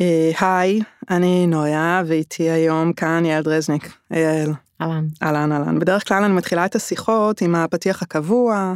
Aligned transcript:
אה, 0.00 0.30
היי, 0.40 0.80
אני 1.10 1.46
נויה, 1.46 2.02
ואיתי 2.06 2.50
היום 2.50 2.92
כאן 2.92 3.24
יעל 3.24 3.42
דרזניק. 3.42 3.92
יעל. 4.10 4.52
אהלן. 4.80 5.06
אהלן 5.22 5.52
אהלן. 5.52 5.78
בדרך 5.78 6.08
כלל 6.08 6.24
אני 6.24 6.32
מתחילה 6.32 6.66
את 6.66 6.74
השיחות 6.74 7.40
עם 7.40 7.54
הפתיח 7.54 8.02
הקבוע. 8.02 8.74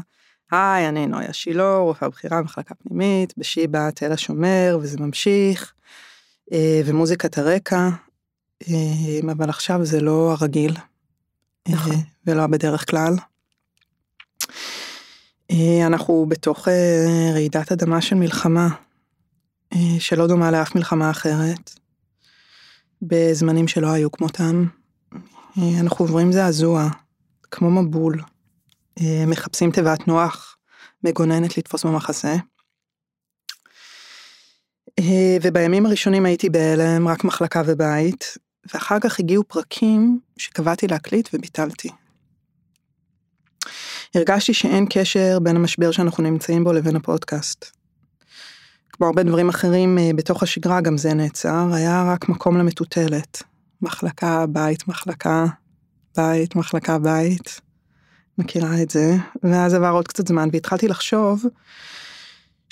היי, 0.50 0.88
אני 0.88 1.06
נויה 1.06 1.32
שילה, 1.32 1.76
רופאה 1.76 2.08
בכירה 2.08 2.42
במחלקה 2.42 2.74
פנימית, 2.74 3.34
בשיבא 3.38 3.90
תל 3.90 4.12
השומר, 4.12 4.78
וזה 4.82 4.98
ממשיך. 4.98 5.72
אה, 6.52 6.80
ומוזיקת 6.84 7.38
הרקע, 7.38 7.88
אה, 8.68 9.32
אבל 9.32 9.48
עכשיו 9.48 9.84
זה 9.84 10.00
לא 10.00 10.32
הרגיל. 10.40 10.76
נכון. 11.68 11.96
ולא 12.26 12.46
בדרך 12.46 12.90
כלל. 12.90 13.14
אנחנו 15.86 16.26
בתוך 16.28 16.68
רעידת 17.34 17.72
אדמה 17.72 18.00
של 18.00 18.16
מלחמה. 18.16 18.68
אה, 19.74 20.00
שלא 20.00 20.26
דומה 20.26 20.50
לאף 20.50 20.74
מלחמה 20.74 21.10
אחרת, 21.10 21.70
בזמנים 23.02 23.68
שלא 23.68 23.92
היו 23.92 24.12
כמותם. 24.12 24.66
אה, 25.58 25.80
אנחנו 25.80 26.04
עוברים 26.04 26.32
זעזוע, 26.32 26.88
כמו 27.50 27.70
מבול, 27.70 28.22
אה, 29.00 29.24
מחפשים 29.26 29.70
תיבת 29.70 30.08
נוח, 30.08 30.56
מגוננת 31.04 31.58
לתפוס 31.58 31.84
במחסה. 31.84 32.36
ובימים 35.42 35.86
הראשונים 35.86 36.26
הייתי 36.26 36.50
בהלם, 36.50 37.08
רק 37.08 37.24
מחלקה 37.24 37.62
ובית, 37.66 38.38
ואחר 38.72 39.00
כך 39.00 39.20
הגיעו 39.20 39.44
פרקים 39.44 40.20
שקבעתי 40.36 40.86
להקליט 40.86 41.28
וביטלתי. 41.34 41.88
הרגשתי 44.14 44.54
שאין 44.54 44.86
קשר 44.90 45.38
בין 45.42 45.56
המשבר 45.56 45.90
שאנחנו 45.90 46.22
נמצאים 46.22 46.64
בו 46.64 46.72
לבין 46.72 46.96
הפודקאסט. 46.96 47.83
כמו 48.96 49.06
הרבה 49.06 49.22
דברים 49.22 49.48
אחרים 49.48 49.98
אה, 49.98 50.10
בתוך 50.16 50.42
השגרה, 50.42 50.80
גם 50.80 50.96
זה 50.98 51.14
נעצר, 51.14 51.68
היה 51.72 52.04
רק 52.12 52.28
מקום 52.28 52.58
למטוטלת. 52.58 53.42
מחלקה, 53.82 54.46
בית, 54.46 54.88
מחלקה, 54.88 55.46
בית, 56.16 56.56
מחלקה, 56.56 56.98
בית. 56.98 57.60
מכירה 58.38 58.82
את 58.82 58.90
זה. 58.90 59.16
ואז 59.42 59.74
עבר 59.74 59.90
עוד 59.90 60.08
קצת 60.08 60.28
זמן 60.28 60.48
והתחלתי 60.52 60.88
לחשוב 60.88 61.44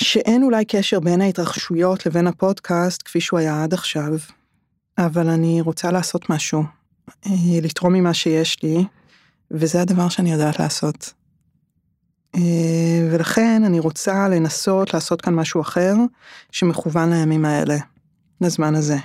שאין 0.03 0.43
אולי 0.43 0.65
קשר 0.65 1.01
בין 1.01 1.21
ההתרחשויות 1.21 2.07
לבין 2.07 2.27
הפודקאסט 2.27 3.03
כפי 3.05 3.21
שהוא 3.21 3.39
היה 3.39 3.63
עד 3.63 3.75
עכשיו, 3.75 4.13
אבל 4.99 5.29
אני 5.29 5.61
רוצה 5.61 5.91
לעשות 5.91 6.31
משהו, 6.31 6.65
אה, 7.27 7.33
לתרום 7.63 7.93
ממה 7.93 8.15
שיש 8.15 8.63
לי, 8.63 8.85
וזה 9.51 9.81
הדבר 9.81 10.09
שאני 10.09 10.33
יודעת 10.33 10.59
לעשות. 10.59 11.13
אה, 12.37 13.09
ולכן 13.11 13.63
אני 13.67 13.81
רוצה 13.81 14.29
לנסות 14.29 14.95
לעשות 14.95 15.21
כאן 15.21 15.35
משהו 15.35 15.61
אחר 15.61 15.95
שמכוון 16.51 17.13
לימים 17.13 17.45
האלה, 17.45 17.77
לזמן 18.41 18.75
הזה. 18.75 18.97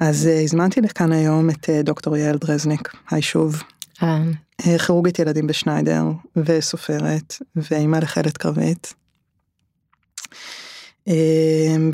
אז 0.00 0.26
אה, 0.26 0.40
הזמנתי 0.40 0.80
לכאן 0.80 1.12
היום 1.12 1.50
את 1.50 1.70
אה, 1.70 1.82
דוקטור 1.82 2.16
יעל 2.16 2.36
דרזניק, 2.38 2.92
היי 3.10 3.22
שוב. 3.22 3.62
אהלן. 4.02 4.32
כירורגית 4.86 5.18
ילדים 5.18 5.46
בשניידר 5.46 6.04
וסופרת 6.36 7.36
ואימא 7.56 7.96
לחלת 7.96 8.36
קרבית. 8.36 8.94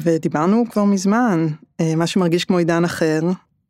ודיברנו 0.03 0.65
כבר 0.71 0.85
מזמן, 0.85 1.47
מה 1.97 2.07
שמרגיש 2.07 2.45
כמו 2.45 2.59
עידן 2.59 2.85
אחר, 2.85 3.21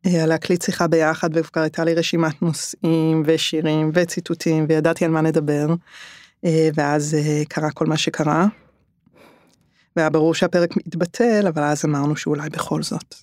על 0.05 0.29
להקליט 0.29 0.61
שיחה 0.61 0.87
ביחד 0.87 1.29
וכבר 1.33 1.61
הייתה 1.61 1.83
לי 1.83 1.93
רשימת 1.93 2.41
נושאים 2.41 3.23
ושירים 3.25 3.91
וציטוטים 3.93 4.65
וידעתי 4.69 5.05
על 5.05 5.11
מה 5.11 5.21
נדבר. 5.21 5.67
אה, 6.45 6.69
ואז 6.73 7.13
אה, 7.13 7.43
קרה 7.49 7.71
כל 7.71 7.85
מה 7.85 7.97
שקרה. 7.97 8.47
והיה 9.95 10.09
ברור 10.09 10.33
שהפרק 10.33 10.77
מתבטל, 10.77 11.47
אבל 11.47 11.63
אז 11.63 11.85
אמרנו 11.85 12.15
שאולי 12.15 12.49
בכל 12.49 12.83
זאת. 12.83 13.15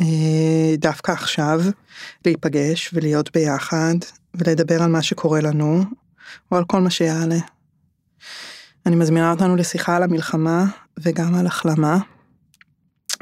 אה, 0.00 0.76
דווקא 0.78 1.12
עכשיו, 1.12 1.60
להיפגש 2.24 2.90
ולהיות 2.94 3.32
ביחד, 3.32 3.94
ולדבר 4.34 4.82
על 4.82 4.90
מה 4.90 5.02
שקורה 5.02 5.40
לנו, 5.40 5.84
או 6.52 6.56
על 6.56 6.64
כל 6.64 6.80
מה 6.80 6.90
שיעלה. 6.90 7.38
אני 8.86 8.96
מזמינה 8.96 9.30
אותנו 9.30 9.56
לשיחה 9.56 9.96
על 9.96 10.02
המלחמה, 10.02 10.64
וגם 10.98 11.34
על 11.34 11.46
החלמה, 11.46 11.98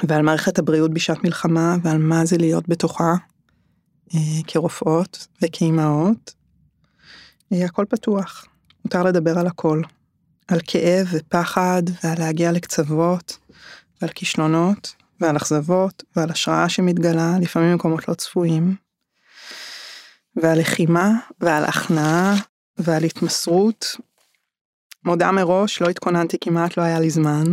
ועל 0.08 0.22
מערכת 0.22 0.58
הבריאות 0.58 0.94
בשעת 0.94 1.24
מלחמה, 1.24 1.76
ועל 1.82 1.98
מה 1.98 2.24
זה 2.24 2.36
להיות 2.38 2.68
בתוכה, 2.68 3.14
כרופאות 4.46 5.26
וכאימהות. 5.42 6.34
הכל 7.52 7.84
פתוח. 7.88 8.46
מותר 8.84 9.02
לדבר 9.02 9.38
על 9.38 9.46
הכל. 9.46 9.82
על 10.48 10.60
כאב 10.66 11.06
ופחד 11.12 11.82
ועל 12.04 12.18
להגיע 12.18 12.52
לקצוות 12.52 13.38
ועל 14.00 14.10
כישלונות 14.10 14.94
ועל 15.20 15.36
אכזבות 15.36 16.02
ועל 16.16 16.30
השראה 16.30 16.68
שמתגלה 16.68 17.36
לפעמים 17.40 17.72
במקומות 17.72 18.08
לא 18.08 18.14
צפויים. 18.14 18.76
ועל 20.36 20.60
לחימה 20.60 21.10
ועל 21.40 21.64
הכנעה 21.64 22.34
ועל 22.78 23.04
התמסרות. 23.04 23.96
מודה 25.04 25.32
מראש, 25.32 25.82
לא 25.82 25.88
התכוננתי 25.88 26.36
כמעט, 26.40 26.76
לא 26.76 26.82
היה 26.82 27.00
לי 27.00 27.10
זמן, 27.10 27.44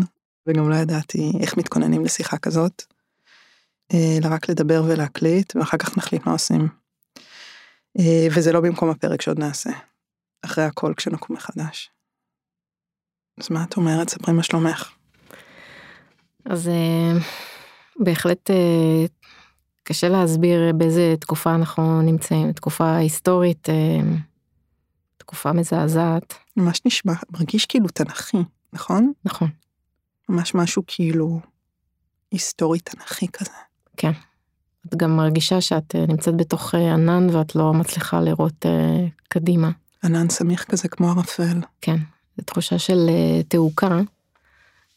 וגם 0.48 0.70
לא 0.70 0.76
ידעתי 0.76 1.32
איך 1.40 1.58
מתכוננים 1.58 2.06
לשיחה 2.06 2.38
כזאת. 2.38 2.84
אה, 3.94 4.18
אלא 4.18 4.34
רק 4.34 4.50
לדבר 4.50 4.84
ולהקליט, 4.88 5.56
ואחר 5.56 5.78
כך 5.78 5.98
נחליט 5.98 6.26
מה 6.26 6.32
עושים. 6.32 6.68
אה, 8.00 8.28
וזה 8.32 8.52
לא 8.52 8.60
במקום 8.62 8.90
הפרק 8.90 9.22
שעוד 9.22 9.40
נעשה. 9.40 9.70
אחרי 10.42 10.64
הכל 10.64 10.94
כשנקום 10.98 11.36
מחדש. 11.36 11.92
אז 13.40 13.52
מה 13.52 13.64
את 13.64 13.78
אומרת? 13.78 14.10
ספרי 14.10 14.34
מה 14.34 14.44
שלומך. 14.44 14.92
אז 16.46 16.68
אה, 16.68 17.12
בהחלט 18.00 18.52
אה, 18.52 19.06
קשה 19.84 20.10
להסביר 20.10 20.74
באיזה 20.78 21.16
תקופה 21.20 21.56
אנחנו 21.56 22.02
נמצאים, 22.02 22.52
תקופה 22.52 22.96
היסטורית, 22.96 23.70
אה, 23.70 24.00
תקופה 25.18 25.54
מזעזעת. 25.54 26.34
ממש 26.58 26.82
נשמע, 26.86 27.14
מרגיש 27.32 27.66
כאילו 27.66 27.88
תנכי, 27.88 28.38
נכון? 28.74 29.12
נכון. 29.26 29.50
ממש 30.30 30.56
משהו 30.56 30.84
כאילו 30.88 31.40
היסטורי 32.32 32.80
תנכי 32.80 33.28
כזה. 33.34 33.52
כן. 33.98 34.12
את 34.88 34.96
גם 34.96 35.18
מרגישה 35.18 35.62
שאת 35.62 35.96
נמצאת 35.96 36.38
בתוך 36.38 36.76
ענן 36.76 37.28
ואת 37.30 37.56
לא 37.56 37.74
מצליחה 37.74 38.22
לראות 38.22 38.66
קדימה. 39.28 39.72
ענן 40.04 40.30
סמיך 40.30 40.64
כזה 40.64 40.88
כמו 40.88 41.10
ערפל. 41.10 41.60
כן, 41.82 41.98
זו 42.38 42.44
תחושה 42.46 42.80
של 42.80 43.10
uh, 43.10 43.44
תעוקה. 43.48 44.00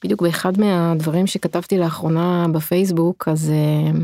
בדיוק 0.05 0.23
באחד 0.23 0.61
מהדברים 0.61 1.27
שכתבתי 1.27 1.79
לאחרונה 1.79 2.47
בפייסבוק, 2.53 3.29
אז 3.29 3.53
uh, 3.53 3.97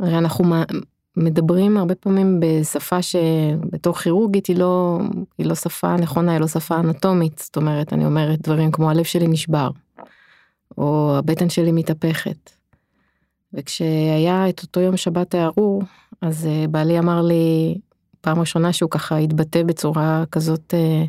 הרי 0.00 0.18
אנחנו 0.18 0.44
מדברים 1.16 1.76
הרבה 1.76 1.94
פעמים 1.94 2.40
בשפה 2.40 3.02
שבתור 3.02 3.94
כירורגית 3.94 4.46
היא 4.46 4.56
לא, 4.56 5.00
היא 5.38 5.46
לא 5.46 5.54
שפה 5.54 5.96
נכונה, 5.96 6.32
היא 6.32 6.40
לא 6.40 6.48
שפה 6.48 6.80
אנטומית, 6.80 7.38
זאת 7.38 7.56
אומרת, 7.56 7.92
אני 7.92 8.04
אומרת 8.04 8.40
דברים 8.42 8.70
כמו 8.70 8.90
הלב 8.90 9.04
שלי 9.04 9.28
נשבר, 9.28 9.70
או 10.78 11.14
הבטן 11.18 11.50
שלי 11.50 11.72
מתהפכת. 11.72 12.50
וכשהיה 13.52 14.48
את 14.48 14.62
אותו 14.62 14.80
יום 14.80 14.96
שבת 14.96 15.34
הארור, 15.34 15.82
אז 16.20 16.44
uh, 16.44 16.68
בעלי 16.68 16.98
אמר 16.98 17.22
לי, 17.22 17.74
פעם 18.24 18.40
ראשונה 18.40 18.72
שהוא 18.72 18.90
ככה 18.90 19.16
התבטא 19.16 19.62
בצורה 19.62 20.24
כזאת 20.32 20.74
אה, 20.74 21.04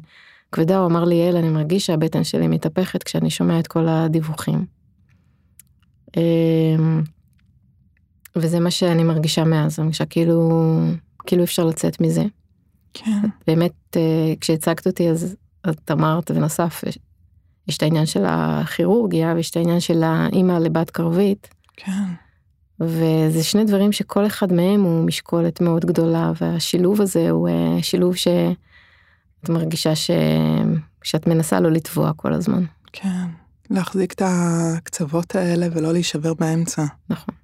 כבדה, 0.51 0.77
הוא 0.77 0.87
אמר 0.87 1.03
לי, 1.03 1.15
יעל, 1.15 1.37
אני 1.37 1.49
מרגיש 1.49 1.85
שהבטן 1.85 2.23
שלי 2.23 2.47
מתהפכת 2.47 3.03
כשאני 3.03 3.29
שומע 3.29 3.59
את 3.59 3.67
כל 3.67 3.87
הדיווחים. 3.87 4.65
אה, 6.17 6.21
וזה 8.35 8.59
מה 8.59 8.71
שאני 8.71 9.03
מרגישה 9.03 9.43
מאז, 9.43 9.79
אני 9.79 9.85
מרגישה 9.85 10.05
כאילו, 10.05 10.79
כאילו 11.25 11.43
אפשר 11.43 11.65
לצאת 11.65 12.01
מזה. 12.01 12.23
כן. 12.93 13.21
באמת, 13.47 13.73
אה, 13.95 14.33
כשהצגת 14.41 14.87
אותי 14.87 15.09
אז 15.09 15.35
את 15.69 15.91
אמרת, 15.91 16.31
ונוסף, 16.31 16.83
יש, 16.87 16.99
יש 17.67 17.77
את 17.77 17.83
העניין 17.83 18.05
של 18.05 18.23
הכירורגיה 18.27 19.33
ויש 19.35 19.49
את 19.49 19.57
העניין 19.57 19.79
של 19.79 20.03
האימא 20.03 20.53
לבת 20.53 20.89
קרבית. 20.89 21.47
כן. 21.77 22.24
וזה 22.79 23.43
שני 23.43 23.63
דברים 23.65 23.91
שכל 23.91 24.27
אחד 24.27 24.53
מהם 24.53 24.81
הוא 24.81 25.03
משקולת 25.05 25.61
מאוד 25.61 25.85
גדולה 25.85 26.31
והשילוב 26.41 27.01
הזה 27.01 27.29
הוא 27.29 27.49
אה, 27.49 27.83
שילוב 27.83 28.15
שאת 28.15 29.49
מרגישה 29.49 29.95
ש... 29.95 30.11
שאת 31.03 31.27
מנסה 31.27 31.59
לא 31.59 31.71
לטבוע 31.71 32.13
כל 32.13 32.33
הזמן. 32.33 32.63
כן, 32.93 33.25
להחזיק 33.69 34.13
את 34.13 34.21
הקצוות 34.25 35.35
האלה 35.35 35.67
ולא 35.71 35.93
להישבר 35.93 36.33
באמצע. 36.33 36.85
נכון. 37.09 37.35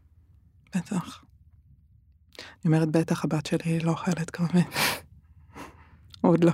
בטח. 0.76 1.24
אני 2.40 2.76
אומרת 2.76 2.90
בטח 2.90 3.26
הבת 3.26 3.46
שלי 3.46 3.72
היא 3.72 3.84
לא 3.84 3.92
אוכלת 3.92 4.30
קרבית. 4.30 4.68
עוד 6.22 6.44
לא. 6.44 6.52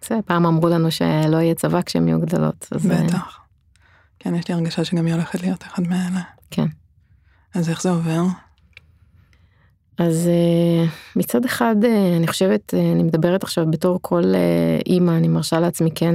בסדר, 0.00 0.20
פעם 0.24 0.46
אמרו 0.46 0.68
לנו 0.68 0.90
שלא 0.90 1.36
יהיה 1.36 1.54
צבא 1.54 1.82
כשהם 1.82 2.08
יהיו 2.08 2.20
גדולות. 2.20 2.68
אז... 2.72 2.90
אה, 2.90 3.04
בטח. 3.04 3.38
כן, 4.18 4.34
יש 4.34 4.48
לי 4.48 4.54
הרגשה 4.54 4.84
שגם 4.84 5.06
היא 5.06 5.14
הולכת 5.14 5.42
להיות 5.42 5.62
אחד 5.62 5.82
מאלה. 5.82 6.20
כן. 6.50 6.66
אז 7.54 7.68
איך 7.68 7.82
זה 7.82 7.90
עובר? 7.90 8.22
אז 9.98 10.28
אה, 10.28 10.84
מצד 11.16 11.44
אחד 11.44 11.76
אה, 11.84 12.16
אני 12.16 12.26
חושבת 12.26 12.74
אה, 12.74 12.92
אני 12.92 13.02
מדברת 13.02 13.42
עכשיו 13.42 13.70
בתור 13.70 13.98
כל 14.02 14.22
אימא 14.86 15.10
אני 15.10 15.28
מרשה 15.28 15.60
לעצמי 15.60 15.90
כן 15.94 16.14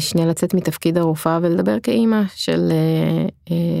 שנייה 0.00 0.26
לצאת 0.26 0.54
מתפקיד 0.54 0.98
הרופאה 0.98 1.38
ולדבר 1.42 1.80
כאימא 1.80 2.22
של 2.34 2.72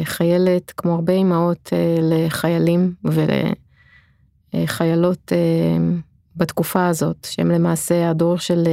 כחיילת, 0.04 0.72
כמו 0.76 0.94
הרבה 0.94 1.12
אימהות 1.12 1.72
לחיילים 2.02 2.94
ולחיילות 4.54 5.32
בתקופה 6.36 6.86
הזאת, 6.86 7.26
שהם 7.30 7.50
למעשה 7.50 8.10
הדור 8.10 8.38
של 8.38 8.64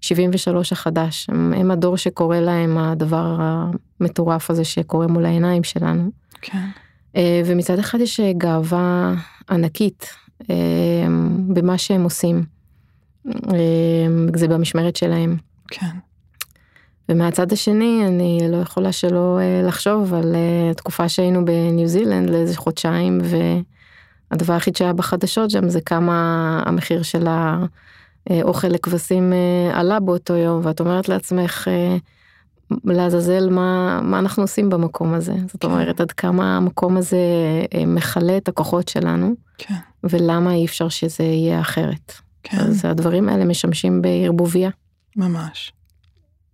73 0.00 0.72
החדש, 0.72 1.26
הם, 1.30 1.70
הדור 1.70 1.96
שקורה 1.96 2.40
להם 2.40 2.78
הדבר 2.78 3.36
המטורף 4.00 4.50
הזה 4.50 4.64
שקורה 4.64 5.06
מול 5.06 5.26
העיניים 5.26 5.64
שלנו. 5.64 6.21
כן. 6.42 6.66
ומצד 7.46 7.78
אחד 7.78 8.00
יש 8.00 8.20
גאווה 8.20 9.14
ענקית 9.50 10.14
במה 11.48 11.78
שהם 11.78 12.04
עושים. 12.04 12.44
זה 14.34 14.48
במשמרת 14.48 14.96
שלהם. 14.96 15.36
כן. 15.68 15.96
ומהצד 17.08 17.52
השני 17.52 18.02
אני 18.06 18.40
לא 18.48 18.56
יכולה 18.56 18.92
שלא 18.92 19.38
אה, 19.40 19.62
לחשוב 19.68 20.14
על 20.14 20.34
אה, 20.34 20.74
תקופה 20.74 21.08
שהיינו 21.08 21.44
בניו 21.44 21.86
זילנד 21.86 22.30
לאיזה 22.30 22.56
חודשיים 22.56 23.20
והדבר 24.30 24.54
היחיד 24.54 24.76
שהיה 24.76 24.92
בחדשות 24.92 25.50
שם 25.50 25.68
זה 25.68 25.80
כמה 25.80 26.62
המחיר 26.66 27.02
של 27.02 27.26
האוכל 28.26 28.68
לכבשים 28.68 29.32
אה, 29.32 29.80
עלה 29.80 30.00
באותו 30.00 30.36
יום 30.36 30.60
ואת 30.64 30.80
אומרת 30.80 31.08
לעצמך 31.08 31.68
לעזאזל 32.84 33.50
מה, 33.50 34.00
מה 34.02 34.18
אנחנו 34.18 34.42
עושים 34.42 34.70
במקום 34.70 35.14
הזה 35.14 35.34
זאת 35.52 35.62
כן. 35.62 35.70
אומרת 35.70 36.00
עד 36.00 36.12
כמה 36.12 36.56
המקום 36.56 36.96
הזה 36.96 37.16
מכלה 37.86 38.36
את 38.36 38.48
הכוחות 38.48 38.88
שלנו 38.88 39.34
כן. 39.58 39.74
ולמה 40.04 40.54
אי 40.54 40.64
אפשר 40.64 40.88
שזה 40.88 41.24
יהיה 41.24 41.60
אחרת. 41.60 42.12
כן. 42.42 42.56
אז 42.56 42.84
הדברים 42.84 43.28
האלה 43.28 43.44
משמשים 43.44 44.02
בערבוביה. 44.02 44.70
ממש. 45.16 45.72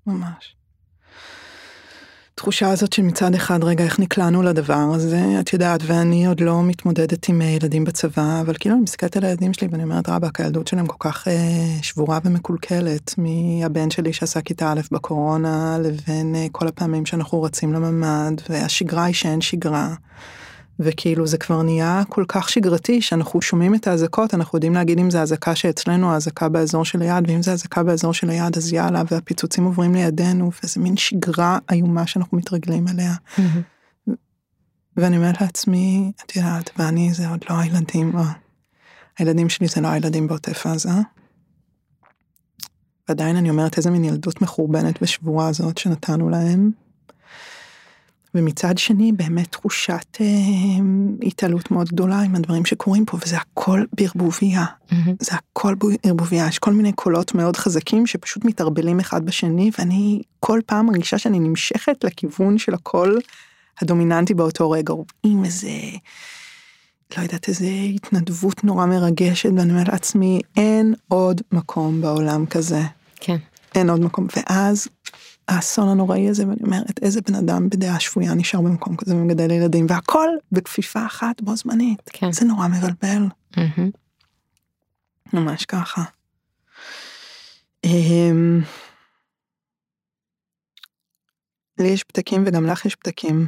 ממש. 0.07 0.55
תחושה 2.39 2.71
הזאת 2.71 2.93
שמצד 2.93 3.35
אחד 3.35 3.65
רגע 3.65 3.85
איך 3.85 4.01
נקלענו 4.01 4.43
לדבר 4.43 4.85
הזה 4.95 5.21
את 5.41 5.53
יודעת 5.53 5.81
ואני 5.87 6.27
עוד 6.27 6.41
לא 6.41 6.63
מתמודדת 6.63 7.29
עם 7.29 7.43
ילדים 7.43 7.85
בצבא 7.85 8.41
אבל 8.41 8.55
כאילו 8.61 8.75
אני 8.75 8.83
מסתכלת 8.83 9.17
על 9.17 9.25
הילדים 9.25 9.53
שלי 9.53 9.69
ואני 9.71 9.83
אומרת 9.83 10.09
רבאק 10.09 10.41
הילדות 10.41 10.67
שלהם 10.67 10.87
כל 10.87 10.97
כך 10.99 11.29
אה, 11.29 11.35
שבורה 11.83 12.19
ומקולקלת 12.25 13.15
מהבן 13.19 13.91
שלי 13.91 14.13
שעשה 14.13 14.41
כיתה 14.41 14.73
א' 14.73 14.81
בקורונה 14.93 15.79
לבין 15.79 16.35
אה, 16.35 16.47
כל 16.53 16.69
הפעמים 16.69 17.07
שאנחנו 17.07 17.43
רצים 17.43 17.73
לממ"ד 17.73 18.41
והשגרה 18.49 19.05
היא 19.05 19.15
שאין 19.15 19.41
שגרה. 19.41 19.95
וכאילו 20.81 21.27
זה 21.27 21.39
כבר 21.39 21.63
נהיה 21.63 22.03
כל 22.09 22.25
כך 22.29 22.49
שגרתי 22.49 23.03
שאנחנו 23.03 23.43
שומעים 23.43 23.75
את 23.75 23.87
האזעקות 23.87 24.35
אנחנו 24.35 24.57
יודעים 24.57 24.75
להגיד 24.75 24.99
אם 24.99 25.11
זה 25.11 25.23
אזעקה 25.23 25.55
שאצלנו 25.55 26.13
האזעקה 26.13 26.49
באזור 26.49 26.85
של 26.85 27.03
היד 27.03 27.31
ואם 27.31 27.43
זה 27.43 27.53
אזעקה 27.53 27.83
באזור 27.83 28.15
של 28.15 28.31
היד 28.31 28.57
אז 28.57 28.73
יאללה 28.73 29.03
והפיצוצים 29.11 29.65
עוברים 29.65 29.95
לידינו 29.95 30.51
וזה 30.63 30.81
מין 30.81 30.97
שגרה 30.97 31.59
איומה 31.73 32.07
שאנחנו 32.07 32.39
מתרגלים 32.39 32.89
אליה. 32.89 33.15
ואני 34.97 35.17
אומרת 35.17 35.41
לעצמי 35.41 36.13
את 36.25 36.37
יודעת 36.37 36.71
ואני 36.79 37.15
זה 37.15 37.29
עוד 37.29 37.45
לא 37.51 37.59
הילדים 37.59 38.13
הילדים 39.19 39.49
שלי 39.49 39.69
זה 39.69 39.81
לא 39.81 39.89
הילדים 39.89 40.27
בעוטף 40.27 40.67
עזה. 40.67 40.89
ועדיין 43.09 43.37
אני 43.37 43.51
אומרת 43.51 43.77
איזה 43.77 43.91
מין 43.91 44.05
ילדות 44.05 44.43
מחורבנת 44.43 44.99
ושבורה 45.03 45.49
הזאת 45.49 45.79
שנתנו 45.79 46.31
להם. 46.31 46.71
ומצד 48.39 48.79
שני 48.79 49.13
באמת 49.13 49.53
תחושת 49.53 50.17
אה, 50.21 50.27
התעלות 51.23 51.71
מאוד 51.71 51.89
גדולה 51.89 52.21
עם 52.21 52.35
הדברים 52.35 52.65
שקורים 52.65 53.05
פה 53.05 53.19
וזה 53.23 53.37
הכל 53.37 53.85
בערבוביה 53.93 54.65
mm-hmm. 54.65 54.95
זה 55.21 55.33
הכל 55.35 55.75
בערבוביה 55.75 56.47
יש 56.49 56.59
כל 56.59 56.73
מיני 56.73 56.93
קולות 56.93 57.35
מאוד 57.35 57.57
חזקים 57.57 58.07
שפשוט 58.07 58.45
מתערבלים 58.45 59.01
אחד 59.01 59.27
בשני 59.27 59.71
ואני 59.79 60.23
כל 60.41 60.61
פעם 60.67 60.87
מרגישה 60.87 61.19
שאני 61.19 61.39
נמשכת 61.39 62.05
לכיוון 62.05 62.59
של 62.59 62.75
הקול 62.75 63.21
הדומיננטי 63.81 64.35
באותו 64.35 64.71
רגע 64.71 64.95
עם 65.23 65.45
איזה 65.45 65.71
לא 67.17 67.23
יודעת 67.23 67.49
איזה 67.49 67.67
התנדבות 67.95 68.65
נורא 68.65 68.87
מרגשת 68.87 69.51
ואני 69.57 69.73
אומרת 69.73 69.89
לעצמי 69.89 70.41
אין 70.57 70.95
עוד 71.09 71.41
מקום 71.53 72.01
בעולם 72.01 72.47
כזה. 72.47 72.83
כן. 73.21 73.37
אין 73.75 73.91
עוד 73.91 74.01
מקום 74.01 74.27
ואז 74.37 74.89
האסון 75.49 75.89
הנוראי 75.89 76.29
הזה 76.29 76.49
ואני 76.49 76.61
אומרת 76.63 77.03
איזה 77.03 77.21
בן 77.21 77.35
אדם 77.35 77.69
בדעה 77.69 78.01
שפויה 78.01 78.35
נשאר 78.35 78.61
במקום 78.61 78.97
כזה 78.97 79.15
ומגדל 79.15 79.51
ילדים 79.51 79.87
והכל 79.89 80.29
בכפיפה 80.53 81.07
אחת 81.07 81.41
בו 81.41 81.57
זמנית 81.57 82.11
כן. 82.13 82.33
זה 82.33 82.45
נורא 82.45 82.69
מבלבל. 82.69 83.27
Mm-hmm. 83.55 83.91
ממש 85.33 85.65
ככה. 85.65 86.03
אמ, 87.85 88.61
לי 91.79 91.89
יש 91.89 92.05
פתקים 92.05 92.45
וגם 92.47 92.67
לך 92.67 92.87
יש 92.87 92.95
פתקים. 92.95 93.47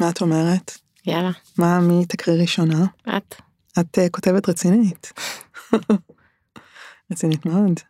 מה 0.00 0.10
את 0.10 0.20
אומרת? 0.20 0.78
יאללה. 1.06 1.30
מה 1.58 1.80
מי 1.80 2.06
תקריא 2.06 2.42
ראשונה? 2.42 2.84
את. 3.16 3.34
את 3.80 3.98
uh, 3.98 4.10
כותבת 4.10 4.48
רצינית. 4.48 5.12
רצינית 7.12 7.46
מאוד. 7.46 7.80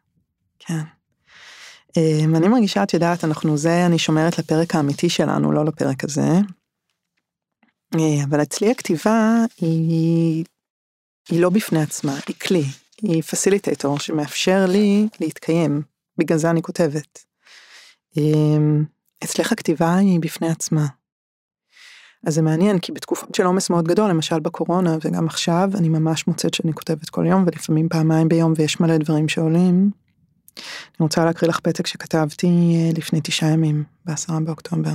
כן. 0.58 0.82
אמ, 1.96 2.36
אני 2.36 2.48
מרגישה, 2.48 2.82
את 2.82 2.94
יודעת, 2.94 3.24
אנחנו 3.24 3.56
זה, 3.56 3.86
אני 3.86 3.98
שומרת 3.98 4.38
לפרק 4.38 4.74
האמיתי 4.74 5.08
שלנו, 5.08 5.52
לא 5.52 5.64
לפרק 5.64 6.04
הזה. 6.04 6.28
אה, 7.94 8.24
אבל 8.24 8.42
אצלי 8.42 8.70
הכתיבה 8.70 9.44
היא, 9.60 10.44
היא 11.28 11.40
לא 11.40 11.50
בפני 11.50 11.82
עצמה, 11.82 12.18
היא 12.28 12.36
כלי, 12.36 12.64
היא 13.02 13.22
פסיליטטור 13.22 13.98
שמאפשר 13.98 14.66
לי 14.68 15.08
להתקיים, 15.20 15.82
בגלל 16.18 16.38
זה 16.38 16.50
אני 16.50 16.62
כותבת. 16.62 17.24
אמ, 18.16 18.84
אצלך 19.24 19.52
הכתיבה 19.52 19.94
היא 19.94 20.20
בפני 20.20 20.48
עצמה. 20.48 20.86
אז 22.26 22.34
זה 22.34 22.42
מעניין 22.42 22.78
כי 22.78 22.92
בתקופות 22.92 23.34
של 23.34 23.42
עומס 23.42 23.70
מאוד 23.70 23.88
גדול 23.88 24.10
למשל 24.10 24.40
בקורונה 24.40 24.96
וגם 25.04 25.26
עכשיו 25.26 25.70
אני 25.74 25.88
ממש 25.88 26.26
מוצאת 26.26 26.54
שאני 26.54 26.72
כותבת 26.72 27.10
כל 27.10 27.26
יום 27.26 27.44
ולפעמים 27.46 27.88
פעמיים 27.88 28.28
ביום 28.28 28.52
ויש 28.56 28.80
מלא 28.80 28.96
דברים 28.96 29.28
שעולים. 29.28 29.90
אני 30.56 30.96
רוצה 31.00 31.24
להקריא 31.24 31.50
לך 31.50 31.60
פתק 31.60 31.86
שכתבתי 31.86 32.46
אה, 32.46 32.90
לפני 32.98 33.20
תשעה 33.22 33.50
ימים, 33.50 33.84
בעשרה 34.04 34.40
באוקטובר. 34.40 34.94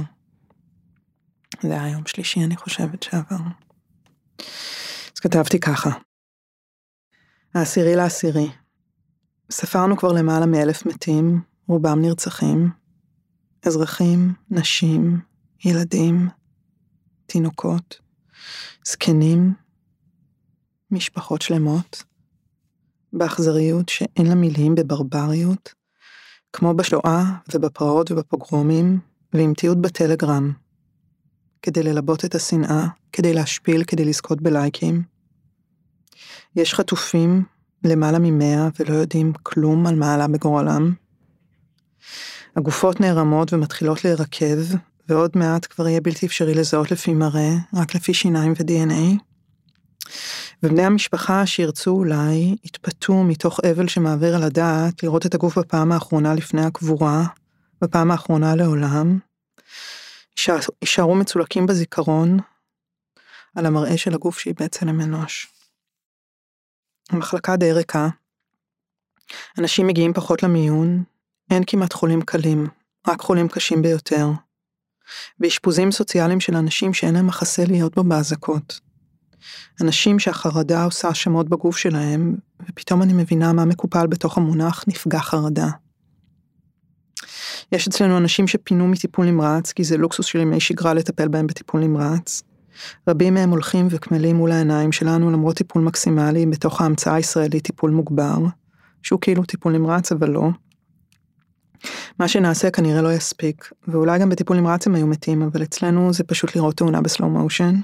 זה 1.62 1.82
היה 1.82 1.92
יום 1.92 2.04
שלישי, 2.06 2.44
אני 2.44 2.58
חושבת 2.58 3.04
שעבר. 3.04 3.38
אז 5.16 5.20
כתבתי 5.22 5.60
ככה. 5.60 5.90
העשירי 7.54 7.96
לעשירי. 7.96 8.52
ספרנו 9.52 9.98
כבר 9.98 10.12
למעלה 10.12 10.46
מאלף 10.46 10.86
מתים, 10.86 11.42
רובם 11.68 12.02
נרצחים. 12.02 12.70
אזרחים, 13.66 14.34
נשים, 14.50 15.20
ילדים, 15.66 16.30
תינוקות, 17.26 18.00
זקנים, 18.86 19.54
משפחות 20.92 21.42
שלמות, 21.42 22.04
באכזריות 23.14 23.90
שאין 23.90 24.28
לה 24.28 24.36
מילים, 24.36 24.76
בברבריות, 24.76 25.74
כמו 26.54 26.74
בשואה 26.74 27.24
ובפרעות 27.54 28.12
ובפוגרומים, 28.12 29.00
ועם 29.34 29.54
תיעוד 29.54 29.82
בטלגרם, 29.82 30.52
כדי 31.62 31.84
ללבות 31.84 32.26
את 32.26 32.36
השנאה, 32.36 32.88
כדי 33.12 33.34
להשפיל, 33.34 33.84
כדי 33.84 34.06
לזכות 34.06 34.42
בלייקים. 34.42 35.04
יש 36.56 36.74
חטופים, 36.74 37.44
למעלה 37.84 38.20
ממאה, 38.20 38.68
ולא 38.80 38.94
יודעים 38.94 39.34
כלום 39.44 39.88
על 39.88 39.96
מה 39.96 40.14
עלה 40.14 40.28
בגורלם. 40.28 40.94
הגופות 42.56 43.02
נערמות 43.02 43.54
ומתחילות 43.54 44.06
להירקב, 44.06 44.58
ועוד 45.10 45.32
מעט 45.36 45.68
כבר 45.70 45.88
יהיה 45.88 46.02
בלתי 46.02 46.26
אפשרי 46.26 46.54
לזהות 46.54 46.92
לפי 46.92 47.14
מראה, 47.14 47.52
רק 47.74 47.96
לפי 47.96 48.14
שיניים 48.14 48.54
ו-DNA. 48.60 49.24
ובני 50.64 50.84
המשפחה 50.84 51.46
שירצו 51.46 51.92
אולי 51.92 52.56
יתפתו 52.64 53.24
מתוך 53.24 53.60
אבל 53.72 53.88
שמעביר 53.88 54.36
על 54.36 54.44
הדעת 54.44 55.04
לראות 55.04 55.26
את 55.26 55.34
הגוף 55.34 55.58
בפעם 55.58 55.92
האחרונה 55.92 56.34
לפני 56.34 56.66
הקבורה, 56.66 57.24
בפעם 57.82 58.12
האחרונה 58.12 58.56
לעולם. 58.56 59.20
יישארו 60.82 61.16
מצולקים 61.16 61.66
בזיכרון 61.66 62.38
על 63.56 63.66
המראה 63.66 63.98
של 63.98 64.14
הגוף 64.14 64.40
שאיבד 64.40 64.68
צלם 64.68 65.02
אנוש. 65.02 65.48
המחלקה 67.10 67.56
די 67.56 67.74
ריקה. 67.74 68.08
אנשים 69.60 69.88
מגיעים 69.88 70.14
פחות 70.14 70.44
למיון, 70.44 71.04
אין 71.52 71.64
כמעט 71.68 71.94
חולים 71.94 72.22
קלים, 72.22 72.68
רק 73.08 73.22
חולים 73.22 73.48
קשים 73.48 73.82
ביותר. 73.82 74.28
ואשפוזים 75.40 75.92
סוציאליים 75.92 76.40
של 76.40 76.56
אנשים 76.56 76.94
שאין 76.94 77.14
להם 77.14 77.28
מחסה 77.28 77.66
להיות 77.66 77.96
בו 77.96 78.04
באזעקות. 78.04 78.91
אנשים 79.82 80.20
שהחרדה 80.20 80.84
עושה 80.84 81.08
השמות 81.08 81.50
בגוף 81.50 81.78
שלהם, 81.78 82.36
ופתאום 82.70 83.02
אני 83.02 83.14
מבינה 83.14 83.54
מה 83.54 83.66
מקופל 83.66 84.08
בתוך 84.08 84.38
המונח 84.38 84.84
נפגע 84.88 85.20
חרדה. 85.20 85.70
יש 87.72 87.88
אצלנו 87.88 88.18
אנשים 88.18 88.48
שפינו 88.48 88.88
מטיפול 88.88 89.26
נמרץ, 89.26 89.72
כי 89.72 89.84
זה 89.84 89.98
לוקסוס 89.98 90.26
של 90.26 90.40
ימי 90.40 90.60
שגרה 90.60 90.94
לטפל 90.94 91.28
בהם 91.28 91.48
בטיפול 91.48 91.82
נמרץ. 91.82 92.44
רבים 93.10 93.34
מהם 93.34 93.50
הולכים 93.50 93.88
וקמלים 93.90 94.36
מול 94.36 94.52
העיניים 94.52 94.92
שלנו 94.92 95.32
למרות 95.32 95.56
טיפול 95.56 95.82
מקסימלי 95.82 96.46
בתוך 96.46 96.82
ההמצאה 96.82 97.16
הישראלית 97.16 97.64
טיפול 97.64 97.92
מוגבר, 97.92 98.38
שהוא 99.04 99.22
כאילו 99.22 99.46
טיפול 99.46 99.78
נמרץ 99.78 100.12
אבל 100.12 100.30
לא. 100.30 100.50
מה 102.20 102.28
שנעשה 102.28 102.72
כנראה 102.72 103.02
לא 103.02 103.14
יספיק, 103.14 103.72
ואולי 103.88 104.20
גם 104.20 104.30
בטיפול 104.30 104.58
נמרץ 104.58 104.88
הם 104.88 104.96
היו 104.96 105.08
מתים, 105.08 105.42
אבל 105.42 105.64
אצלנו 105.64 106.14
זה 106.14 106.24
פשוט 106.24 106.56
לראות 106.56 106.78
תאונה 106.78 107.02
בסלואו 107.02 107.32
מושן. 107.32 107.76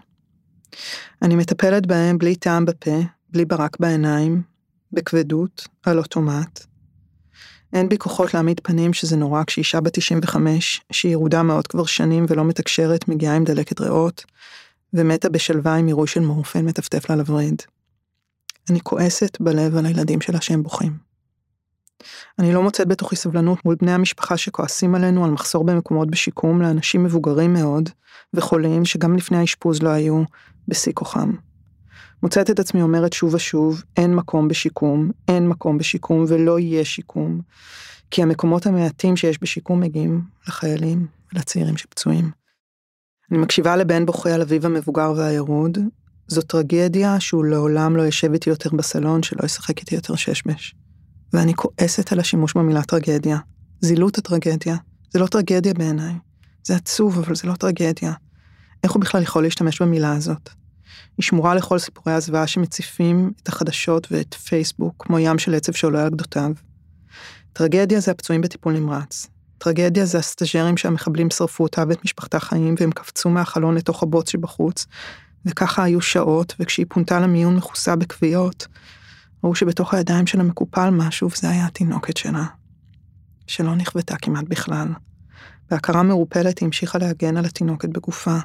אני 1.22 1.36
מטפלת 1.36 1.86
בהם 1.86 2.18
בלי 2.18 2.36
טעם 2.36 2.66
בפה, 2.66 3.00
בלי 3.30 3.46
ברק 3.46 3.80
בעיניים, 3.80 4.42
בכבדות, 4.92 5.68
על 5.84 5.98
אוטומט. 5.98 6.66
אין 7.74 7.90
בי 7.90 7.98
כוחות 7.98 8.34
להעמיד 8.34 8.60
פנים 8.64 8.94
שזה 8.94 9.16
נורא 9.16 9.44
כשאישה 9.44 9.82
בת 9.82 9.94
95, 9.94 10.82
שהיא 10.92 11.12
ירודה 11.12 11.44
מאוד 11.44 11.68
כבר 11.68 11.86
שנים 11.86 12.26
ולא 12.30 12.46
מתקשרת, 12.46 13.08
מגיעה 13.08 13.36
עם 13.36 13.44
דלקת 13.44 13.82
ריאות, 13.82 14.26
ומתה 14.94 15.30
בשלווה 15.30 15.76
עם 15.76 15.88
עירוי 15.88 16.08
של 16.08 16.20
מורפן 16.20 16.66
מטפטף 16.66 17.10
לה 17.10 17.16
לווריד. 17.16 17.62
אני 18.70 18.80
כועסת 18.82 19.38
בלב 19.42 19.78
על 19.78 19.86
הילדים 19.86 20.22
שלה 20.22 20.42
שהם 20.42 20.64
בוכים. 20.64 20.98
אני 22.40 22.54
לא 22.54 22.64
מוצאת 22.64 22.88
בתוכי 22.88 23.16
סבלנות 23.16 23.66
מול 23.66 23.76
בני 23.76 23.92
המשפחה 23.92 24.38
שכועסים 24.38 24.96
עלינו 24.96 25.26
על 25.26 25.32
מחסור 25.32 25.64
במקומות 25.64 26.12
בשיקום 26.12 26.62
לאנשים 26.62 27.04
מבוגרים 27.04 27.54
מאוד 27.54 27.90
וחולים 28.34 28.86
שגם 28.86 29.16
לפני 29.16 29.38
האשפוז 29.38 29.82
לא 29.82 29.90
היו 29.90 30.24
בשיא 30.68 30.92
כוחם. 30.96 31.32
מוצאת 32.24 32.50
את 32.50 32.60
עצמי 32.60 32.82
אומרת 32.82 33.14
שוב 33.14 33.34
ושוב, 33.34 33.84
אין 33.98 34.16
מקום 34.16 34.48
בשיקום, 34.48 35.12
אין 35.28 35.48
מקום 35.48 35.78
בשיקום 35.78 36.26
ולא 36.28 36.60
יהיה 36.60 36.86
שיקום, 36.86 37.42
כי 38.12 38.24
המקומות 38.24 38.66
המעטים 38.66 39.16
שיש 39.16 39.42
בשיקום 39.42 39.80
מגיעים 39.80 40.22
לחיילים 40.48 41.08
ולצעירים 41.34 41.78
שפצועים. 41.78 42.32
אני 43.32 43.40
מקשיבה 43.40 43.76
לבן 43.76 44.06
בוכה 44.06 44.34
על 44.34 44.42
אביו 44.42 44.66
המבוגר 44.66 45.14
והירוד, 45.18 45.78
זו 46.28 46.42
טרגדיה 46.42 47.20
שהוא 47.20 47.46
לעולם 47.46 47.96
לא 47.96 48.02
יושב 48.02 48.34
איתי 48.34 48.50
יותר 48.50 48.70
בסלון, 48.70 49.24
שלא 49.24 49.46
ישחק 49.46 49.80
איתי 49.80 49.96
יותר 49.96 50.16
ששבש. 50.16 50.76
ואני 51.34 51.54
כועסת 51.56 52.12
על 52.12 52.20
השימוש 52.20 52.54
במילה 52.54 52.84
טרגדיה. 52.84 53.38
זילות 53.82 54.18
הטרגדיה. 54.18 54.76
זה 55.10 55.20
לא 55.20 55.28
טרגדיה 55.28 55.74
בעיניי. 55.74 56.14
זה 56.64 56.76
עצוב, 56.76 57.20
אבל 57.20 57.36
זה 57.36 57.48
לא 57.48 57.56
טרגדיה. 57.56 58.14
איך 58.84 58.91
הוא 58.91 59.01
בכלל 59.01 59.24
יכול 59.24 59.43
להשתמש 59.43 59.81
במילה 59.81 60.12
הזאת? 60.12 60.50
היא 61.17 61.24
שמורה 61.24 61.55
לכל 61.55 61.79
סיפורי 61.79 62.15
הזוועה 62.15 62.48
שמציפים 62.48 63.31
את 63.43 63.48
החדשות 63.48 64.07
ואת 64.12 64.34
פייסבוק, 64.34 64.96
כמו 65.00 65.19
ים 65.19 65.39
של 65.39 65.55
עצב 65.55 65.72
שעולה 65.72 66.03
על 66.03 66.10
גדותיו. 66.10 66.51
טרגדיה 67.53 68.00
זה 68.00 68.12
הפצועים 68.12 68.41
בטיפול 68.41 68.74
נמרץ. 68.74 69.27
טרגדיה 69.57 70.05
זה 70.05 70.17
הסטאג'רים 70.17 70.77
שהמחבלים 70.77 71.29
שרפו 71.29 71.63
אותה 71.63 71.84
ואת 71.89 72.05
משפחתה 72.05 72.39
חיים, 72.39 72.75
והם 72.79 72.91
קפצו 72.91 73.29
מהחלון 73.29 73.75
לתוך 73.75 74.03
הבוץ 74.03 74.29
שבחוץ, 74.31 74.86
וככה 75.46 75.84
היו 75.84 76.01
שעות, 76.01 76.55
וכשהיא 76.60 76.86
פונתה 76.89 77.19
למיון 77.19 77.55
מכוסה 77.55 77.96
בכוויות, 77.96 78.67
ראו 79.43 79.55
שבתוך 79.55 79.93
הידיים 79.93 80.27
שלה 80.27 80.43
מקופל 80.43 80.89
משהו, 80.89 81.29
וזה 81.31 81.50
היה 81.50 81.65
התינוקת 81.65 82.17
שלה, 82.17 82.46
שלא 83.48 83.75
נכוותה 83.75 84.15
כמעט 84.22 84.46
בכלל. 84.48 84.88
בהכרה 85.69 86.03
מעורפלת 86.03 86.60
היא 86.60 86.65
המשיכה 86.65 86.98
להגן 86.98 87.38
על 87.38 87.46
התינוקת 87.46 87.89
בגופה. 87.89 88.38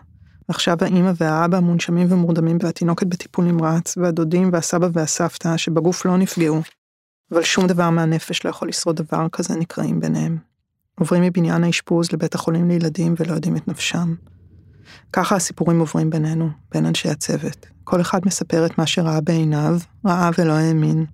ועכשיו 0.52 0.76
האימא 0.80 1.12
והאבא 1.16 1.60
מונשמים 1.60 2.12
ומורדמים 2.12 2.58
והתינוקת 2.62 3.06
בטיפול 3.06 3.44
נמרץ, 3.44 3.96
והדודים 3.96 4.50
והסבא 4.52 4.88
והסבתא 4.92 5.56
שבגוף 5.56 6.04
לא 6.04 6.16
נפגעו, 6.16 6.60
אבל 7.32 7.42
שום 7.42 7.66
דבר 7.66 7.90
מהנפש 7.90 8.44
לא 8.44 8.50
יכול 8.50 8.68
לשרוד 8.68 8.96
דבר 8.96 9.26
כזה 9.32 9.56
נקרעים 9.56 10.00
ביניהם. 10.00 10.38
עוברים 10.98 11.22
מבניין 11.22 11.64
האשפוז 11.64 12.12
לבית 12.12 12.34
החולים 12.34 12.68
לילדים 12.68 13.14
ולא 13.18 13.34
יודעים 13.34 13.56
את 13.56 13.68
נפשם. 13.68 14.14
ככה 15.12 15.36
הסיפורים 15.36 15.80
עוברים 15.80 16.10
בינינו, 16.10 16.50
בין 16.72 16.86
אנשי 16.86 17.08
הצוות. 17.08 17.66
כל 17.84 18.00
אחד 18.00 18.20
מספר 18.26 18.66
את 18.66 18.78
מה 18.78 18.86
שראה 18.86 19.20
בעיניו, 19.20 19.78
ראה 20.06 20.30
ולא 20.38 20.52
האמין. 20.52 21.06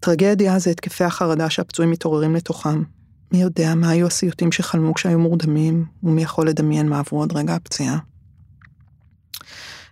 טרגדיה 0.00 0.58
זה 0.58 0.70
התקפי 0.70 1.04
החרדה 1.04 1.50
שהפצועים 1.50 1.90
מתעוררים 1.90 2.34
לתוכם. 2.34 2.82
מי 3.32 3.42
יודע 3.42 3.74
מה 3.74 3.90
היו 3.90 4.06
הסיוטים 4.06 4.52
שחלמו 4.52 4.94
כשהיו 4.94 5.18
מורדמים, 5.18 5.86
ומי 6.02 6.22
יכול 6.22 6.48
לדמיין 6.48 6.88
מה 6.88 6.98
עברו 6.98 7.22
עד 7.22 7.36
רגע 7.36 7.54
הפציעה. 7.54 7.98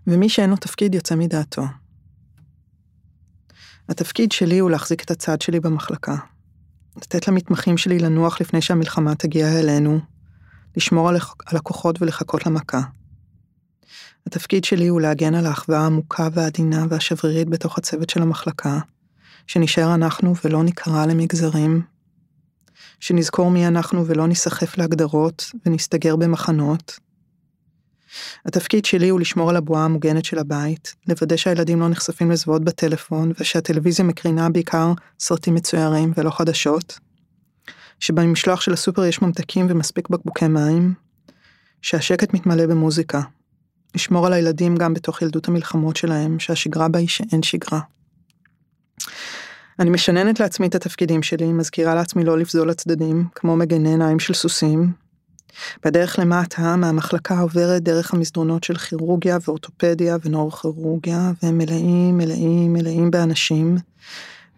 ומי 0.07 0.28
שאין 0.28 0.50
לו 0.50 0.57
תפקיד 0.57 0.95
יוצא 0.95 1.14
מדעתו. 1.14 1.64
התפקיד 3.88 4.33
שלי 4.33 4.59
הוא 4.59 4.71
להחזיק 4.71 5.05
את 5.05 5.11
הצד 5.11 5.40
שלי 5.40 5.61
במחלקה. 5.61 6.16
לתת 6.97 7.28
למתמחים 7.28 7.76
שלי 7.76 7.99
לנוח 7.99 8.40
לפני 8.40 8.62
שהמלחמה 8.62 9.14
תגיע 9.14 9.61
אלינו, 9.61 10.00
לשמור 10.76 11.09
על 11.47 11.57
הכוחות 11.57 12.02
ולחכות 12.02 12.47
למכה. 12.47 12.81
התפקיד 14.26 14.64
שלי 14.64 14.87
הוא 14.87 15.00
להגן 15.00 15.35
על 15.35 15.47
האחווה 15.47 15.78
העמוקה 15.78 16.28
והעדינה 16.33 16.85
והשברירית 16.88 17.49
בתוך 17.49 17.78
הצוות 17.78 18.11
של 18.11 18.23
המחלקה, 18.23 18.78
שנשאר 19.47 19.95
אנחנו 19.95 20.35
ולא 20.45 20.62
נקרא 20.62 21.07
למגזרים, 21.07 21.83
שנזכור 23.00 23.50
מי 23.50 23.67
אנחנו 23.67 24.07
ולא 24.07 24.26
ניסחף 24.26 24.79
להגדרות 24.79 25.50
ונסתגר 25.67 26.17
במחנות. 26.17 26.99
התפקיד 28.47 28.85
שלי 28.85 29.09
הוא 29.09 29.21
לשמור 29.21 29.50
על 29.50 29.57
הבועה 29.57 29.85
המוגנת 29.85 30.25
של 30.25 30.38
הבית, 30.38 30.95
לוודא 31.09 31.37
שהילדים 31.37 31.81
לא 31.81 31.88
נחשפים 31.88 32.31
לזוועות 32.31 32.65
בטלפון 32.65 33.33
ושהטלוויזיה 33.41 34.05
מקרינה 34.05 34.50
בעיקר 34.50 34.93
סרטים 35.21 35.55
מצוירים 35.55 36.12
ולא 36.17 36.31
חדשות, 36.31 36.99
שבמשלוח 38.00 38.61
של 38.61 38.73
הסופר 38.73 39.05
יש 39.05 39.23
ממתקים 39.23 39.67
ומספיק 39.69 40.09
בקבוקי 40.09 40.49
מים, 40.49 40.95
שהשקט 41.83 42.35
מתמלא 42.35 42.67
במוזיקה, 42.67 43.21
לשמור 43.95 44.26
על 44.26 44.33
הילדים 44.33 44.76
גם 44.76 44.95
בתוך 44.95 45.23
ילדות 45.23 45.49
המלחמות 45.49 45.97
שלהם, 45.97 46.38
שהשגרה 46.38 46.88
בה 46.88 46.99
היא 46.99 47.09
שאין 47.09 47.43
שגרה. 47.43 47.81
אני 49.78 49.90
משננת 49.90 50.40
לעצמי 50.40 50.66
את 50.66 50.75
התפקידים 50.75 51.23
שלי, 51.23 51.52
מזכירה 51.52 51.95
לעצמי 51.95 52.25
לא 52.25 52.38
לפזול 52.38 52.71
לצדדים, 52.71 53.26
כמו 53.35 53.56
מגני 53.56 53.88
עיניים 53.88 54.18
של 54.18 54.35
סוסים. 54.35 54.92
בדרך 55.85 56.18
למטה, 56.18 56.76
מהמחלקה 56.76 57.40
עוברת 57.40 57.83
דרך 57.83 58.14
המסדרונות 58.14 58.64
של 58.64 58.76
כירורגיה 58.76 59.38
ואורתופדיה 59.45 60.16
ונורוכירורגיה, 60.25 61.33
והם 61.42 61.59
מלאים, 61.59 62.18
מלאים, 62.18 62.73
מלאים 62.73 63.11
באנשים, 63.11 63.76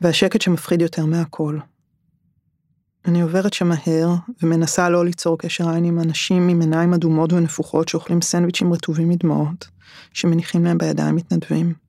והשקט 0.00 0.40
שמפחיד 0.40 0.82
יותר 0.82 1.06
מהכל. 1.06 1.58
אני 3.04 3.22
עוברת 3.22 3.52
שם 3.52 3.68
מהר, 3.68 4.14
ומנסה 4.42 4.88
לא 4.88 5.04
ליצור 5.04 5.38
קשר 5.38 5.68
עין 5.70 5.84
עם 5.84 6.00
אנשים 6.00 6.48
עם 6.48 6.60
עיניים 6.60 6.94
אדומות 6.94 7.32
ונפוחות 7.32 7.88
שאוכלים 7.88 8.22
סנדוויצ'ים 8.22 8.72
רטובים 8.72 9.08
מדמעות, 9.08 9.68
שמניחים 10.12 10.64
להם 10.64 10.78
בידיים 10.78 11.16
מתנדבים. 11.16 11.87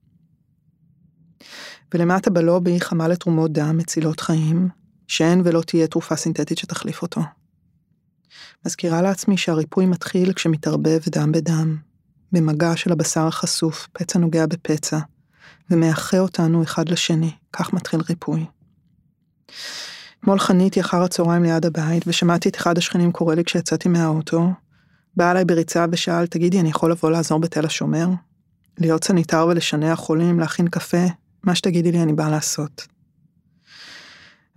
ולמטה 1.94 2.30
בלובי 2.30 2.80
חמה 2.80 3.08
לתרומות 3.08 3.52
דם 3.52 3.76
מצילות 3.76 4.20
חיים, 4.20 4.68
שאין 5.08 5.42
ולא 5.44 5.62
תהיה 5.62 5.86
תרופה 5.86 6.16
סינתטית 6.16 6.58
שתחליף 6.58 7.02
אותו. 7.02 7.20
מזכירה 8.66 9.02
לעצמי 9.02 9.36
שהריפוי 9.36 9.86
מתחיל 9.86 10.32
כשמתערבב 10.32 11.00
דם 11.08 11.32
בדם, 11.32 11.76
במגע 12.32 12.76
של 12.76 12.92
הבשר 12.92 13.26
החשוף, 13.26 13.88
פצע 13.92 14.18
נוגע 14.18 14.46
בפצע, 14.46 14.98
ומאחה 15.70 16.18
אותנו 16.18 16.62
אחד 16.62 16.88
לשני, 16.88 17.30
כך 17.52 17.72
מתחיל 17.72 18.00
ריפוי. 18.08 18.46
אתמול 20.20 20.38
חניתי 20.38 20.80
אחר 20.80 21.02
הצהריים 21.02 21.42
ליד 21.42 21.66
הבית, 21.66 22.02
ושמעתי 22.06 22.48
את 22.48 22.56
אחד 22.56 22.78
השכנים 22.78 23.12
קורא 23.12 23.34
לי 23.34 23.44
כשיצאתי 23.44 23.88
מהאוטו. 23.88 24.48
בא 25.16 25.30
אליי 25.30 25.44
בריצה 25.44 25.86
ושאל, 25.92 26.26
תגידי, 26.26 26.60
אני 26.60 26.68
יכול 26.68 26.90
לבוא 26.90 27.10
לעזור 27.10 27.40
בתל 27.40 27.66
השומר? 27.66 28.06
להיות 28.78 29.04
סניטר 29.04 29.46
ולשנע 29.46 29.96
חולים, 29.96 30.40
להכין 30.40 30.68
קפה? 30.68 31.06
מה 31.42 31.54
שתגידי 31.54 31.92
לי 31.92 32.02
אני 32.02 32.12
באה 32.12 32.30
לעשות. 32.30 32.86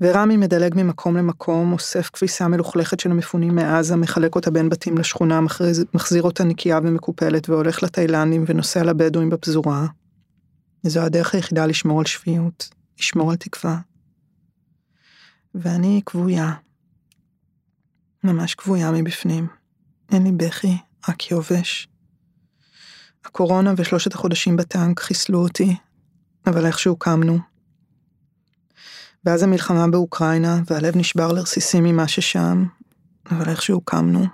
ורמי 0.02 0.38
מדלג 0.38 0.74
ממקום 0.76 1.18
למקום, 1.18 1.74
אוסף 1.74 2.10
כביסה 2.10 2.48
מלוכלכת 2.48 3.00
של 3.00 3.12
המפונים 3.12 3.56
מעזה, 3.56 3.96
מחלק 3.96 4.36
אותה 4.36 4.52
בין 4.52 4.70
בתים 4.70 4.98
לשכונה, 4.98 5.42
מחזיר, 5.42 5.86
מחזיר 5.94 6.24
אותה 6.24 6.44
נקייה 6.44 6.80
ומקופלת, 6.84 7.50
והולך 7.50 7.84
לתאילנדים 7.84 8.44
ונוסע 8.48 8.84
לבדואים 8.84 9.30
בפזורה. 9.30 9.88
וזו 10.86 11.02
הדרך 11.02 11.36
היחידה 11.36 11.66
לשמור 11.66 12.00
על 12.00 12.06
שפיות, 12.06 12.70
לשמור 13.00 13.32
על 13.32 13.38
תקווה. 13.38 13.78
ואני 15.56 16.02
כבויה. 16.06 16.54
ממש 18.24 18.56
כבויה 18.56 18.92
מבפנים. 18.92 19.48
אין 20.12 20.24
לי 20.24 20.32
בכי, 20.32 20.78
רק 21.10 21.32
יובש. 21.32 21.88
הקורונה 23.26 23.74
ושלושת 23.78 24.14
החודשים 24.14 24.56
בטנק 24.58 25.00
חיסלו 25.00 25.40
אותי, 25.40 25.76
אבל 26.48 26.66
איכשהו 26.66 26.96
קמנו. 26.96 27.40
ואז 29.26 29.44
המלחמה 29.44 29.88
באוקראינה, 29.88 30.62
והלב 30.68 30.98
נשבר 30.98 31.32
לרסיסים 31.32 31.84
ממה 31.84 32.08
ששם, 32.08 32.66
אבל 33.32 33.50
איכשהו 33.50 33.82
קמנו. 33.82 34.26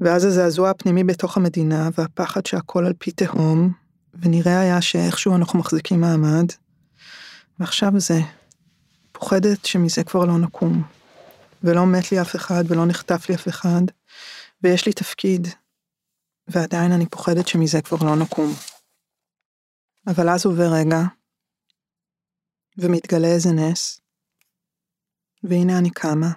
ואז 0.00 0.24
הזעזוע 0.24 0.70
הפנימי 0.70 1.04
בתוך 1.04 1.36
המדינה, 1.36 1.88
והפחד 1.98 2.46
שהכל 2.46 2.86
על 2.86 2.92
פי 2.98 3.10
תהום, 3.10 3.72
ונראה 4.14 4.60
היה 4.60 4.80
שאיכשהו 4.80 5.36
אנחנו 5.36 5.58
מחזיקים 5.58 6.00
מעמד. 6.00 6.46
ועכשיו 7.58 8.00
זה, 8.00 8.20
פוחדת 9.12 9.64
שמזה 9.64 10.04
כבר 10.04 10.24
לא 10.24 10.38
נקום. 10.38 10.82
ולא 11.64 11.86
מת 11.86 12.12
לי 12.12 12.20
אף 12.20 12.36
אחד, 12.36 12.64
ולא 12.68 12.86
נחטף 12.86 13.28
לי 13.28 13.34
אף 13.34 13.48
אחד, 13.48 13.82
ויש 14.62 14.86
לי 14.86 14.92
תפקיד, 14.92 15.48
ועדיין 16.48 16.92
אני 16.92 17.06
פוחדת 17.06 17.48
שמזה 17.48 17.82
כבר 17.82 18.06
לא 18.06 18.16
נקום. 18.16 18.54
אבל 20.06 20.28
אז 20.28 20.46
עובר 20.46 20.70
רגע, 20.80 20.98
ומתגלה 22.78 23.28
איזה 23.28 23.50
נס, 23.52 24.00
והנה 25.44 25.78
אני 25.78 25.90
קמה. 25.90 26.32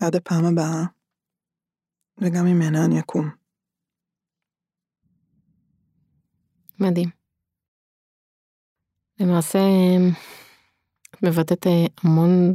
עד 0.00 0.16
הפעם 0.16 0.44
הבאה. 0.44 0.84
וגם 2.18 2.44
ממנה 2.46 2.84
אני 2.84 3.00
אקום. 3.00 3.30
מדהים. 6.80 7.10
למעשה, 9.20 9.58
את 11.10 11.22
מבטאת 11.22 11.66
אה, 11.66 11.86
המון 12.04 12.54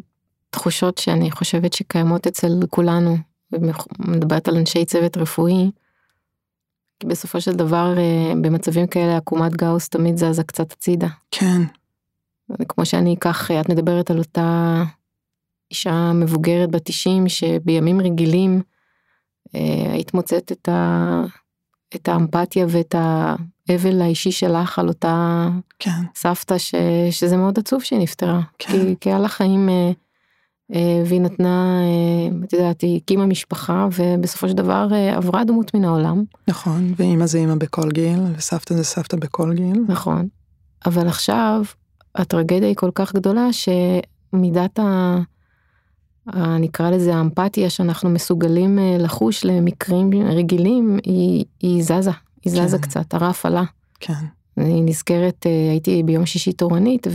תחושות 0.50 0.98
שאני 0.98 1.32
חושבת 1.32 1.74
שקיימות 1.74 2.28
אצל 2.28 2.48
כולנו, 2.70 3.18
ומדברת 3.52 4.48
על 4.48 4.58
אנשי 4.58 4.86
צוות 4.86 5.18
רפואי, 5.18 5.72
כי 7.00 7.08
בסופו 7.08 7.42
של 7.42 7.56
דבר 7.56 7.94
אה, 7.98 8.34
במצבים 8.42 8.88
כאלה 8.88 9.18
עקומת 9.18 9.56
גאוס 9.56 9.90
תמיד 9.90 10.18
זזה 10.18 10.44
קצת 10.44 10.72
הצידה. 10.72 11.08
כן. 11.32 11.62
כמו 12.70 12.86
שאני 12.86 13.14
אקח, 13.14 13.52
את 13.52 13.70
מדברת 13.70 14.12
על 14.12 14.18
אותה 14.18 14.84
אישה 15.72 16.12
מבוגרת 16.14 16.72
בת 16.72 16.82
90 16.86 17.30
שבימים 17.30 18.02
רגילים 18.02 18.62
אה, 19.56 19.92
היית 19.94 20.14
מוצאת 20.14 20.52
את, 20.52 20.70
ה, 20.70 21.22
את 21.96 22.08
האמפתיה 22.08 22.66
ואת 22.70 22.96
האבל 23.70 24.02
האישי 24.02 24.32
שלך 24.32 24.80
על 24.80 24.88
אותה 24.88 25.48
כן. 25.80 26.02
סבתא 26.16 26.58
ש, 26.58 26.76
שזה 27.12 27.38
מאוד 27.38 27.60
עצוב 27.60 27.84
שהיא 27.84 28.00
נפטרה. 28.00 28.42
כן. 28.60 28.72
כי, 28.72 28.96
כי 29.02 29.10
היה 29.10 29.20
לה 29.20 29.28
חיים 29.28 29.70
אה, 29.70 29.74
אה, 29.74 29.92
והיא 31.06 31.22
נתנה, 31.22 31.80
אה, 31.82 32.46
את 32.46 32.54
יודעת, 32.54 32.82
היא 32.82 32.98
הקימה 33.04 33.26
משפחה 33.26 33.88
ובסופו 33.96 34.48
של 34.48 34.54
דבר 34.54 34.88
אה, 34.92 35.16
עברה 35.16 35.44
דמות 35.44 35.74
מן 35.74 35.86
העולם. 35.86 36.24
נכון, 36.48 36.94
ואימא 36.98 37.26
זה 37.26 37.38
אימא 37.38 37.56
בכל 37.56 37.92
גיל, 37.92 38.20
וסבתא 38.38 38.74
זה 38.74 38.84
סבתא 38.84 39.18
בכל 39.18 39.54
גיל. 39.54 39.84
נכון. 39.88 40.28
אבל 40.86 41.08
עכשיו 41.08 41.64
הטרגדיה 42.16 42.68
היא 42.68 42.76
כל 42.76 42.92
כך 42.96 43.14
גדולה 43.14 43.48
שמידת 43.54 44.80
ה... 44.80 45.20
נקרא 46.60 46.90
לזה 46.90 47.16
האמפתיה 47.16 47.70
שאנחנו 47.70 48.10
מסוגלים 48.10 48.80
אה, 48.80 48.98
לחוש 49.00 49.46
למקרים 49.46 50.10
רגילים 50.14 51.00
היא, 51.04 51.46
היא 51.62 51.84
זזה, 51.84 52.12
היא 52.44 52.54
זזה 52.54 52.78
כן. 52.78 52.84
קצת, 52.84 53.14
הרף 53.14 53.46
עלה. 53.46 53.64
כן. 54.00 54.14
אני 54.58 54.82
נזכרת, 54.82 55.48
אה, 55.48 55.72
הייתי 55.72 56.04
ביום 56.04 56.26
שישי 56.26 56.54
תורנית 56.54 57.08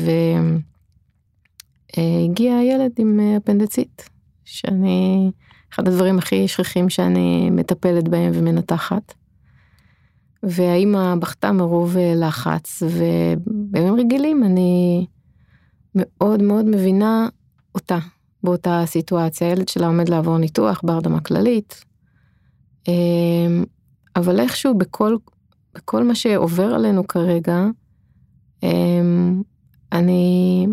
והגיע 1.97 2.62
ילד 2.62 2.92
עם 2.99 3.21
אה, 3.21 3.37
אפנדצית, 3.37 4.09
שאני, 4.45 5.30
אחד 5.75 5.88
הדברים 5.88 6.18
הכי 6.18 6.49
שכיחים 6.49 6.88
שאני 6.88 7.50
מטפלת 7.50 8.09
בהם 8.09 8.33
ומנתחת. 8.35 9.14
והאימא 10.42 11.14
בכתה 11.14 11.52
מרוב 11.52 11.97
אה, 11.97 12.12
לחץ, 12.16 12.83
ובימים 12.83 13.95
רגילים 13.95 14.45
אני 14.45 15.07
מאוד 15.95 16.42
מאוד 16.42 16.64
מבינה 16.64 17.28
אותה 17.75 17.99
באותה 18.42 18.83
סיטואציה. 18.87 19.49
הילד 19.49 19.68
שלה 19.68 19.87
עומד 19.87 20.09
לעבור 20.09 20.38
ניתוח 20.38 20.80
בהרדמה 20.85 21.21
כללית, 21.21 21.85
אבל 24.16 24.40
איכשהו 24.40 24.75
בכל, 24.75 25.16
בכל 25.75 26.04
מה 26.04 26.14
שעובר 26.14 26.75
עלינו 26.75 27.07
כרגע, 27.07 27.66
אני, 29.92 30.66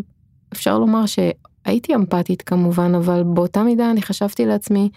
אפשר 0.55 0.79
לומר 0.79 1.03
שהייתי 1.05 1.95
אמפתית 1.95 2.41
כמובן, 2.41 2.95
אבל 2.95 3.23
באותה 3.23 3.63
מידה 3.63 3.91
אני 3.91 4.01
חשבתי 4.01 4.45
לעצמי, 4.45 4.89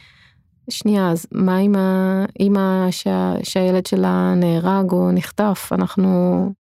שנייה, 0.70 1.10
אז 1.10 1.26
מה 1.32 1.56
עם 1.56 1.74
האימא 1.76 2.90
שה, 2.90 3.34
שהילד 3.42 3.86
שלה 3.86 4.34
נהרג 4.36 4.90
או 4.92 5.12
נחטף? 5.12 5.68
אנחנו... 5.72 6.52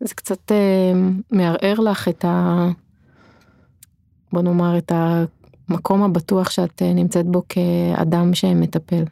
זה 0.00 0.14
קצת 0.14 0.52
אה, 0.52 0.92
מערער 1.30 1.74
לך 1.80 2.08
את 2.08 2.24
ה... 2.24 2.68
בוא 4.32 4.42
נאמר 4.42 4.78
את 4.78 4.92
המקום 4.94 6.02
הבטוח 6.02 6.50
שאת 6.50 6.82
אה, 6.82 6.92
נמצאת 6.92 7.26
בו 7.26 7.42
כאדם 7.48 8.34
שמטפל. 8.34 9.04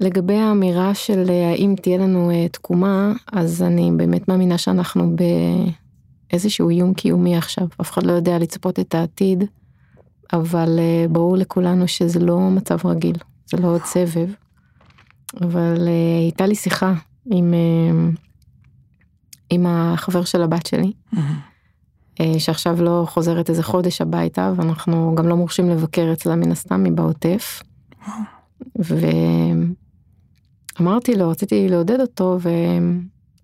לגבי 0.00 0.36
האמירה 0.36 0.94
של 0.94 1.30
אה, 1.30 1.50
האם 1.50 1.74
תהיה 1.82 1.98
לנו 1.98 2.30
תקומה, 2.52 3.12
אז 3.32 3.62
אני 3.62 3.90
באמת 3.96 4.28
מאמינה 4.28 4.58
שאנחנו 4.58 5.16
באיזשהו 6.30 6.70
איום 6.70 6.94
קיומי 6.94 7.36
עכשיו. 7.36 7.66
אף 7.80 7.90
אחד 7.90 8.02
לא 8.02 8.12
יודע 8.12 8.38
לצפות 8.38 8.78
את 8.78 8.94
העתיד, 8.94 9.44
אבל 10.32 10.78
אה, 10.78 11.08
ברור 11.08 11.36
לכולנו 11.36 11.88
שזה 11.88 12.20
לא 12.20 12.40
מצב 12.40 12.86
רגיל, 12.86 13.16
זה 13.46 13.56
לא 13.56 13.68
עוד 13.68 13.82
סבב. 13.84 14.28
אבל 15.40 15.88
אה, 15.88 16.18
הייתה 16.20 16.46
לי 16.46 16.54
שיחה 16.54 16.94
עם, 17.26 17.54
אה, 17.54 17.90
עם 19.50 19.66
החבר 19.66 20.24
של 20.24 20.42
הבת 20.42 20.66
שלי, 20.66 20.92
אה, 22.20 22.34
שעכשיו 22.38 22.82
לא 22.82 23.04
חוזרת 23.08 23.50
איזה 23.50 23.62
חודש 23.62 24.00
הביתה, 24.00 24.52
ואנחנו 24.56 25.14
גם 25.16 25.28
לא 25.28 25.36
מורשים 25.36 25.70
לבקר 25.70 26.10
אצלה 26.12 26.36
מן 26.36 26.52
הסתם, 26.52 26.84
היא 26.84 26.92
בעוטף. 26.92 27.62
ואמרתי 30.78 31.16
לו, 31.16 31.30
רציתי 31.30 31.68
לעודד 31.68 32.00
אותו, 32.00 32.38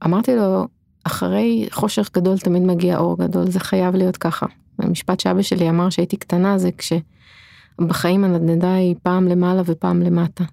ואמרתי 0.02 0.36
לו, 0.36 0.66
אחרי 1.06 1.68
חושך 1.70 2.10
גדול 2.14 2.38
תמיד 2.38 2.62
מגיע 2.62 2.98
אור 2.98 3.18
גדול, 3.18 3.50
זה 3.50 3.60
חייב 3.60 3.94
להיות 3.94 4.16
ככה. 4.16 4.46
המשפט 4.78 5.20
שאבא 5.20 5.42
שלי 5.42 5.70
אמר 5.70 5.90
שהייתי 5.90 6.16
קטנה 6.16 6.58
זה 6.58 6.70
כשבחיים 6.78 8.24
הנדנדה 8.24 8.74
היא 8.74 8.94
פעם 9.02 9.28
למעלה 9.28 9.62
ופעם 9.66 10.02
למטה. 10.02 10.44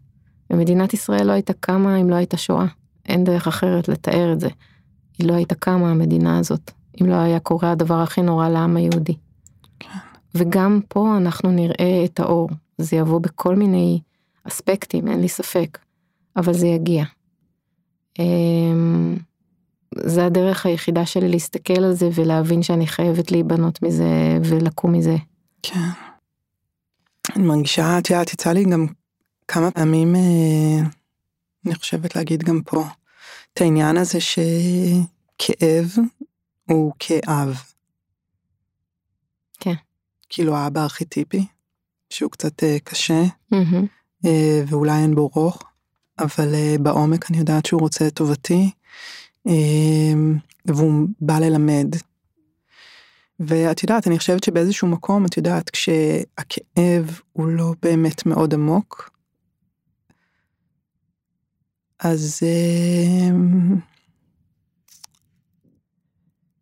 ומדינת 0.49 0.93
ישראל 0.93 1.27
לא 1.27 1.31
הייתה 1.31 1.53
קמה 1.53 1.97
אם 1.97 2.09
לא 2.09 2.15
הייתה 2.15 2.37
שואה. 2.37 2.65
אין 3.05 3.23
דרך 3.23 3.47
אחרת 3.47 3.87
לתאר 3.87 4.33
את 4.33 4.39
זה. 4.39 4.49
היא 5.17 5.27
לא 5.27 5.33
הייתה 5.33 5.55
קמה 5.55 5.91
המדינה 5.91 6.39
הזאת, 6.39 6.71
אם 7.01 7.05
לא 7.05 7.15
היה 7.15 7.39
קורה 7.39 7.71
הדבר 7.71 8.01
הכי 8.01 8.21
נורא 8.21 8.49
לעם 8.49 8.77
היהודי. 8.77 9.15
כן. 9.79 9.89
וגם 10.35 10.79
פה 10.87 11.17
אנחנו 11.17 11.51
נראה 11.51 12.01
את 12.05 12.19
האור. 12.19 12.49
זה 12.77 12.95
יבוא 12.95 13.19
בכל 13.19 13.55
מיני 13.55 13.99
אספקטים, 14.47 15.07
אין 15.07 15.21
לי 15.21 15.27
ספק, 15.27 15.77
אבל 16.35 16.53
זה 16.53 16.67
יגיע. 16.67 17.03
זה 19.95 20.25
הדרך 20.25 20.65
היחידה 20.65 21.05
שלי 21.05 21.29
להסתכל 21.29 21.83
על 21.83 21.93
זה 21.93 22.09
ולהבין 22.15 22.63
שאני 22.63 22.87
חייבת 22.87 23.31
להיבנות 23.31 23.83
מזה 23.83 24.39
ולקום 24.43 24.91
מזה. 24.91 25.15
כן. 25.63 25.89
אני 27.35 27.43
מרגישה, 27.43 27.99
את 27.99 28.09
יודעת, 28.09 28.33
יצא 28.33 28.51
לי 28.51 28.63
גם 28.63 28.87
כמה 29.47 29.71
פעמים, 29.71 30.15
אה, 30.15 30.79
אני 31.65 31.75
חושבת 31.75 32.15
להגיד 32.15 32.43
גם 32.43 32.61
פה, 32.65 32.83
את 33.53 33.61
העניין 33.61 33.97
הזה 33.97 34.19
שכאב 34.21 35.95
הוא 36.69 36.93
כאב. 36.99 37.61
כן. 39.59 39.73
כאילו 40.29 40.55
האבא 40.55 40.81
הארכיטיפי, 40.81 41.45
שהוא 42.09 42.31
קצת 42.31 42.63
אה, 42.63 42.77
קשה. 42.83 43.23
אה, 44.25 44.63
ואולי 44.67 45.01
אין 45.01 45.15
בו 45.15 45.27
רוך, 45.27 45.63
אבל 46.19 46.55
בעומק 46.79 47.29
אני 47.29 47.37
יודעת 47.37 47.65
שהוא 47.65 47.81
רוצה 47.81 48.07
את 48.07 48.13
טובתי, 48.13 48.71
והוא 50.65 51.07
בא 51.21 51.39
ללמד. 51.39 51.95
ואת 53.39 53.83
יודעת, 53.83 54.07
אני 54.07 54.17
חושבת 54.17 54.43
שבאיזשהו 54.43 54.87
מקום, 54.87 55.25
את 55.25 55.37
יודעת, 55.37 55.69
כשהכאב 55.69 57.19
הוא 57.33 57.47
לא 57.47 57.73
באמת 57.81 58.25
מאוד 58.25 58.53
עמוק, 58.53 59.09
אז 61.99 62.43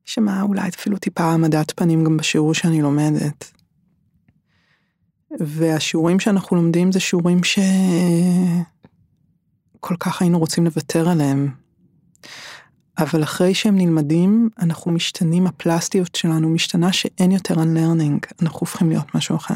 יש 0.05 0.13
שם 0.15 0.41
אולי 0.41 0.69
אפילו 0.69 0.97
טיפה 0.97 1.23
העמדת 1.23 1.71
פנים 1.75 2.03
גם 2.03 2.17
בשיעור 2.17 2.53
שאני 2.53 2.81
לומדת. 2.81 3.51
והשיעורים 5.39 6.19
שאנחנו 6.19 6.55
לומדים 6.55 6.91
זה 6.91 6.99
שיעורים 6.99 7.43
שכל 7.43 7.65
כך 9.99 10.21
היינו 10.21 10.39
רוצים 10.39 10.65
לוותר 10.65 11.09
עליהם. 11.09 11.51
אבל 13.01 13.23
אחרי 13.23 13.53
שהם 13.53 13.75
נלמדים, 13.75 14.49
אנחנו 14.59 14.91
משתנים, 14.91 15.47
הפלסטיות 15.47 16.15
שלנו 16.15 16.49
משתנה 16.49 16.93
שאין 16.93 17.31
יותר 17.31 17.55
unlearning, 17.55 18.27
אנחנו 18.41 18.59
הופכים 18.59 18.89
להיות 18.89 19.15
משהו 19.15 19.35
אחר. 19.35 19.55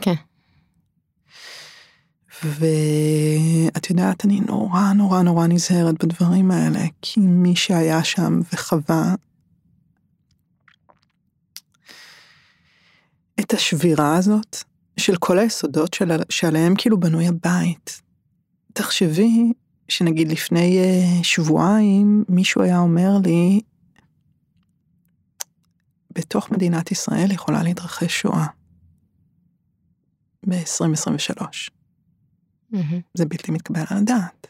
כן. 0.00 0.14
ואת 2.44 3.90
יודעת, 3.90 4.24
אני 4.24 4.40
נורא 4.40 4.92
נורא 4.92 5.22
נורא 5.22 5.46
נזהרת 5.46 6.04
בדברים 6.04 6.50
האלה, 6.50 6.80
כי 7.02 7.20
מי 7.20 7.56
שהיה 7.56 8.04
שם 8.04 8.40
וחווה 8.52 9.14
את 13.40 13.52
השבירה 13.54 14.16
הזאת 14.16 14.56
של 14.96 15.16
כל 15.16 15.38
היסודות 15.38 15.94
של, 15.94 16.10
שעליהם 16.28 16.74
כאילו 16.78 17.00
בנוי 17.00 17.28
הבית. 17.28 18.02
תחשבי 18.72 19.52
שנגיד 19.88 20.28
לפני 20.28 20.78
אה, 20.78 21.24
שבועיים 21.24 22.24
מישהו 22.28 22.62
היה 22.62 22.78
אומר 22.78 23.10
לי, 23.24 23.60
בתוך 26.12 26.50
מדינת 26.50 26.90
ישראל 26.90 27.30
יכולה 27.30 27.62
להתרחש 27.62 28.20
שואה. 28.20 28.46
ב-2023. 30.48 31.42
מהמם. 32.70 33.00
זה 33.14 33.26
בלתי 33.26 33.52
מתקבל 33.52 33.80
על 33.90 33.98
הדעת. 33.98 34.46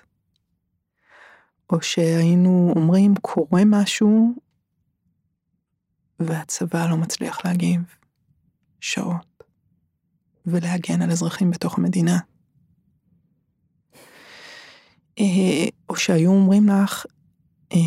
או 1.70 1.82
שהיינו 1.82 2.72
אומרים 2.76 3.14
קורה 3.22 3.62
משהו 3.66 4.34
והצבא 6.20 6.86
לא 6.90 6.96
מצליח 6.96 7.44
להגיב 7.44 7.80
שעות. 8.80 9.44
ולהגן 10.46 11.02
על 11.02 11.10
אזרחים 11.10 11.50
בתוך 11.50 11.78
המדינה. 11.78 12.18
אה, 15.18 15.68
או 15.88 15.96
שהיו 15.96 16.30
אומרים 16.30 16.68
לך, 16.68 17.06
אה, 17.72 17.78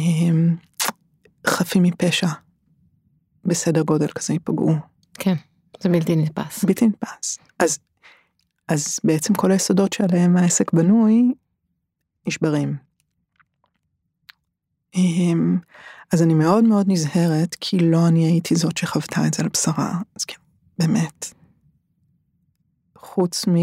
חפים 1.47 1.83
מפשע 1.83 2.27
בסדר 3.45 3.81
גודל 3.81 4.07
כזה 4.07 4.33
ייפגעו. 4.33 4.75
כן, 5.13 5.35
זה 5.79 5.89
בלתי 5.89 6.15
נתפס. 6.15 6.63
בלתי 6.63 6.87
נתפס. 6.87 7.37
אז, 7.59 7.79
אז 8.67 8.99
בעצם 9.03 9.33
כל 9.33 9.51
היסודות 9.51 9.93
שעליהם 9.93 10.37
העסק 10.37 10.73
בנוי 10.73 11.33
נשברים. 12.27 12.77
אמ, 14.95 15.57
אז 16.13 16.23
אני 16.23 16.33
מאוד 16.33 16.63
מאוד 16.63 16.85
נזהרת, 16.89 17.55
כי 17.59 17.79
לא 17.79 18.07
אני 18.07 18.25
הייתי 18.25 18.55
זאת 18.55 18.77
שחוותה 18.77 19.27
את 19.27 19.33
זה 19.33 19.43
על 19.43 19.49
בשרה. 19.49 19.99
אז 20.15 20.25
כאילו, 20.25 20.43
באמת. 20.79 21.33
חוץ 22.97 23.47
מ... 23.47 23.55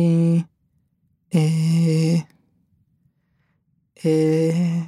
אה, 1.35 2.15
אה, 4.05 4.81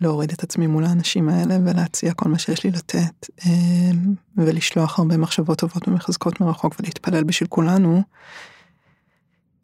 להוריד 0.00 0.32
את 0.32 0.42
עצמי 0.42 0.66
מול 0.66 0.84
האנשים 0.84 1.28
האלה 1.28 1.58
ולהציע 1.66 2.14
כל 2.14 2.28
מה 2.28 2.38
שיש 2.38 2.64
לי 2.64 2.70
לתת 2.70 3.26
אה, 3.46 3.90
ולשלוח 4.36 4.98
הרבה 4.98 5.16
מחשבות 5.16 5.58
טובות 5.58 5.88
ומחזקות 5.88 6.40
מרחוק 6.40 6.74
ולהתפלל 6.80 7.24
בשביל 7.24 7.48
כולנו. 7.48 8.02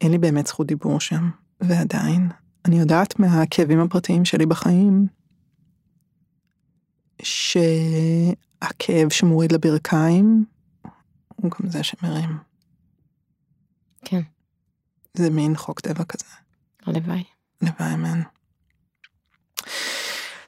אין 0.01 0.11
לי 0.11 0.17
באמת 0.17 0.47
זכות 0.47 0.67
דיבור 0.67 0.99
שם 0.99 1.29
ועדיין 1.61 2.29
אני 2.65 2.79
יודעת 2.79 3.19
מהכאבים 3.19 3.79
הפרטיים 3.79 4.25
שלי 4.25 4.45
בחיים 4.45 5.07
שהכאב 7.21 9.09
שמוריד 9.09 9.51
לברכיים 9.51 10.45
הוא 11.35 11.51
גם 11.51 11.69
זה 11.69 11.83
שמרים. 11.83 12.37
כן. 14.05 14.21
זה 15.13 15.29
מין 15.29 15.55
חוק 15.55 15.79
טבע 15.79 16.03
כזה. 16.03 16.25
הלוואי. 16.85 17.23
אמן. 17.81 18.21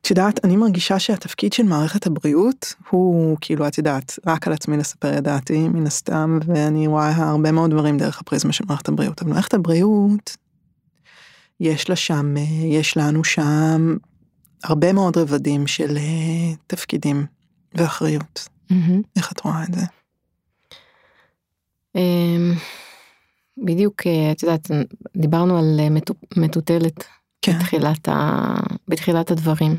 את 0.02 0.10
יודעת, 0.10 0.46
אני 0.46 0.56
מרגישה 0.56 1.00
שהתפקיד 1.00 1.54
של 1.54 1.64
מערכת 1.64 2.08
הבריאות 2.08 2.74
הוא 2.90 3.38
כאילו, 3.42 3.68
את 3.68 3.78
יודעת, 3.78 4.20
רק 4.28 4.48
על 4.48 4.54
עצמי 4.54 4.78
לספר 4.78 5.18
את 5.18 5.24
דעתי, 5.24 5.68
מן 5.68 5.88
הסתם, 5.88 6.40
ואני 6.46 6.88
רואה 6.88 7.16
הרבה 7.16 7.52
מאוד 7.52 7.72
דברים 7.72 7.98
דרך 7.98 8.20
הפריזמה 8.20 8.54
של 8.54 8.64
מערכת 8.68 8.88
הבריאות. 8.88 9.22
אבל 9.22 9.32
מערכת 9.32 9.54
הבריאות, 9.54 10.38
יש 11.60 11.90
לה 11.90 11.96
שם, 11.96 12.36
יש 12.64 12.98
לנו 12.98 13.24
שם 13.24 13.98
הרבה 14.64 14.94
מאוד 14.94 15.18
רבדים 15.18 15.68
של 15.68 15.98
אה, 15.98 16.56
תפקידים 16.68 17.26
ואחריות. 17.74 18.48
Mm-hmm. 18.72 19.02
איך 19.16 19.32
את 19.32 19.40
רואה 19.40 19.64
את 19.64 19.74
זה? 19.74 19.82
אמ, 21.96 22.54
בדיוק, 23.58 24.08
אה, 24.08 24.32
את 24.32 24.44
יודעת, 24.44 24.72
דיברנו 25.18 25.58
על 25.58 25.80
אה, 25.80 25.88
מטוטלת 26.38 27.04
כן. 27.42 27.60
בתחילת, 27.60 28.10
ה... 28.10 28.54
בתחילת 28.88 29.32
הדברים. 29.32 29.78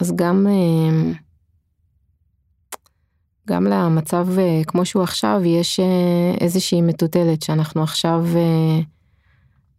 אז 0.00 0.12
גם, 0.16 0.46
אמ, 0.46 1.12
גם 3.48 3.64
למצב 3.64 4.28
כמו 4.66 4.84
שהוא 4.84 5.02
עכשיו, 5.02 5.40
יש 5.44 5.80
איזושהי 6.40 6.82
מטוטלת 6.82 7.42
שאנחנו 7.42 7.82
עכשיו 7.82 8.24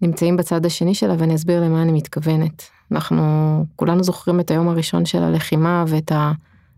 נמצאים 0.01 0.37
בצד 0.37 0.65
השני 0.65 0.95
שלה 0.95 1.15
ואני 1.17 1.35
אסביר 1.35 1.63
למה 1.63 1.81
אני 1.81 1.91
מתכוונת. 1.91 2.63
אנחנו 2.91 3.23
כולנו 3.75 4.03
זוכרים 4.03 4.39
את 4.39 4.51
היום 4.51 4.69
הראשון 4.69 5.05
של 5.05 5.23
הלחימה 5.23 5.85
ואת 5.87 6.11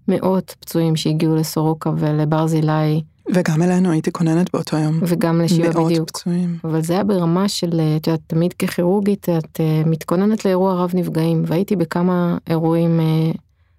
המאות 0.07 0.55
פצועים 0.59 0.95
שהגיעו 0.95 1.35
לסורוקה 1.35 1.91
ולברזילי. 1.97 3.03
וגם 3.33 3.61
אלינו 3.61 3.91
הייתי 3.91 4.11
כוננת 4.11 4.53
באותו 4.53 4.77
יום. 4.77 4.99
וגם 5.01 5.41
לשיבה 5.41 5.69
בדיוק. 5.69 5.91
מאות 5.91 6.09
פצועים. 6.09 6.57
אבל 6.63 6.81
זה 6.81 6.93
היה 6.93 7.03
ברמה 7.03 7.49
של, 7.49 7.81
את 7.97 8.07
יודעת, 8.07 8.21
תמיד 8.27 8.53
ככירורגית 8.53 9.29
את 9.29 9.59
uh, 9.59 9.87
מתכוננת 9.89 10.45
לאירוע 10.45 10.73
רב 10.73 10.91
נפגעים 10.93 11.43
והייתי 11.47 11.75
בכמה 11.75 12.37
אירועים 12.49 12.99
uh, 12.99 13.37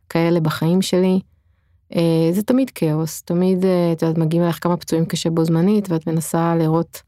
כאלה 0.08 0.40
בחיים 0.40 0.82
שלי. 0.82 1.20
זה 2.32 2.42
תמיד 2.46 2.70
כאוס, 2.70 3.22
תמיד 3.22 3.64
את 3.92 4.02
יודעת, 4.02 4.18
מגיעים 4.18 4.44
אליך 4.44 4.58
כמה 4.62 4.76
פצועים 4.76 5.04
קשה 5.04 5.30
בו 5.30 5.44
זמנית 5.44 5.90
ואת 5.90 6.06
מנסה 6.06 6.56
לראות 6.56 7.02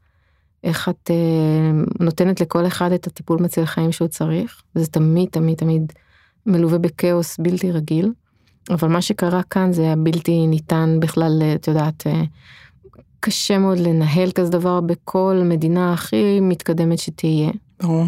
איך 0.63 0.89
את 0.89 1.11
אה, 1.11 1.71
נותנת 1.99 2.41
לכל 2.41 2.67
אחד 2.67 2.91
את 2.91 3.07
הטיפול 3.07 3.41
מציל 3.41 3.65
חיים 3.65 3.91
שהוא 3.91 4.07
צריך, 4.07 4.61
וזה 4.75 4.87
תמיד 4.87 5.29
תמיד 5.29 5.57
תמיד 5.57 5.93
מלווה 6.45 6.77
בכאוס 6.77 7.37
בלתי 7.39 7.71
רגיל, 7.71 8.11
אבל 8.69 8.87
מה 8.87 9.01
שקרה 9.01 9.43
כאן 9.43 9.73
זה 9.73 9.81
היה 9.81 9.95
בלתי 9.95 10.47
ניתן 10.47 10.97
בכלל, 10.99 11.43
את 11.55 11.67
יודעת, 11.67 12.07
אה, 12.07 12.21
קשה 13.19 13.57
מאוד 13.57 13.77
לנהל 13.77 14.31
כזה 14.31 14.51
דבר 14.51 14.81
בכל 14.81 15.41
מדינה 15.45 15.93
הכי 15.93 16.39
מתקדמת 16.39 16.99
שתהיה. 16.99 17.51
ברור. 17.81 18.05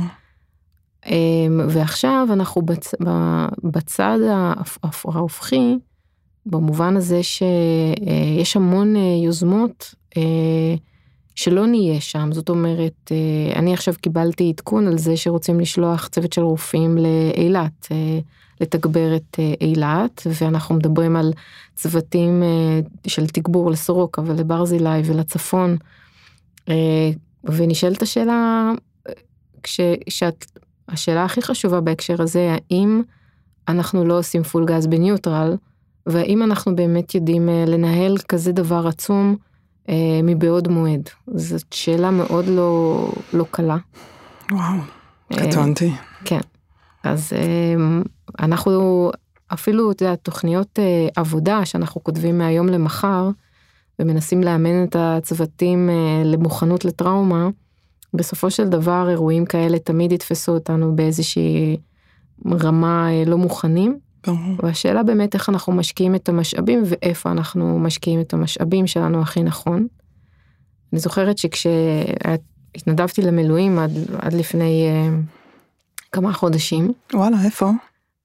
אה, 1.06 1.48
ועכשיו 1.70 2.28
אנחנו 2.34 2.62
בצ... 2.62 2.92
בצד 3.64 4.20
ההופכי, 5.06 5.76
במובן 6.46 6.98
הזה 6.98 7.24
שיש 7.24 8.56
המון 8.56 8.96
יוזמות 8.96 9.96
שלא 11.36 11.68
נהיה 11.68 12.02
שם, 12.02 12.30
זאת 12.32 12.50
אומרת, 12.50 13.12
אה, 13.12 13.60
אני 13.60 13.74
עכשיו 13.74 13.94
קיבלתי 14.02 14.50
עדכון 14.50 14.88
על 14.88 14.98
זה 14.98 15.18
שרוצים 15.18 15.60
לשלוח 15.60 16.08
צוות 16.08 16.34
של 16.34 16.42
רופאים 16.42 16.98
לאילת, 16.98 17.88
אה, 17.92 18.20
לתגבר 18.62 19.16
את 19.16 19.40
אה, 19.40 19.54
אילת, 19.62 20.28
ואנחנו 20.40 20.76
מדברים 20.76 21.16
על 21.16 21.34
צוותים 21.76 22.44
של 23.08 23.28
תגבור 23.28 23.72
לסורוקה 23.72 24.22
ולברזילי 24.26 25.02
ולצפון, 25.06 25.78
ונשאלת 27.44 28.02
השאלה, 28.02 28.72
כשאת, 29.64 30.46
השאלה 30.90 31.24
הכי 31.26 31.42
חשובה 31.42 31.82
בהקשר 31.82 32.22
הזה, 32.22 32.56
האם 32.56 33.02
אנחנו 33.68 34.06
לא 34.06 34.18
עושים 34.18 34.44
פול 34.44 34.66
גז 34.66 34.88
בניוטרל, 34.88 35.56
והאם 36.06 36.44
אנחנו 36.44 36.76
באמת 36.76 37.16
יודעים 37.16 37.50
לנהל 37.68 38.18
כזה 38.18 38.52
דבר 38.52 38.88
עצום, 38.88 39.36
אה, 39.90 40.20
מבעוד 40.24 40.68
מועד? 40.68 41.10
זאת 41.36 41.74
שאלה 41.74 42.12
מאוד 42.12 42.46
לא, 42.48 43.08
לא 43.34 43.46
קלה. 43.52 43.78
וואו, 44.52 44.78
אה, 45.32 45.50
קטונתי. 45.50 45.92
כן. 46.26 46.40
אז 47.04 47.34
אה, 47.34 47.76
אנחנו 48.40 49.12
אפילו, 49.54 49.92
אתה 49.92 50.06
יודע, 50.06 50.16
תוכניות 50.16 50.80
אה, 50.80 51.08
עבודה 51.16 51.66
שאנחנו 51.66 52.04
כותבים 52.04 52.38
מהיום 52.38 52.68
למחר, 52.68 53.30
ומנסים 54.00 54.42
לאמן 54.44 54.84
את 54.84 54.96
הצוותים 55.00 55.90
אה, 55.90 56.24
למוכנות 56.26 56.86
לטראומה, 56.86 57.50
בסופו 58.14 58.52
של 58.52 58.68
דבר 58.68 59.10
אירועים 59.10 59.46
כאלה 59.46 59.80
תמיד 59.80 60.12
יתפסו 60.12 60.52
אותנו 60.52 60.96
באיזושהי 60.96 61.78
רמה 62.46 63.12
אה, 63.12 63.24
לא 63.26 63.38
מוכנים. 63.38 64.00
והשאלה 64.64 65.04
באמת 65.04 65.34
איך 65.34 65.50
אנחנו 65.50 65.74
משקיעים 65.74 66.16
את 66.16 66.30
המשאבים 66.30 66.84
ואיפה 66.86 67.32
אנחנו 67.32 67.80
משקיעים 67.80 68.22
את 68.22 68.34
המשאבים 68.34 68.88
שלנו 68.88 69.22
הכי 69.22 69.44
נכון. 69.44 69.88
אני 70.94 71.00
זוכרת 71.00 71.38
שכשהתנדבתי 71.38 73.22
למילואים 73.22 73.80
עד, 73.80 73.92
עד 74.20 74.34
לפני 74.34 74.88
uh, 74.90 74.92
כמה 76.12 76.34
חודשים. 76.34 76.94
וואלה, 77.14 77.38
איפה? 77.46 77.72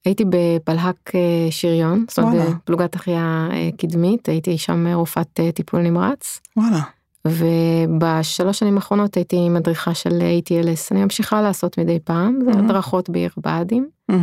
הייתי 0.07 0.23
בפלהק 0.29 1.09
uh, 1.09 1.13
שריון, 1.51 2.05
זאת 2.09 2.19
אומרת 2.19 2.49
בפלוגת 2.49 2.95
החייאה 2.95 3.49
קדמית, 3.77 4.29
הייתי 4.29 4.57
שם 4.57 4.87
רופאת 4.93 5.39
uh, 5.39 5.51
טיפול 5.51 5.81
נמרץ. 5.81 6.39
וואלה. 6.57 6.81
ובשלוש 7.27 8.59
שנים 8.59 8.75
האחרונות 8.75 9.15
הייתי 9.15 9.49
מדריכה 9.49 9.93
של 9.93 10.09
ATLS, 10.09 10.87
אני 10.91 11.03
ממשיכה 11.03 11.41
לעשות 11.41 11.77
מדי 11.77 11.99
פעם, 12.03 12.39
זה 12.45 12.51
mm-hmm. 12.51 12.57
הדרכות 12.57 13.09
בעיר 13.09 13.29
באדים. 13.37 13.89
Mm-hmm. 14.11 14.15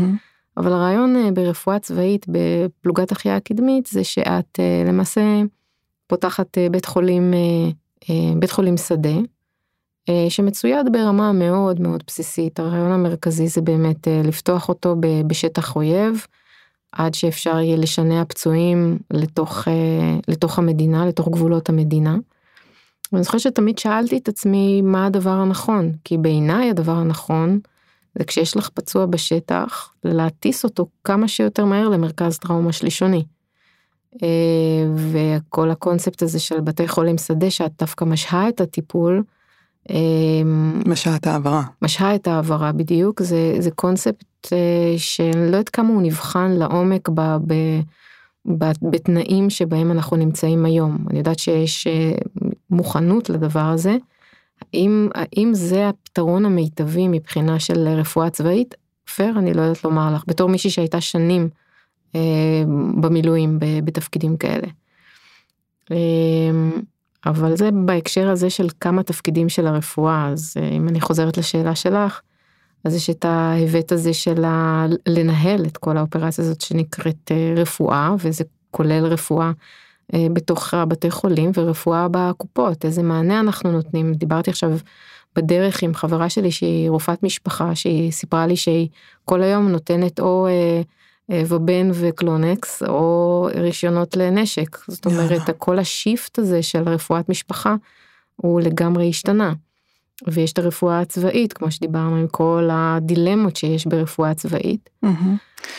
אבל 0.57 0.73
הרעיון 0.73 1.17
אה, 1.17 1.31
ברפואה 1.31 1.79
צבאית 1.79 2.27
בפלוגת 2.29 3.13
החייאה 3.13 3.37
הקדמית 3.37 3.87
זה 3.87 4.05
שאת 4.05 4.61
אה, 4.61 4.83
למעשה 4.87 5.21
פותחת 6.07 6.59
אה, 6.59 6.69
בית 6.71 6.85
חולים, 6.85 7.35
בית 8.39 8.51
חולים 8.51 8.77
שדה, 8.77 9.15
שמצויד 10.29 10.93
ברמה 10.93 11.33
מאוד 11.33 11.81
מאוד 11.81 12.03
בסיסית. 12.07 12.61
הרעיון 12.61 12.93
המרכזי 12.93 13.49
זה 13.49 13.61
באמת 13.61 14.09
לפתוח 14.25 14.69
אותו 14.69 14.97
בשטח 15.27 15.77
אויב, 15.77 16.27
עד 16.93 17.15
שאפשר 17.15 17.61
יהיה 17.61 17.77
לשנע 17.77 18.25
פצועים 18.29 18.99
לתוך, 19.11 19.69
לתוך 20.29 20.59
המדינה, 20.59 21.07
לתוך 21.07 21.29
גבולות 21.29 21.69
המדינה. 21.69 22.17
ואני 23.13 23.25
זוכרת 23.25 23.41
שתמיד 23.41 23.79
שאלתי 23.79 24.17
את 24.17 24.29
עצמי 24.29 24.83
מה 24.83 25.07
הדבר 25.07 25.31
הנכון, 25.31 25.93
כי 26.05 26.19
בעיניי 26.19 26.71
הדבר 26.71 26.93
הנכון 26.93 27.61
זה 28.19 28.25
כשיש 28.25 28.57
לך 28.57 28.69
פצוע 28.69 29.07
בשטח, 29.07 29.93
להטיס 30.05 30.65
אותו 30.65 30.87
כמה 31.05 31.29
שיותר 31.29 31.65
מהר 31.65 31.89
למרכז 31.89 32.39
טראומה 32.39 32.73
שלישוני. 32.73 33.25
אה, 34.23 34.29
וכל 34.97 35.71
הקונספט 35.71 36.23
הזה 36.23 36.41
של 36.41 36.61
בתי 36.61 36.89
חולים 36.89 37.19
שדה 37.19 37.51
שאת 37.51 37.73
דווקא 37.79 38.05
משהה 38.05 38.49
את 38.49 38.61
הטיפול. 38.61 39.23
אה, 39.91 39.97
משהה 40.87 41.17
את 41.17 41.27
העברה. 41.27 41.63
משהה 41.83 42.15
את 42.15 42.27
העברה 42.27 42.73
בדיוק 42.73 43.23
זה 43.23 43.57
זה 43.59 43.71
קונספט 43.71 44.53
אה, 44.53 44.95
שאני 44.97 45.41
לא 45.41 45.57
יודעת 45.57 45.69
כמה 45.69 45.89
הוא 45.89 46.03
נבחן 46.03 46.51
לעומק 46.51 47.09
ב, 47.09 47.21
ב, 47.47 47.55
ב, 48.59 48.65
בתנאים 48.83 49.51
שבהם 49.51 49.91
אנחנו 49.91 50.17
נמצאים 50.17 50.65
היום 50.65 50.99
אני 51.11 51.19
יודעת 51.19 51.39
שיש 51.39 51.87
מוכנות 52.71 53.31
לדבר 53.31 53.61
הזה. 53.61 53.97
האם, 54.73 55.09
האם 55.15 55.55
זה 55.55 55.89
הפתרון 55.89 56.45
המיטבי 56.45 57.09
מבחינה 57.09 57.59
של 57.59 57.89
רפואה 57.89 58.31
צבאית? 58.31 58.75
פייר, 59.15 59.39
אני 59.39 59.55
לא 59.55 59.63
יודעת 59.63 59.85
לומר 59.85 60.15
לך, 60.15 60.25
בתור 60.27 60.49
מישהי 60.49 60.71
שהייתה 60.71 61.01
שנים 61.01 61.49
אה, 62.15 62.21
במילואים 63.01 63.59
בתפקידים 63.61 64.37
כאלה. 64.37 64.67
אה, 65.91 65.97
אבל 67.27 67.57
זה 67.57 67.71
בהקשר 67.85 68.29
הזה 68.29 68.51
של 68.51 68.69
כמה 68.81 69.03
תפקידים 69.03 69.49
של 69.49 69.67
הרפואה, 69.67 70.29
אז 70.29 70.55
אה, 70.57 70.69
אם 70.69 70.89
אני 70.89 71.01
חוזרת 71.01 71.39
לשאלה 71.39 71.75
שלך, 71.75 72.21
אז 72.85 72.95
יש 72.95 73.11
את 73.11 73.25
ההיבט 73.25 73.93
הזה 73.93 74.15
של 74.15 74.45
ה... 74.45 74.87
לנהל 75.07 75.65
את 75.67 75.77
כל 75.77 75.97
האופרציה 75.97 76.45
הזאת 76.45 76.61
שנקראת 76.61 77.31
אה, 77.31 77.55
רפואה, 77.57 78.15
וזה 78.19 78.45
כולל 78.71 79.05
רפואה 79.05 79.53
אה, 80.15 80.27
בתוך 80.33 80.75
הבתי 80.75 81.11
חולים 81.11 81.51
ורפואה 81.55 82.07
בקופות, 82.11 82.85
איזה 82.85 83.03
מענה 83.03 83.41
אנחנו 83.41 83.73
נותנים. 83.73 84.15
דיברתי 84.15 84.51
עכשיו 84.51 84.71
בדרך 85.37 85.83
עם 85.83 85.95
חברה 85.95 86.29
שלי 86.29 86.51
שהיא 86.51 86.91
רופאת 86.91 87.23
משפחה, 87.23 87.75
שהיא 87.75 88.11
סיפרה 88.11 88.47
לי 88.47 88.57
שהיא 88.57 88.89
כל 89.25 89.43
היום 89.43 89.69
נותנת 89.69 90.21
או 90.21 90.49
ובן 91.31 91.91
וקלונקס 91.95 92.83
או 92.83 93.49
רישיונות 93.55 94.17
לנשק. 94.17 94.79
זאת 94.89 95.07
אומרת, 95.07 95.51
כל 95.59 95.79
השיפט 95.79 96.39
הזה 96.39 96.63
של 96.63 96.89
רפואת 96.89 97.29
משפחה 97.29 97.75
הוא 98.37 98.61
לגמרי 98.61 99.09
השתנה. 99.09 99.53
ויש 100.27 100.53
את 100.53 100.59
הרפואה 100.59 101.01
הצבאית, 101.01 101.53
כמו 101.53 101.71
שדיברנו, 101.71 102.17
עם 102.17 102.27
כל 102.29 102.69
הדילמות 102.73 103.57
שיש 103.57 103.87
ברפואה 103.87 104.35
צבאית. 104.35 104.91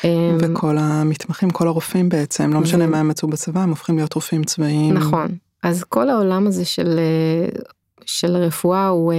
אמ, 0.03 0.37
וכל 0.39 0.77
המתמחים, 0.77 1.49
כל 1.49 1.67
הרופאים 1.67 2.09
בעצם, 2.09 2.53
לא 2.53 2.59
משנה 2.59 2.87
מה 2.87 2.99
הם 2.99 3.07
מצאו 3.07 3.27
בצבא, 3.27 3.61
הם 3.61 3.69
הופכים 3.69 3.95
להיות 3.95 4.13
רופאים 4.13 4.43
צבאיים. 4.43 4.93
נכון. 4.93 5.27
אז 5.63 5.83
כל 5.83 6.09
העולם 6.09 6.47
הזה 6.47 6.65
של, 6.65 6.99
של 8.05 8.35
רפואה 8.35 8.87
הוא, 8.87 9.13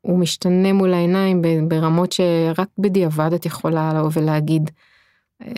הוא 0.00 0.18
משתנה 0.18 0.72
מול 0.72 0.94
העיניים 0.94 1.42
ברמות 1.68 2.12
שרק 2.12 2.68
בדיעבד 2.78 3.32
את 3.32 3.46
יכולה 3.46 3.92
לבוא 3.94 4.10
ולהגיד 4.12 4.70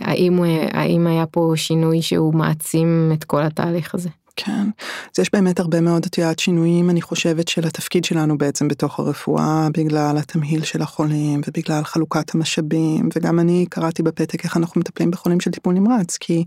האם, 0.01 0.43
האם 0.73 1.07
היה 1.07 1.27
פה 1.27 1.53
שינוי 1.57 2.03
שהוא 2.03 2.35
מעצים 2.35 3.11
את 3.15 3.25
כל 3.25 3.43
התהליך 3.43 3.95
הזה. 3.95 4.09
כן, 4.37 4.69
אז 5.15 5.19
יש 5.19 5.31
באמת 5.33 5.61
הרבה 5.61 5.81
מאוד, 5.81 6.07
את 6.07 6.19
יודעת, 6.19 6.39
שינויים, 6.39 6.91
אני 6.91 7.03
חושבת, 7.03 7.49
של 7.49 7.67
התפקיד 7.67 8.05
שלנו 8.05 8.39
בעצם 8.39 8.69
בתוך 8.69 9.01
הרפואה, 9.01 9.69
בגלל 9.77 10.17
התמהיל 10.19 10.65
של 10.65 10.83
החולים, 10.83 11.41
ובגלל 11.49 11.85
חלוקת 11.85 12.35
המשאבים, 12.35 13.09
וגם 13.15 13.41
אני 13.41 13.67
קראתי 13.71 14.03
בפתק 14.03 14.45
איך 14.45 14.57
אנחנו 14.57 14.81
מטפלים 14.81 15.11
בחולים 15.11 15.41
של 15.41 15.51
טיפול 15.51 15.75
נמרץ, 15.75 16.17
כי 16.17 16.45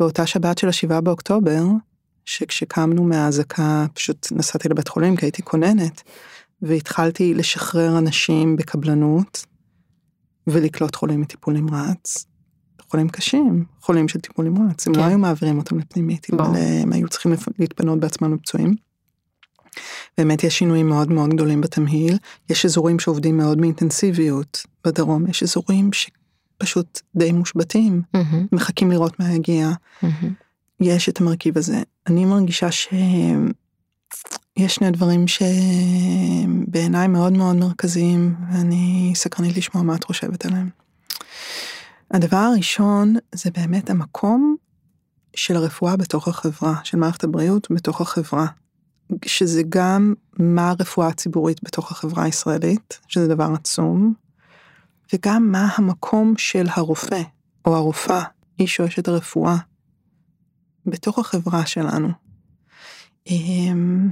באותה 0.00 0.26
שבת 0.26 0.58
של 0.58 0.68
השבעה 0.68 1.00
באוקטובר, 1.00 1.62
שכשקמנו 2.24 3.04
מהאזעקה, 3.04 3.86
פשוט 3.94 4.28
נסעתי 4.32 4.68
לבית 4.68 4.88
חולים 4.88 5.16
כי 5.16 5.26
הייתי 5.26 5.42
כוננת, 5.42 6.02
והתחלתי 6.62 7.34
לשחרר 7.34 7.98
אנשים 7.98 8.56
בקבלנות, 8.56 9.46
ולקלוט 10.46 10.96
חולים 10.96 11.20
מטיפול 11.20 11.54
נמרץ, 11.54 12.26
חולים 12.90 13.08
קשים, 13.08 13.64
חולים 13.80 14.08
של 14.08 14.20
טיפול 14.20 14.44
נמרץ, 14.44 14.86
הם 14.86 14.92
לא 14.92 14.98
כן. 14.98 15.04
לא 15.04 15.08
היו 15.08 15.18
מעבירים 15.18 15.58
אותם 15.58 15.78
לפנימית, 15.78 16.26
הם 16.32 16.92
היו 16.92 17.08
צריכים 17.08 17.32
להתפנות 17.58 18.00
בעצמם 18.00 18.34
לפצועים. 18.34 18.74
באמת 20.18 20.44
יש 20.44 20.58
שינויים 20.58 20.88
מאוד 20.88 21.12
מאוד 21.12 21.30
גדולים 21.30 21.60
בתמהיל, 21.60 22.18
יש 22.50 22.64
אזורים 22.64 22.98
שעובדים 22.98 23.36
מאוד 23.36 23.60
באינטנסיביות 23.60 24.66
בדרום, 24.84 25.26
יש 25.28 25.42
אזורים 25.42 25.90
שפשוט 25.92 27.00
די 27.16 27.32
מושבתים, 27.32 28.02
mm-hmm. 28.16 28.36
מחכים 28.52 28.90
לראות 28.90 29.20
מה 29.20 29.32
יגיע. 29.32 29.70
Mm-hmm. 30.02 30.26
יש 30.80 31.08
את 31.08 31.20
המרכיב 31.20 31.58
הזה. 31.58 31.82
אני 32.06 32.24
מרגישה 32.24 32.70
שיש 32.72 33.54
שני 34.74 34.90
דברים 34.90 35.24
שבעיניי 35.28 37.08
מאוד 37.08 37.32
מאוד 37.32 37.56
מרכזיים, 37.56 38.34
ואני 38.52 39.12
סקרנית 39.14 39.56
לשמוע 39.56 39.84
מה 39.84 39.94
את 39.94 40.04
חושבת 40.04 40.46
עליהם. 40.46 40.85
הדבר 42.10 42.36
הראשון 42.36 43.14
זה 43.34 43.50
באמת 43.50 43.90
המקום 43.90 44.56
של 45.36 45.56
הרפואה 45.56 45.96
בתוך 45.96 46.28
החברה, 46.28 46.74
של 46.84 46.98
מערכת 46.98 47.24
הבריאות 47.24 47.68
בתוך 47.70 48.00
החברה. 48.00 48.46
שזה 49.24 49.62
גם 49.68 50.14
מה 50.38 50.70
הרפואה 50.70 51.08
הציבורית 51.08 51.60
בתוך 51.62 51.92
החברה 51.92 52.24
הישראלית, 52.24 52.98
שזה 53.08 53.28
דבר 53.28 53.52
עצום, 53.54 54.14
וגם 55.12 55.52
מה 55.52 55.68
המקום 55.76 56.34
של 56.36 56.66
הרופא 56.70 57.22
או 57.64 57.76
הרופאה, 57.76 58.22
איש 58.58 58.80
או 58.80 58.86
אשת 58.86 59.08
הרפואה, 59.08 59.56
בתוך 60.86 61.18
החברה 61.18 61.66
שלנו. 61.66 62.08
אמ, 63.26 64.10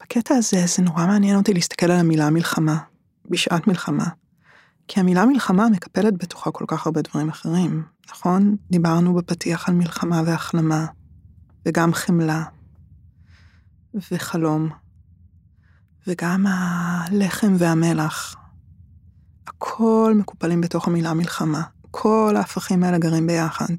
בקטע 0.00 0.34
הזה 0.34 0.66
זה 0.66 0.82
נורא 0.82 1.06
מעניין 1.06 1.36
אותי 1.36 1.54
להסתכל 1.54 1.86
על 1.86 2.00
המילה 2.00 2.30
מלחמה, 2.30 2.78
בשעת 3.30 3.66
מלחמה. 3.66 4.06
כי 4.88 5.00
המילה 5.00 5.26
מלחמה 5.26 5.68
מקפלת 5.68 6.14
בתוכה 6.18 6.50
כל 6.50 6.64
כך 6.68 6.86
הרבה 6.86 7.02
דברים 7.02 7.28
אחרים, 7.28 7.82
נכון? 8.10 8.56
דיברנו 8.70 9.14
בפתיח 9.14 9.68
על 9.68 9.74
מלחמה 9.74 10.22
והחלמה, 10.26 10.86
וגם 11.66 11.92
חמלה, 11.94 12.44
וחלום, 14.12 14.68
וגם 16.06 16.46
הלחם 16.48 17.54
והמלח. 17.58 18.36
הכל 19.46 20.14
מקופלים 20.16 20.60
בתוך 20.60 20.88
המילה 20.88 21.14
מלחמה. 21.14 21.62
כל 21.90 22.34
ההפכים 22.36 22.84
האלה 22.84 22.98
גרים 22.98 23.26
ביחד. 23.26 23.74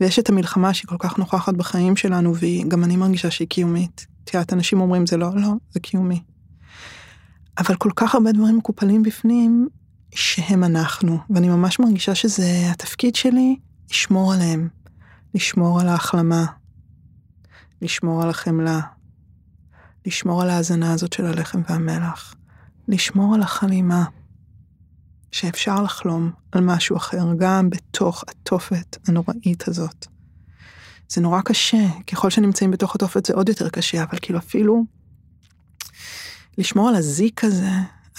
ויש 0.00 0.18
את 0.18 0.28
המלחמה 0.28 0.74
שהיא 0.74 0.88
כל 0.88 0.96
כך 0.98 1.18
נוכחת 1.18 1.54
בחיים 1.54 1.96
שלנו, 1.96 2.34
וגם 2.40 2.84
אני 2.84 2.96
מרגישה 2.96 3.30
שהיא 3.30 3.48
קיומית. 3.48 4.06
את 4.24 4.34
יודעת, 4.34 4.52
אנשים 4.52 4.80
אומרים 4.80 5.06
זה 5.06 5.16
לא, 5.16 5.30
לא, 5.34 5.52
זה 5.70 5.80
קיומי. 5.80 6.22
אבל 7.58 7.76
כל 7.76 7.90
כך 7.96 8.14
הרבה 8.14 8.32
דברים 8.32 8.56
מקופלים 8.56 9.02
בפנים, 9.02 9.68
שהם 10.14 10.64
אנחנו, 10.64 11.18
ואני 11.30 11.48
ממש 11.48 11.78
מרגישה 11.80 12.14
שזה 12.14 12.70
התפקיד 12.70 13.14
שלי 13.14 13.56
לשמור 13.90 14.32
עליהם, 14.34 14.68
לשמור 15.34 15.80
על 15.80 15.88
ההחלמה, 15.88 16.46
לשמור 17.82 18.22
על 18.22 18.30
החמלה, 18.30 18.80
לשמור 20.06 20.42
על 20.42 20.50
ההאזנה 20.50 20.92
הזאת 20.92 21.12
של 21.12 21.26
הלחם 21.26 21.62
והמלח, 21.68 22.34
לשמור 22.88 23.34
על 23.34 23.42
החלימה, 23.42 24.04
שאפשר 25.32 25.82
לחלום 25.82 26.30
על 26.52 26.60
משהו 26.60 26.96
אחר 26.96 27.24
גם 27.38 27.70
בתוך 27.70 28.24
התופת 28.28 28.96
הנוראית 29.08 29.68
הזאת. 29.68 30.06
זה 31.08 31.20
נורא 31.20 31.40
קשה, 31.40 31.86
ככל 32.06 32.30
שנמצאים 32.30 32.70
בתוך 32.70 32.94
התופת 32.94 33.26
זה 33.26 33.34
עוד 33.34 33.48
יותר 33.48 33.68
קשה, 33.68 34.02
אבל 34.02 34.18
כאילו 34.22 34.38
אפילו 34.38 34.84
לשמור 36.58 36.88
על 36.88 36.94
הזיק 36.94 37.44
הזה, 37.44 37.70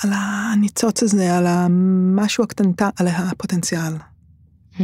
על 0.04 0.10
הניצוץ 0.14 1.04
הזה, 1.04 1.38
על 1.38 1.48
המשהו 1.48 2.44
הקטנטה, 2.44 2.90
על 3.00 3.08
הפוטנציאל. 3.08 3.94
Mm-hmm. 4.74 4.82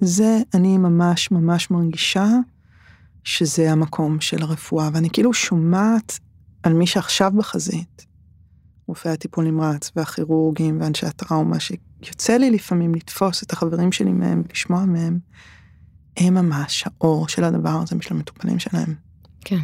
זה 0.00 0.38
אני 0.54 0.78
ממש 0.78 1.30
ממש 1.30 1.70
מרגישה 1.70 2.26
שזה 3.24 3.72
המקום 3.72 4.20
של 4.20 4.42
הרפואה, 4.42 4.90
ואני 4.94 5.10
כאילו 5.10 5.34
שומעת 5.34 6.18
על 6.62 6.72
מי 6.72 6.86
שעכשיו 6.86 7.32
בחזית, 7.36 8.06
רופאי 8.86 9.10
הטיפול 9.10 9.44
נמרץ 9.44 9.90
והכירורגים 9.96 10.80
ואנשי 10.80 11.06
הטראומה, 11.06 11.56
שיוצא 11.60 12.36
לי 12.36 12.50
לפעמים 12.50 12.94
לתפוס 12.94 13.42
את 13.42 13.52
החברים 13.52 13.92
שלי 13.92 14.12
מהם 14.12 14.42
ולשמוע 14.48 14.84
מהם, 14.84 15.18
הם 16.16 16.34
ממש 16.34 16.84
האור 16.86 17.28
של 17.28 17.44
הדבר 17.44 17.80
הזה 17.82 17.96
בשביל 17.96 18.16
המטופלים 18.16 18.58
שלהם. 18.58 18.94
כן. 19.40 19.58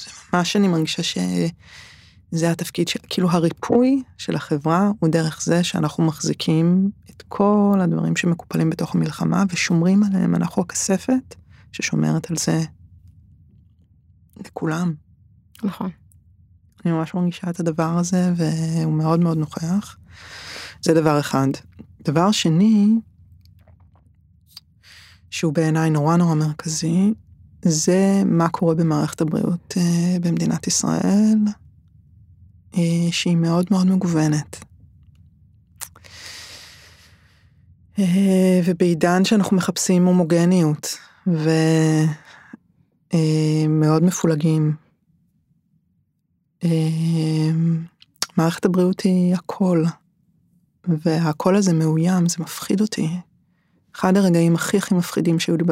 זה 0.00 0.10
ממש 0.32 0.56
אני 0.56 0.68
מרגישה 0.68 1.02
ש... 1.02 1.18
זה 2.30 2.50
התפקיד 2.50 2.88
של, 2.88 2.98
כאילו 3.08 3.30
הריפוי 3.30 4.02
של 4.18 4.36
החברה 4.36 4.90
הוא 5.00 5.08
דרך 5.08 5.42
זה 5.42 5.64
שאנחנו 5.64 6.04
מחזיקים 6.04 6.90
את 7.10 7.22
כל 7.28 7.78
הדברים 7.82 8.16
שמקופלים 8.16 8.70
בתוך 8.70 8.94
המלחמה 8.94 9.44
ושומרים 9.48 10.02
עליהם, 10.02 10.34
אנחנו 10.34 10.62
הכספת 10.62 11.34
ששומרת 11.72 12.30
על 12.30 12.36
זה 12.36 12.64
לכולם. 14.36 14.94
נכון. 15.64 15.90
אני 16.84 16.92
ממש 16.92 17.14
מרגישה 17.14 17.50
את 17.50 17.60
הדבר 17.60 17.98
הזה 17.98 18.32
והוא 18.36 18.92
מאוד 18.92 19.20
מאוד 19.20 19.38
נוכח. 19.38 19.96
זה 20.82 20.94
דבר 20.94 21.20
אחד. 21.20 21.48
דבר 22.04 22.30
שני, 22.30 22.88
שהוא 25.30 25.52
בעיניי 25.52 25.90
נורא 25.90 26.16
נורא 26.16 26.34
מרכזי, 26.34 27.14
זה 27.62 28.22
מה 28.26 28.48
קורה 28.48 28.74
במערכת 28.74 29.20
הבריאות 29.20 29.74
אה, 29.76 30.16
במדינת 30.20 30.66
ישראל, 30.66 31.38
שהיא 33.10 33.36
מאוד 33.36 33.66
מאוד 33.70 33.86
מגוונת. 33.86 34.64
אה, 37.98 38.60
ובעידן 38.64 39.24
שאנחנו 39.24 39.56
מחפשים 39.56 40.06
הומוגניות 40.06 40.98
ומאוד 41.26 41.52
אה, 44.02 44.08
מפולגים. 44.08 44.76
מערכת 48.36 48.64
הבריאות 48.64 49.00
היא 49.00 49.34
הכל, 49.34 49.84
והקול 50.84 51.56
הזה 51.56 51.72
מאוים, 51.72 52.28
זה 52.28 52.36
מפחיד 52.38 52.80
אותי. 52.80 53.08
אחד 53.94 54.16
הרגעים 54.16 54.54
הכי 54.54 54.78
הכי 54.78 54.94
מפחידים 54.94 55.38
שהיו 55.38 55.56
לי 55.56 55.64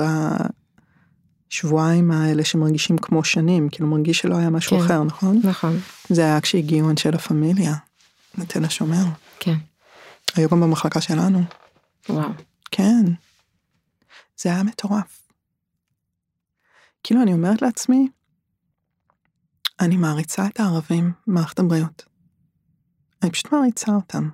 השבועיים 1.55 2.11
האלה 2.11 2.45
שמרגישים 2.45 2.99
כמו 2.99 3.25
שנים, 3.25 3.69
כאילו 3.69 3.88
מרגיש 3.88 4.19
שלא 4.19 4.37
היה 4.37 4.51
משהו 4.51 4.79
כן. 4.79 4.85
אחר, 4.85 5.03
נכון? 5.03 5.40
נכון, 5.45 5.79
זה 6.09 6.23
היה 6.25 6.40
כשהגיעו 6.40 6.90
אנשי 6.90 7.11
לה 7.11 7.19
פמיליה, 7.19 7.75
לתל 8.38 8.64
השומר. 8.64 9.05
כן, 9.40 9.55
היו 10.37 10.49
גם 10.49 10.61
במחלקה 10.61 11.01
שלנו. 11.01 11.43
וואו, 12.09 12.29
כן. 12.71 13.05
זה 14.37 14.49
היה 14.49 14.62
מטורף. 14.62 15.29
כאילו, 17.03 17.23
אני 17.23 17.33
אומרת 17.33 17.62
לעצמי, 17.62 18.09
אני 19.81 19.97
מעריצה 19.97 20.47
את 20.47 20.61
הערבים 20.61 21.12
במערכת 21.27 21.59
הבריאות. 21.59 22.05
אני 23.23 23.31
פשוט 23.31 23.53
מעריצה 23.53 23.93
אותם. 23.93 24.29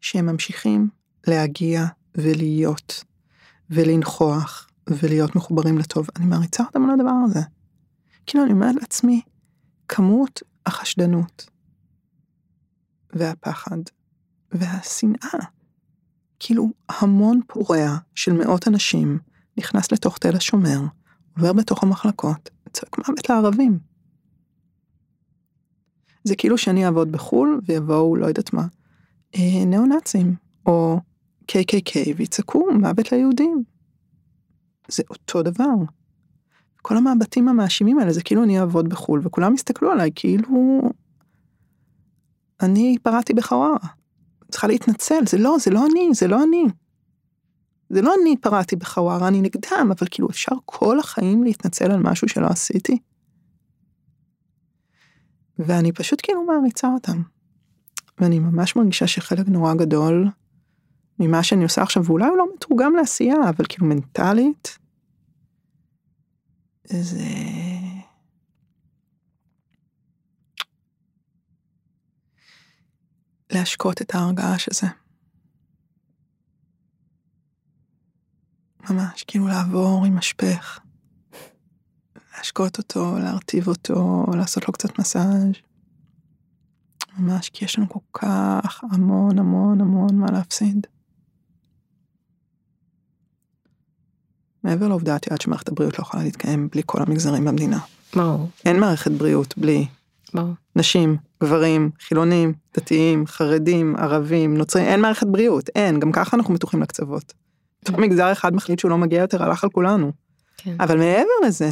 שהם 0.00 0.26
ממשיכים 0.26 0.88
להגיע 1.26 1.84
ולהיות, 2.14 3.04
ולנכוח, 3.70 4.67
ולהיות 4.90 5.36
מחוברים 5.36 5.78
לטוב. 5.78 6.06
אני 6.16 6.26
מעריצה 6.26 6.64
אותם 6.64 6.82
על 6.84 6.90
הדבר 6.90 7.14
הזה. 7.24 7.40
כאילו, 8.26 8.44
אני 8.44 8.52
אומרת 8.52 8.74
לעצמי, 8.74 9.20
כמות 9.88 10.42
החשדנות, 10.66 11.50
והפחד, 13.12 13.78
והשנאה. 14.52 15.46
כאילו 16.38 16.68
המון 16.88 17.40
פורע 17.46 17.96
של 18.14 18.32
מאות 18.32 18.68
אנשים 18.68 19.18
נכנס 19.56 19.92
לתוך 19.92 20.18
תל 20.18 20.36
השומר, 20.36 20.80
עובר 21.36 21.52
בתוך 21.52 21.82
המחלקות, 21.82 22.50
צועק 22.72 22.98
מוות 22.98 23.28
לערבים. 23.30 23.78
זה 26.24 26.36
כאילו 26.36 26.58
שאני 26.58 26.86
אעבוד 26.86 27.12
בחו"ל 27.12 27.60
ויבואו, 27.66 28.16
לא 28.16 28.26
יודעת 28.26 28.52
מה, 28.52 28.66
אה, 29.34 29.64
ניאו-נאצים, 29.66 30.34
או 30.66 31.00
KKK, 31.52 31.96
ויצעקו 32.16 32.68
מוות 32.80 33.12
ליהודים. 33.12 33.64
זה 34.88 35.02
אותו 35.10 35.42
דבר. 35.42 35.74
כל 36.82 36.96
המבטים 36.96 37.48
המאשימים 37.48 37.98
האלה 37.98 38.12
זה 38.12 38.22
כאילו 38.22 38.44
אני 38.44 38.60
אעבוד 38.60 38.88
בחו"ל, 38.88 39.20
וכולם 39.24 39.54
הסתכלו 39.54 39.90
עליי 39.90 40.10
כאילו 40.14 40.82
אני 42.62 42.96
פרעתי 43.02 43.34
בחווארה. 43.34 43.88
צריכה 44.50 44.66
להתנצל, 44.66 45.26
זה 45.28 45.38
לא, 45.38 45.56
זה 45.60 45.70
לא 45.70 45.86
אני, 45.86 46.08
זה 46.14 46.28
לא 46.28 46.42
אני. 46.42 46.64
זה 47.90 48.02
לא 48.02 48.14
אני 48.22 48.36
פרעתי 48.36 48.76
בחווארה, 48.76 49.28
אני 49.28 49.40
נגדם, 49.40 49.90
אבל 49.98 50.06
כאילו 50.10 50.30
אפשר 50.30 50.52
כל 50.64 50.98
החיים 50.98 51.44
להתנצל 51.44 51.90
על 51.90 52.02
משהו 52.02 52.28
שלא 52.28 52.46
עשיתי? 52.46 52.98
ואני 55.58 55.92
פשוט 55.92 56.20
כאילו 56.22 56.44
מעריצה 56.44 56.88
אותם. 56.88 57.22
ואני 58.18 58.38
ממש 58.38 58.76
מרגישה 58.76 59.06
שחלק 59.06 59.48
נורא 59.48 59.74
גדול 59.74 60.28
ממה 61.18 61.42
שאני 61.42 61.62
עושה 61.64 61.82
עכשיו, 61.82 62.04
ואולי 62.04 62.26
הוא 62.26 62.36
לא 62.36 62.46
מתורגם 62.54 62.96
לעשייה, 62.96 63.36
אבל 63.48 63.64
כאילו 63.68 63.86
מנטלית, 63.86 64.78
זה... 66.84 67.24
להשקות 73.50 74.02
את 74.02 74.14
ההר 74.14 74.32
געש 74.32 74.68
הזה. 74.70 74.86
ממש, 78.90 79.24
כאילו 79.26 79.48
לעבור 79.48 80.04
עם 80.06 80.16
משפך. 80.16 80.78
להשקות 82.36 82.78
אותו, 82.78 83.18
להרטיב 83.18 83.68
אותו, 83.68 84.24
לעשות 84.36 84.68
לו 84.68 84.72
קצת 84.72 84.98
מסאז'. 84.98 85.52
ממש, 87.18 87.50
כי 87.50 87.64
יש 87.64 87.78
לנו 87.78 87.88
כל 87.88 88.00
כך 88.12 88.84
המון 88.90 89.38
המון 89.38 89.80
המון 89.80 90.18
מה 90.18 90.26
להפסיד. 90.32 90.86
מעבר 94.68 94.88
לעובדה, 94.88 95.16
את 95.16 95.26
יודעת 95.26 95.40
שמערכת 95.40 95.68
הבריאות 95.68 95.98
לא 95.98 96.02
יכולה 96.02 96.22
להתקיים 96.22 96.68
בלי 96.72 96.82
כל 96.86 97.02
המגזרים 97.02 97.44
במדינה. 97.44 97.78
ברור, 98.16 98.48
אין 98.64 98.80
מערכת 98.80 99.10
בריאות 99.10 99.58
בלי 99.58 99.86
ברור, 100.34 100.52
נשים, 100.76 101.16
גברים, 101.42 101.90
חילונים, 102.00 102.52
דתיים, 102.76 103.26
חרדים, 103.26 103.96
ערבים, 103.96 104.56
נוצרים, 104.56 104.84
אין 104.84 105.00
מערכת 105.00 105.26
בריאות, 105.26 105.68
אין, 105.68 106.00
גם 106.00 106.12
ככה 106.12 106.36
אנחנו 106.36 106.54
מתוחים 106.54 106.82
לקצוות. 106.82 107.32
פתאום 107.80 108.00
מגזר 108.00 108.32
אחד 108.32 108.54
מחליט 108.54 108.78
שהוא 108.78 108.90
לא 108.90 108.98
מגיע 108.98 109.20
יותר, 109.20 109.42
הלך 109.42 109.64
על 109.64 109.70
כולנו. 109.70 110.12
כן, 110.56 110.76
אבל 110.80 110.98
מעבר 110.98 111.46
לזה, 111.46 111.70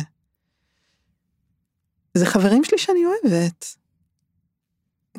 זה 2.14 2.26
חברים 2.26 2.64
שלי 2.64 2.78
שאני 2.78 3.00
אוהבת. 3.06 3.76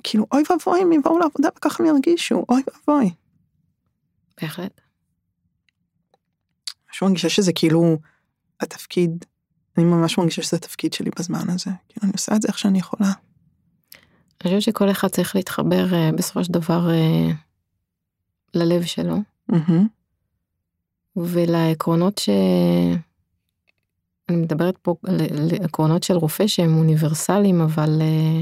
כאילו, 0.04 0.26
אוי 0.32 0.44
ואבוי 0.50 0.84
אם 0.84 0.92
יבואו 0.92 1.20
לעבודה 1.20 1.50
וככה 1.58 1.84
הם 1.84 1.90
ירגישו, 1.90 2.46
אוי 2.50 2.62
ואבוי. 2.68 3.12
בהחלט, 4.42 4.82
ממש 6.98 7.10
מרגישה 7.10 7.30
שזה 7.30 7.54
כאילו 7.54 7.98
התפקיד, 8.60 9.26
אני 9.78 9.86
ממש 9.86 10.18
מרגישה 10.18 10.42
שזה 10.42 10.58
התפקיד 10.58 10.94
שלי 10.94 11.10
בזמן 11.20 11.50
הזה. 11.50 11.72
כאילו, 11.90 12.04
אני 12.04 12.12
עושה 12.12 12.36
את 12.36 12.42
זה 12.42 12.48
איך 12.48 12.60
שאני 12.60 12.80
יכולה. 12.80 13.12
אני 14.42 14.44
חושבת 14.44 14.62
שכל 14.62 14.92
אחד 14.92 15.08
צריך 15.08 15.36
להתחבר 15.36 15.94
אה, 15.94 16.12
בסופו 16.12 16.44
של 16.44 16.54
דבר 16.54 16.90
אה, 16.90 17.32
ללב 18.54 18.84
שלו 18.84 19.18
מהמם, 19.50 19.88
ולעקרונות 21.16 22.18
ש... 22.18 22.30
אני 24.30 24.38
מדברת 24.38 24.78
פה 24.78 24.96
על 25.04 25.18
עקרונות 25.64 26.04
של 26.04 26.14
רופא 26.14 26.48
שהם 26.48 26.78
אוניברסליים 26.78 27.62
אבל 27.62 28.02
אה, 28.02 28.42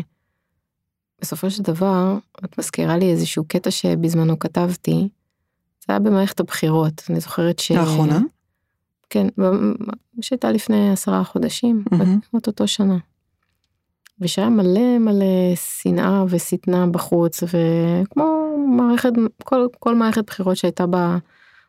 בסופו 1.21 1.51
של 1.51 1.63
דבר 1.63 2.17
את 2.45 2.59
מזכירה 2.59 2.97
לי 2.97 3.11
איזשהו 3.11 3.45
קטע 3.47 3.71
שבזמנו 3.71 4.39
כתבתי. 4.39 5.09
זה 5.79 5.85
היה 5.93 5.99
במערכת 5.99 6.39
הבחירות 6.39 7.03
אני 7.09 7.19
זוכרת 7.19 7.59
ש... 7.59 7.71
לאחרונה? 7.71 8.19
כן, 9.09 9.27
שהייתה 10.21 10.51
לפני 10.51 10.91
עשרה 10.91 11.23
חודשים, 11.23 11.83
מהמם. 11.91 12.19
בת 12.33 12.47
אותו 12.47 12.67
שנה. 12.67 12.97
ושהיה 14.21 14.49
מלא 14.49 14.97
מלא 14.99 15.55
שנאה 15.55 16.23
ושטנה 16.29 16.87
בחוץ, 16.87 17.43
וכמו 17.43 18.57
מערכת, 18.77 19.11
כל, 19.43 19.67
כל 19.79 19.95
מערכת 19.95 20.25
בחירות 20.27 20.57
שהייתה 20.57 20.85
בה 20.85 21.17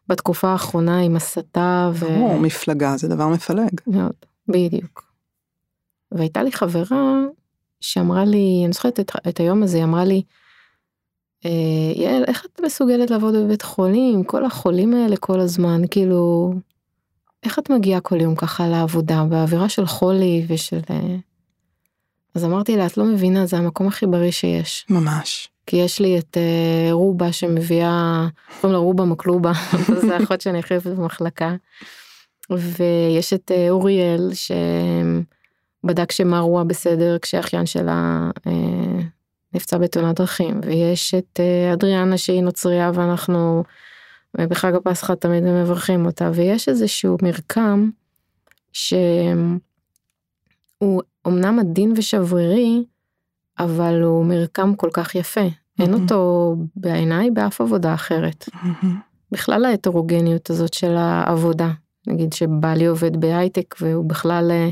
בתקופה 0.09 0.49
האחרונה 0.49 1.01
עם 1.01 1.17
הסתה 1.17 1.91
ו... 1.95 2.07
ברור, 2.07 2.39
מפלגה 2.39 2.97
זה 2.97 3.09
דבר 3.09 3.29
מפלג. 3.29 3.81
מאוד, 3.87 4.13
בדיוק. 4.49 5.13
והייתה 6.13 6.43
לי 6.43 6.53
חברה 6.53 7.15
שאמרה 7.81 8.25
לי, 8.25 8.63
אני 8.65 8.73
זוכרת 8.73 9.01
את, 9.01 9.13
את 9.29 9.41
היום 9.41 9.63
הזה, 9.63 9.77
היא 9.77 9.85
אמרה 9.85 10.05
לי, 10.05 10.23
"אה, 11.45 11.51
יעל, 11.95 12.25
איך 12.27 12.47
את 12.47 12.61
מסוגלת 12.65 13.11
לעבוד 13.11 13.35
בבית 13.35 13.63
חולים, 13.63 14.25
כל 14.25 14.45
החולים 14.45 14.95
האלה 14.95 15.17
כל 15.17 15.41
הזמן, 15.41 15.83
כאילו, 15.91 16.53
איך 17.43 17.59
את 17.59 17.71
מגיעה 17.71 18.01
כל 18.01 18.21
יום 18.21 18.35
ככה 18.35 18.69
לעבודה, 18.69 19.25
באווירה 19.25 19.69
של 19.69 19.87
חולי 19.87 20.45
ושל... 20.49 20.81
אה?" 20.91 21.17
אז 22.35 22.45
אמרתי 22.45 22.77
לה, 22.77 22.87
את 22.87 22.97
לא 22.97 23.05
מבינה, 23.05 23.47
זה 23.47 23.57
המקום 23.57 23.89
הכי 23.89 24.07
בריא 24.07 24.31
שיש. 24.31 24.87
ממש. 24.91 25.49
כי 25.67 25.77
יש 25.77 26.01
לי 26.01 26.19
את 26.19 26.37
אה, 26.37 26.93
רובה 26.93 27.33
שמביאה, 27.33 28.27
קוראים 28.61 28.73
לה 28.73 28.79
רובה 28.79 29.05
מקלובה, 29.05 29.53
זה 30.07 30.17
האחות 30.17 30.41
שאני 30.41 30.59
הכי 30.59 30.75
אוהבת 30.75 30.87
במחלקה. 30.87 31.55
ויש 32.51 33.33
את 33.33 33.51
אה, 33.55 33.71
אוריאל 33.71 34.31
שבדק 35.85 36.13
שמרווה 36.13 36.65
בסדר 36.65 37.19
כשאחיין 37.19 37.67
שלה 37.67 38.31
אה, 38.47 39.03
נפצע 39.55 39.79
בתאונת 39.79 40.17
דרכים, 40.17 40.61
ויש 40.65 41.15
את 41.15 41.41
אה, 41.41 41.73
אדריאנה 41.73 42.19
שהיא 42.19 42.43
נוצריה 42.43 42.91
ואנחנו 42.95 43.65
אה, 44.39 44.47
בחג 44.47 44.75
הפסחא 44.75 45.15
תמיד 45.15 45.45
מברכים 45.45 46.07
אותה, 46.07 46.31
ויש 46.35 46.69
איזשהו 46.69 47.17
מרקם 47.23 47.91
שהוא 48.73 49.59
אמנם 51.27 51.59
עדין 51.59 51.93
ושברירי, 51.97 52.85
אבל 53.59 54.03
הוא 54.03 54.27
מרקם 54.27 54.75
כל 54.75 54.91
כך 54.93 55.15
יפה. 55.15 55.41
אין 55.79 55.91
מהמם. 55.91 56.03
אותו 56.03 56.57
בעיניי 56.77 57.31
באף 57.31 57.61
עבודה 57.61 57.95
אחרת. 57.95 58.49
מהמם. 58.63 59.01
בכלל 59.33 59.65
ההטרוגניות 59.65 60.51
הזאת 60.51 60.75
של 60.75 60.97
העבודה. 60.97 61.71
נגיד 62.07 62.33
שבעלי 62.33 62.87
עובד 62.87 63.17
בהייטק 63.17 63.75
והוא 63.81 64.05
בכלל 64.05 64.51
אה, 64.51 64.69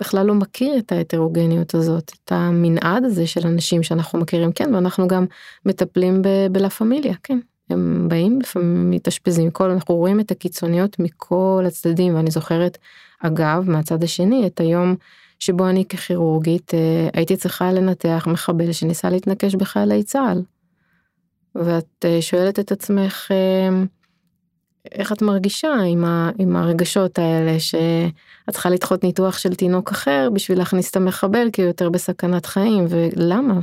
בכלל 0.00 0.26
לא 0.26 0.34
מכיר 0.34 0.78
את 0.78 0.92
ההטרוגניות 0.92 1.74
הזאת, 1.74 2.12
את 2.24 2.32
המנעד 2.32 3.04
הזה 3.04 3.26
של 3.26 3.46
אנשים 3.46 3.82
שאנחנו 3.82 4.18
מכירים, 4.18 4.52
כן, 4.52 4.74
ואנחנו 4.74 5.08
גם 5.08 5.26
מטפלים 5.66 6.22
ב- 6.22 6.46
בלה 6.52 6.70
פמיליה, 6.70 7.14
כן. 7.22 7.38
הם 7.72 8.06
באים 8.08 8.40
לפעמים 8.40 8.90
מתאשפזים, 8.90 9.50
כל, 9.50 9.70
אנחנו 9.70 9.94
רואים 9.94 10.20
את 10.20 10.30
הקיצוניות 10.30 10.98
מכל 10.98 11.64
הצדדים, 11.66 12.14
ואני 12.14 12.30
זוכרת, 12.30 12.78
אגב, 13.20 13.70
מהצד 13.70 14.02
השני, 14.02 14.46
את 14.46 14.60
היום 14.60 14.96
שבו 15.38 15.68
אני 15.68 15.84
ככירורגית 15.84 16.74
אה, 16.74 17.08
הייתי 17.14 17.36
צריכה 17.36 17.72
לנתח 17.72 18.26
מחבל 18.30 18.72
שניסה 18.72 19.10
להתנקש 19.10 19.54
בחיילי 19.54 20.02
צה"ל. 20.02 20.42
ואת 21.54 22.04
אה, 22.04 22.22
שואלת 22.22 22.58
את 22.58 22.72
עצמך, 22.72 23.30
אה, 23.30 23.84
איך 24.92 25.12
את 25.12 25.22
מרגישה 25.22 25.74
עם, 25.74 26.04
ה, 26.04 26.30
עם 26.38 26.56
הרגשות 26.56 27.18
האלה 27.18 27.60
שאת 27.60 28.50
צריכה 28.50 28.70
לדחות 28.70 29.04
ניתוח 29.04 29.38
של 29.38 29.54
תינוק 29.54 29.90
אחר 29.90 30.28
בשביל 30.32 30.58
להכניס 30.58 30.90
את 30.90 30.96
המחבל 30.96 31.48
כי 31.52 31.62
הוא 31.62 31.68
יותר 31.68 31.90
בסכנת 31.90 32.46
חיים 32.46 32.86
ולמה. 32.88 33.60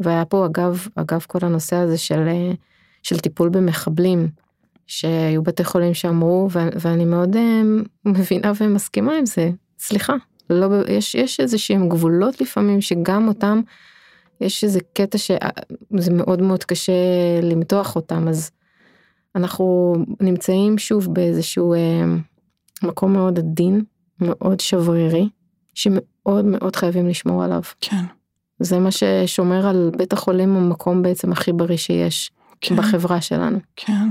והיה 0.00 0.24
פה 0.24 0.46
אגב 0.46 0.86
אגב 0.94 1.24
כל 1.28 1.38
הנושא 1.42 1.76
הזה 1.76 1.98
של, 1.98 2.28
של 3.02 3.18
טיפול 3.18 3.48
במחבלים 3.48 4.28
שהיו 4.86 5.42
בתי 5.42 5.64
חולים 5.64 5.94
שאמרו, 5.94 6.48
ו- 6.52 6.68
ואני 6.80 7.04
מאוד 7.04 7.36
אה, 7.36 7.62
מבינה 8.04 8.52
ומסכימה 8.60 9.12
עם 9.16 9.26
זה, 9.26 9.50
סליחה, 9.78 10.14
לא, 10.50 10.66
יש, 10.88 11.14
יש 11.14 11.40
איזה 11.40 11.58
שהם 11.58 11.88
גבולות 11.88 12.40
לפעמים 12.40 12.80
שגם 12.80 13.28
אותם, 13.28 13.60
יש 14.40 14.64
איזה 14.64 14.80
קטע 14.92 15.18
שזה 15.18 16.12
מאוד 16.12 16.42
מאוד 16.42 16.64
קשה 16.64 16.92
למתוח 17.42 17.96
אותם, 17.96 18.28
אז 18.28 18.50
אנחנו 19.36 19.96
נמצאים 20.20 20.78
שוב 20.78 21.14
באיזשהו 21.14 21.74
אה, 21.74 22.04
מקום 22.82 23.12
מאוד 23.12 23.38
עדין, 23.38 23.84
מאוד 24.20 24.60
שברירי, 24.60 25.28
שמאוד 25.74 26.44
מאוד 26.44 26.76
חייבים 26.76 27.08
לשמור 27.08 27.44
עליו. 27.44 27.62
כן. 27.80 28.04
זה 28.58 28.78
מה 28.78 28.90
ששומר 28.90 29.66
על 29.66 29.90
בית 29.96 30.12
החולים 30.12 30.56
המקום 30.56 31.02
בעצם 31.02 31.32
הכי 31.32 31.52
בריא 31.52 31.76
שיש 31.76 32.30
כן. 32.62 32.76
בחברה 32.76 33.20
שלנו. 33.20 33.58
כן. 33.76 34.08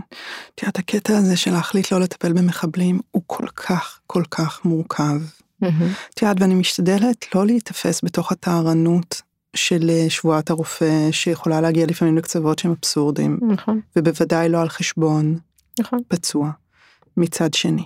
את 0.55 0.61
יודעת, 0.61 0.79
הקטע 0.79 1.17
הזה 1.17 1.37
של 1.37 1.51
להחליט 1.51 1.91
לא 1.91 1.99
לטפל 1.99 2.33
במחבלים 2.33 2.99
הוא 3.11 3.23
כל 3.27 3.47
כך, 3.47 3.99
כל 4.07 4.23
כך 4.31 4.65
מורכב. 4.65 5.21
את 6.13 6.21
יודעת, 6.21 6.37
ואני 6.41 6.55
משתדלת 6.55 7.35
לא 7.35 7.45
להיתפס 7.45 8.01
בתוך 8.03 8.31
הטהרנות 8.31 9.21
של 9.55 9.89
אה, 9.89 10.09
שבועת 10.09 10.49
הרופא, 10.49 11.11
שיכולה 11.11 11.61
להגיע 11.61 11.85
לפעמים 11.85 12.17
לקצוות 12.17 12.59
שהם 12.59 12.71
אבסורדים, 12.71 13.39
נכון, 13.53 13.81
ובוודאי 13.95 14.49
לא 14.49 14.61
על 14.61 14.69
חשבון 14.69 15.37
נכון. 15.79 15.99
פצוע, 16.07 16.51
מצד 17.17 17.53
שני. 17.53 17.85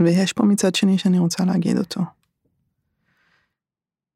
ויש 0.00 0.32
פה 0.32 0.44
מצד 0.44 0.74
שני 0.74 0.98
שאני 0.98 1.18
רוצה 1.18 1.44
להגיד 1.44 1.78
אותו. 1.78 2.00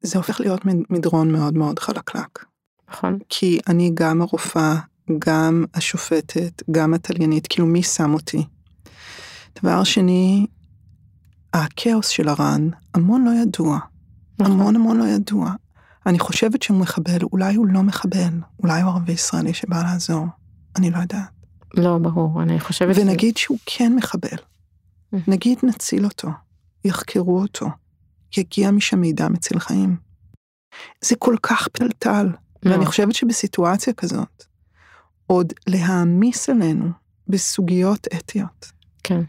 זה 0.01 0.17
הופך 0.17 0.39
להיות 0.39 0.65
מד- 0.65 0.85
מדרון 0.89 1.31
מאוד 1.31 1.53
מאוד 1.53 1.79
חלקלק. 1.79 2.45
נכון, 2.89 3.19
כי 3.29 3.59
אני 3.67 3.91
גם 3.93 4.21
הרופאה, 4.21 4.75
גם 5.19 5.65
השופטת, 5.73 6.63
גם 6.71 6.93
התליינית, 6.93 7.47
כאילו 7.47 7.67
מי 7.67 7.83
שם 7.83 8.13
אותי? 8.13 8.45
דבר 9.61 9.83
שני, 9.83 10.47
הכאוס 11.53 12.07
של 12.07 12.29
הרן, 12.29 12.69
המון 12.93 13.25
לא 13.25 13.31
ידוע. 13.41 13.79
נכון. 14.39 14.51
המון 14.53 14.75
המון 14.75 14.97
לא 14.97 15.03
ידוע. 15.03 15.53
אני 16.05 16.19
חושבת 16.19 16.61
שהוא 16.61 16.79
מחבל, 16.79 17.17
אולי 17.31 17.55
הוא 17.55 17.67
לא 17.67 17.83
מחבל, 17.83 18.39
אולי 18.59 18.81
הוא 18.81 18.91
ערבי 18.91 19.11
ישראלי 19.11 19.53
שבא 19.53 19.83
לעזור, 19.83 20.25
אני 20.75 20.91
לא 20.91 20.97
יודעת. 20.97 21.29
לא, 21.73 21.97
ברור, 21.97 22.43
אני 22.43 22.59
חושבת... 22.59 22.95
ונגיד 22.99 23.37
שהוא 23.37 23.57
כן 23.65 23.95
מחבל, 23.95 24.37
נגיד 25.27 25.59
נציל 25.63 26.05
אותו, 26.05 26.29
יחקרו 26.85 27.41
אותו, 27.41 27.67
יגיע 28.37 28.71
משם 28.71 28.99
מידע 28.99 29.27
מציל 29.27 29.59
חיים. 29.59 29.97
זה 31.01 31.15
כל 31.15 31.35
כך 31.43 31.67
פלטל, 31.67 32.29
ואני 32.63 32.75
מאוד. 32.77 32.87
חושבת 32.87 33.15
שבסיטואציה 33.15 33.93
כזאת, 33.93 34.43
עוד 35.27 35.53
להעמיס 35.67 36.49
עלינו 36.49 36.89
בסוגיות 37.27 38.07
אתיות, 38.17 38.71
כן, 39.03 39.21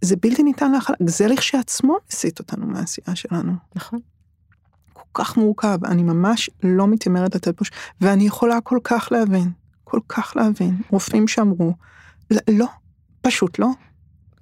זה 0.00 0.16
בלתי 0.16 0.42
ניתן 0.42 0.72
להכלה, 0.72 0.96
זה 1.06 1.26
לכשעצמו 1.28 1.96
מסיט 2.10 2.38
אותנו 2.38 2.66
מהעשייה 2.66 3.16
שלנו. 3.16 3.52
נכון, 3.74 4.00
כל 4.92 5.22
כך 5.24 5.36
מורכב, 5.36 5.84
אני 5.84 6.02
ממש 6.02 6.50
לא 6.62 6.86
מתיימרת 6.86 7.34
לתת 7.34 7.56
פה, 7.56 7.64
ואני 8.00 8.26
יכולה 8.26 8.60
כל 8.60 8.78
כך 8.84 9.08
להבין, 9.12 9.50
כל 9.84 10.00
כך 10.08 10.32
להבין, 10.36 10.80
רופאים 10.90 11.28
שאמרו, 11.28 11.74
"לא, 12.30 12.40
לא, 12.50 12.66
פשוט 13.20 13.58
לא. 13.58 13.68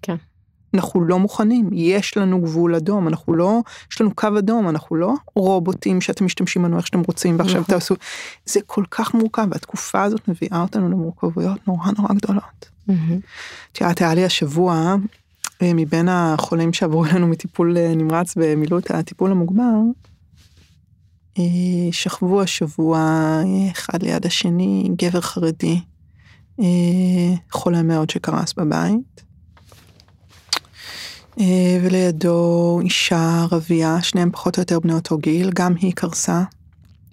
כן. 0.03 0.17
אנחנו 0.75 1.05
לא 1.05 1.19
מוכנים, 1.19 1.71
יש 1.73 2.17
לנו 2.17 2.41
גבול 2.41 2.75
אדום, 2.75 3.09
אנחנו 3.09 3.35
לא, 3.35 3.61
יש 3.93 4.01
לנו 4.01 4.15
קו 4.15 4.29
אדום, 4.39 4.69
אנחנו 4.69 4.97
לא 4.97 5.13
רובוטים 5.35 6.01
שאתם 6.01 6.25
משתמשים 6.25 6.63
בנו 6.63 6.77
איך 6.77 6.87
שאתם 6.87 7.01
רוצים 7.01 7.39
ועכשיו 7.39 7.61
נכון. 7.61 7.75
תעשו, 7.75 7.95
זה 8.47 8.61
כל 8.67 8.85
כך 8.91 9.15
מורכב, 9.15 9.47
והתקופה 9.51 10.03
הזאת 10.03 10.29
מביאה 10.29 10.63
אותנו 10.63 10.89
למורכבויות 10.89 11.69
נורא 11.69 11.91
נורא 11.99 12.15
גדולות. 12.15 12.69
את 13.73 13.81
יודעת, 13.81 14.01
היה 14.01 14.15
לי 14.15 14.25
השבוע, 14.25 14.97
אה, 15.63 15.71
מבין 15.75 16.09
החולים 16.09 16.73
שעברו 16.73 17.05
אלינו 17.07 17.27
מטיפול 17.27 17.77
אה, 17.77 17.95
נמרץ 17.95 18.35
ומילאו 18.37 18.79
את 18.79 18.91
הטיפול 18.91 19.31
המוגבר, 19.31 19.75
אה, 21.39 21.45
שכבו 21.93 22.43
השבוע 22.43 22.99
אחד 23.73 24.03
ליד 24.03 24.27
השני, 24.27 24.91
גבר 24.97 25.21
חרדי, 25.21 25.81
חולה 27.51 27.83
מאוד 27.83 28.11
שקרס 28.11 28.53
בבית. 28.53 29.24
אה, 31.41 31.79
ולידו 31.83 32.81
אישה 32.81 33.47
ערבייה, 33.51 34.03
שניהם 34.03 34.31
פחות 34.31 34.57
או 34.57 34.63
יותר 34.63 34.81
בני 34.81 34.93
אותו 34.93 35.19
גיל, 35.19 35.51
גם 35.55 35.75
היא 35.75 35.93
קרסה. 35.93 36.43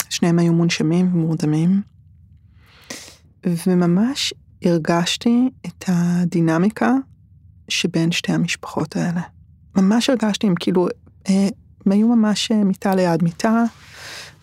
שניהם 0.09 0.39
היו 0.39 0.53
מונשמים 0.53 1.09
ומורדמים. 1.13 1.81
וממש 3.45 4.33
הרגשתי 4.63 5.49
את 5.65 5.83
הדינמיקה 5.87 6.93
שבין 7.69 8.11
שתי 8.11 8.31
המשפחות 8.31 8.95
האלה. 8.95 9.21
ממש 9.75 10.09
הרגשתי, 10.09 10.47
הם 10.47 10.53
כאילו, 10.59 10.87
אה, 11.29 11.47
הם 11.85 11.91
היו 11.91 12.07
ממש 12.07 12.51
אה, 12.51 12.63
מיטה 12.63 12.95
ליד 12.95 13.23
מיטה, 13.23 13.63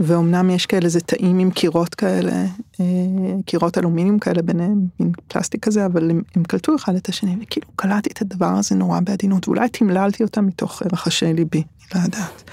ואומנם 0.00 0.50
יש 0.50 0.66
כאלה 0.66 0.84
איזה 0.84 1.00
תאים 1.00 1.38
עם 1.38 1.50
קירות 1.50 1.94
כאלה, 1.94 2.44
אה, 2.80 2.84
קירות 3.46 3.78
אלומיניום 3.78 4.18
כאלה 4.18 4.42
ביניהם, 4.42 4.86
מין 5.00 5.12
פלסטיק 5.28 5.64
כזה, 5.64 5.86
אבל 5.86 6.10
הם, 6.10 6.22
הם 6.36 6.44
קלטו 6.44 6.76
אחד 6.76 6.94
את 6.94 7.08
השני, 7.08 7.36
וכאילו 7.42 7.66
קלטתי 7.76 8.10
את 8.12 8.22
הדבר 8.22 8.46
הזה 8.46 8.74
נורא 8.74 9.00
בעדינות, 9.00 9.48
ואולי 9.48 9.68
תמללתי 9.68 10.22
אותם 10.22 10.46
מתוך 10.46 10.82
רחשי 10.92 11.32
ליבי, 11.32 11.58
אני 11.58 12.00
לא 12.00 12.06
יודעת. 12.06 12.50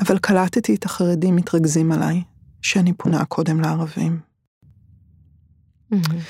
אבל 0.00 0.18
קלטתי 0.18 0.74
את 0.74 0.84
החרדים 0.84 1.36
מתרכזים 1.36 1.92
עליי, 1.92 2.22
שאני 2.62 2.92
פונה 2.92 3.24
קודם 3.24 3.60
לערבים. 3.60 4.18
מהמם. 5.90 6.20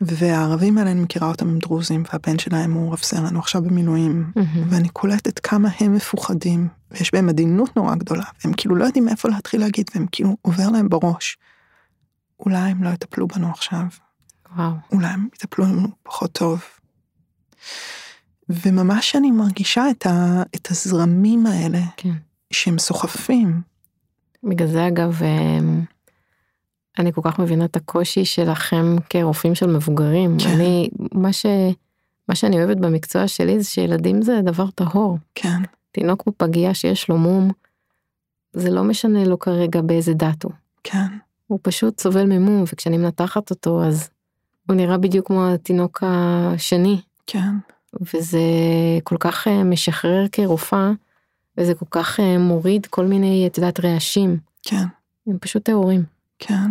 והערבים 0.00 0.78
האלה, 0.78 0.90
אני 0.90 1.00
מכירה 1.00 1.28
אותם 1.28 1.48
הם 1.48 1.58
דרוזים, 1.58 2.02
והבן 2.12 2.38
שלהם 2.38 2.72
הוא 2.72 2.92
רב 2.92 2.98
סרן, 2.98 3.34
הוא 3.34 3.38
עכשיו 3.38 3.62
במילואים, 3.62 4.32
מהמם. 4.36 4.68
ואני 4.70 4.88
קולטת 4.88 5.38
כמה 5.38 5.68
הם 5.80 5.94
מפוחדים, 5.94 6.68
ויש 6.90 7.14
בהם 7.14 7.28
עדינות 7.28 7.76
נורא 7.76 7.94
גדולה, 7.94 8.24
והם 8.44 8.54
כאילו 8.56 8.76
לא 8.76 8.84
יודעים 8.84 9.04
מאיפה 9.04 9.28
להתחיל 9.28 9.60
להגיד, 9.60 9.90
והם 9.94 10.06
כאילו 10.12 10.36
עובר 10.42 10.68
להם 10.68 10.88
בראש. 10.88 11.38
אולי 12.40 12.58
הם 12.70 12.82
לא 12.82 12.88
יטפלו 12.88 13.26
בנו 13.28 13.50
עכשיו, 13.50 13.82
וואו, 14.56 14.72
אולי 14.92 15.06
הם 15.06 15.28
יטפלו 15.34 15.64
לנו 15.64 15.88
פחות 16.02 16.32
טוב. 16.32 16.62
וממש 18.48 19.16
אני 19.16 19.30
מרגישה 19.30 19.90
את, 19.90 20.06
ה, 20.06 20.42
את 20.54 20.70
הזרמים 20.70 21.46
האלה, 21.46 21.80
כן. 21.96 22.12
שהם 22.50 22.78
סוחפים. 22.78 23.62
בגלל 24.44 24.68
זה 24.68 24.86
אגב, 24.88 25.22
אמ, 25.22 25.84
אני 27.00 27.12
כל 27.12 27.20
כך 27.24 27.38
מבינה 27.38 27.64
את 27.64 27.76
הקושי 27.76 28.24
שלכם 28.24 28.96
כרופאים 29.10 29.54
של 29.54 29.66
מבוגרים. 29.66 30.36
כן. 30.38 30.50
אני, 30.50 30.90
מה 31.12 31.32
ש... 31.32 31.46
מה 32.28 32.34
שאני 32.34 32.56
אוהבת 32.56 32.76
במקצוע 32.76 33.28
שלי 33.28 33.60
זה 33.60 33.70
שילדים 33.70 34.22
זה 34.22 34.40
דבר 34.44 34.70
טהור. 34.70 35.18
כן, 35.34 35.62
תינוק 35.92 36.26
בפגייה 36.26 36.74
שיש 36.74 37.08
לו 37.08 37.18
מום, 37.18 37.50
זה 38.52 38.70
לא 38.70 38.84
משנה 38.84 39.24
לו 39.24 39.38
כרגע 39.38 39.80
באיזה 39.80 40.14
דת 40.14 40.42
הוא. 40.42 40.52
כן, 40.84 41.06
הוא 41.46 41.58
פשוט 41.62 42.00
סובל 42.00 42.24
ממום, 42.24 42.64
וכשאני 42.72 42.98
מנתחת 42.98 43.50
אותו 43.50 43.84
אז 43.84 44.10
הוא 44.68 44.76
נראה 44.76 44.98
בדיוק 44.98 45.26
כמו 45.26 45.46
התינוק 45.48 46.02
השני, 46.06 47.00
כן, 47.26 47.54
וזה 48.00 48.40
כל 49.04 49.16
כך 49.20 49.48
אה, 49.48 49.64
משחרר 49.64 50.26
כרופאה, 50.32 50.90
וזה 51.58 51.74
כל 51.74 51.86
כך 51.90 52.20
אה, 52.20 52.38
מוריד 52.38 52.86
כל 52.86 53.06
מיני, 53.06 53.46
את 53.46 53.58
יודעת, 53.58 53.80
רעשים. 53.80 54.38
כן. 54.62 54.84
הם 55.26 55.38
פשוט 55.40 55.64
טהורים. 55.64 56.04
כן. 56.38 56.70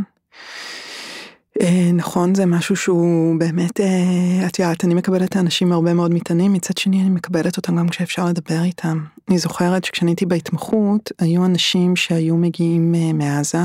אה, 1.62 1.92
נכון, 1.94 2.36
זה 2.36 2.46
משהו 2.46 2.76
שהוא 2.76 3.40
באמת, 3.40 3.80
אה, 3.80 4.48
את 4.48 4.60
יודעת, 4.60 4.86
אני 4.86 4.94
מקבלת 4.94 5.30
את 5.30 5.36
האנשים 5.36 5.72
הרבה 5.72 5.94
מאוד 5.94 6.14
מטענים, 6.14 6.54
מצד 6.54 6.78
שני 6.78 7.02
אני 7.02 7.10
מקבלת 7.10 7.58
אותם 7.58 7.76
גם 7.76 7.90
כשאפשר 7.90 8.26
לדבר 8.26 8.64
איתם. 8.64 9.04
אני 9.30 9.38
זוכרת 9.38 9.84
שכשאני 9.84 10.12
הייתי 10.12 10.26
בהתמחות, 10.26 11.12
היו 11.20 11.46
אנשים 11.46 11.96
שהיו 11.96 12.38
מגיעים 12.38 12.96
אה, 12.96 13.14
מעזה 13.14 13.58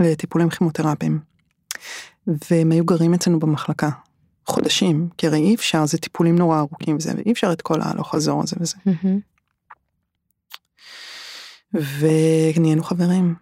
לטיפולים 0.00 0.48
כימותרפיים. 0.48 1.20
והם 2.50 2.72
היו 2.72 2.84
גרים 2.84 3.14
אצלנו 3.14 3.38
במחלקה. 3.38 3.90
חודשים, 4.46 5.08
כי 5.18 5.26
הרי 5.26 5.38
אי 5.38 5.54
אפשר, 5.54 5.86
זה 5.86 5.98
טיפולים 5.98 6.38
נורא 6.38 6.58
ארוכים 6.58 6.96
וזה, 6.96 7.12
ואי 7.16 7.32
אפשר 7.32 7.52
את 7.52 7.62
כל 7.62 7.80
ההלוך 7.80 8.14
חזור 8.14 8.42
הזה 8.42 8.56
וזה. 8.60 8.76
ונהיינו 11.74 12.82
חברים. 12.84 13.34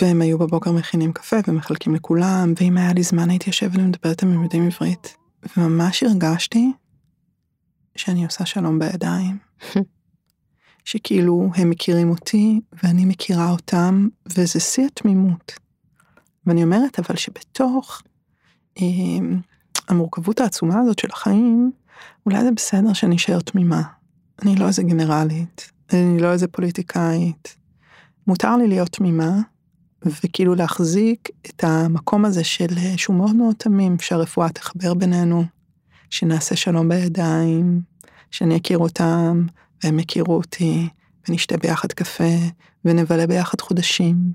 והם 0.00 0.22
היו 0.22 0.38
בבוקר 0.38 0.72
מכינים 0.72 1.12
קפה 1.12 1.36
ומחלקים 1.48 1.94
לכולם, 1.94 2.54
ואם 2.60 2.76
היה 2.76 2.92
לי 2.92 3.02
זמן 3.02 3.30
הייתי 3.30 3.50
יושבת 3.50 3.76
ומדברת 3.76 4.22
הם 4.22 4.42
יודעים 4.42 4.66
עברית. 4.66 5.16
וממש 5.56 6.02
הרגשתי 6.02 6.72
שאני 7.96 8.24
עושה 8.24 8.46
שלום 8.46 8.78
בידיים. 8.78 9.38
שכאילו 10.84 11.50
הם 11.54 11.70
מכירים 11.70 12.10
אותי 12.10 12.60
ואני 12.82 13.04
מכירה 13.04 13.50
אותם, 13.50 14.08
וזה 14.26 14.60
שיא 14.60 14.86
התמימות. 14.86 15.52
ואני 16.46 16.64
אומרת 16.64 16.98
אבל 16.98 17.16
שבתוך 17.16 18.02
אה, 18.78 18.84
המורכבות 19.88 20.40
העצומה 20.40 20.80
הזאת 20.80 20.98
של 20.98 21.08
החיים, 21.12 21.72
אולי 22.26 22.44
זה 22.44 22.50
בסדר 22.50 22.92
שאני 22.92 23.16
אשאר 23.16 23.40
תמימה. 23.40 23.82
אני 24.42 24.56
לא 24.56 24.66
איזה 24.66 24.82
גנרלית, 24.82 25.72
אני 25.92 26.20
לא 26.20 26.32
איזה 26.32 26.48
פוליטיקאית. 26.48 27.56
מותר 28.26 28.56
לי 28.56 28.68
להיות 28.68 28.88
תמימה, 28.88 29.40
וכאילו 30.06 30.54
להחזיק 30.54 31.28
את 31.46 31.64
המקום 31.64 32.24
הזה 32.24 32.44
של 32.44 32.66
שהוא 32.96 33.16
מאוד 33.16 33.34
מאוד 33.34 33.54
תמים, 33.58 33.96
שהרפואה 34.00 34.48
תחבר 34.48 34.94
בינינו, 34.94 35.44
שנעשה 36.10 36.56
שלום 36.56 36.88
בידיים, 36.88 37.80
שאני 38.30 38.56
אכיר 38.56 38.78
אותם, 38.78 39.46
והם 39.84 39.98
יכירו 39.98 40.36
אותי, 40.36 40.88
ונשתה 41.28 41.56
ביחד 41.56 41.92
קפה, 41.92 42.34
ונבלה 42.84 43.26
ביחד 43.26 43.60
חודשים. 43.60 44.32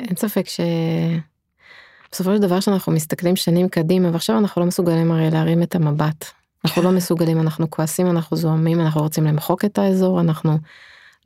אין 0.00 0.16
ספק 0.16 0.46
שבסופו 0.48 2.34
של 2.34 2.38
דבר 2.38 2.60
שאנחנו 2.60 2.92
מסתכלים 2.92 3.36
שנים 3.36 3.68
קדימה, 3.68 4.10
ועכשיו 4.12 4.38
אנחנו 4.38 4.60
לא 4.60 4.66
מסוגלים 4.66 5.12
הרי 5.12 5.30
להרים 5.30 5.62
את 5.62 5.74
המבט. 5.74 6.24
אנחנו 6.64 6.82
לא 6.82 6.90
מסוגלים, 6.90 7.40
אנחנו 7.40 7.70
כועסים, 7.70 8.10
אנחנו 8.10 8.36
זוהמים, 8.36 8.80
אנחנו 8.80 9.00
רוצים 9.00 9.24
למחוק 9.24 9.64
את 9.64 9.78
האזור, 9.78 10.20
אנחנו 10.20 10.58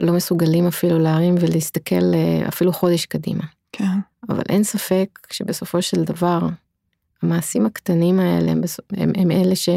לא 0.01 0.12
מסוגלים 0.12 0.66
אפילו 0.66 0.99
להרים 0.99 1.34
ולהסתכל 1.40 2.14
אה, 2.14 2.49
אפילו 2.49 2.72
חודש 2.72 3.07
קדימה. 3.07 3.45
כן. 3.72 3.99
אבל 4.28 4.42
אין 4.49 4.64
ספק 4.64 5.09
שבסופו 5.32 5.82
של 5.82 6.05
דבר, 6.05 6.38
המעשים 7.22 7.66
הקטנים 7.66 8.20
האלה 8.20 8.51
הם, 8.51 8.61
הם, 8.97 9.12
הם 9.16 9.30
אלה 9.30 9.57
ש, 9.57 9.68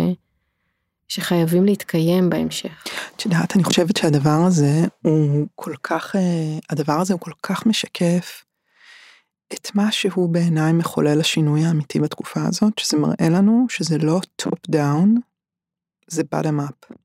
שחייבים 1.07 1.65
להתקיים 1.65 2.29
בהמשך. 2.29 2.83
את 3.15 3.25
יודעת, 3.25 3.55
אני 3.55 3.63
חושבת 3.63 3.97
שהדבר 3.97 4.43
הזה 4.47 4.85
הוא 5.01 5.47
כל 5.55 5.73
כך, 5.83 6.15
אה, 6.15 6.59
הדבר 6.69 6.93
הזה 6.93 7.13
הוא 7.13 7.21
כל 7.21 7.31
כך 7.43 7.65
משקף 7.65 8.43
את 9.53 9.75
מה 9.75 9.91
שהוא 9.91 10.29
בעיניי 10.29 10.73
מחולל 10.73 11.19
השינוי 11.19 11.65
האמיתי 11.65 11.99
בתקופה 11.99 12.39
הזאת, 12.47 12.79
שזה 12.79 12.97
מראה 12.97 13.29
לנו 13.29 13.65
שזה 13.69 13.97
לא 13.97 14.19
top 14.35 14.59
down, 14.69 15.15
זה 16.07 16.23
bottom 16.35 16.69
up. 16.69 16.95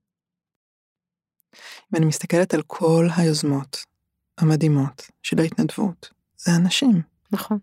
אם 1.93 1.97
אני 1.97 2.07
מסתכלת 2.07 2.55
על 2.55 2.63
כל 2.67 3.09
היוזמות 3.17 3.85
המדהימות 4.39 5.11
של 5.23 5.41
ההתנדבות, 5.41 6.11
זה 6.37 6.57
אנשים. 6.57 7.03
נכון. 7.33 7.59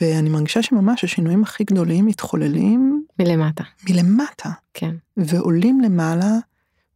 ואני 0.00 0.28
מרגישה 0.28 0.62
שממש 0.62 1.04
השינויים 1.04 1.42
הכי 1.42 1.64
גדולים 1.64 2.06
מתחוללים 2.06 3.04
מלמטה. 3.18 3.64
מלמטה, 3.90 4.50
כן. 4.74 4.96
ועולים 5.16 5.80
למעלה, 5.80 6.32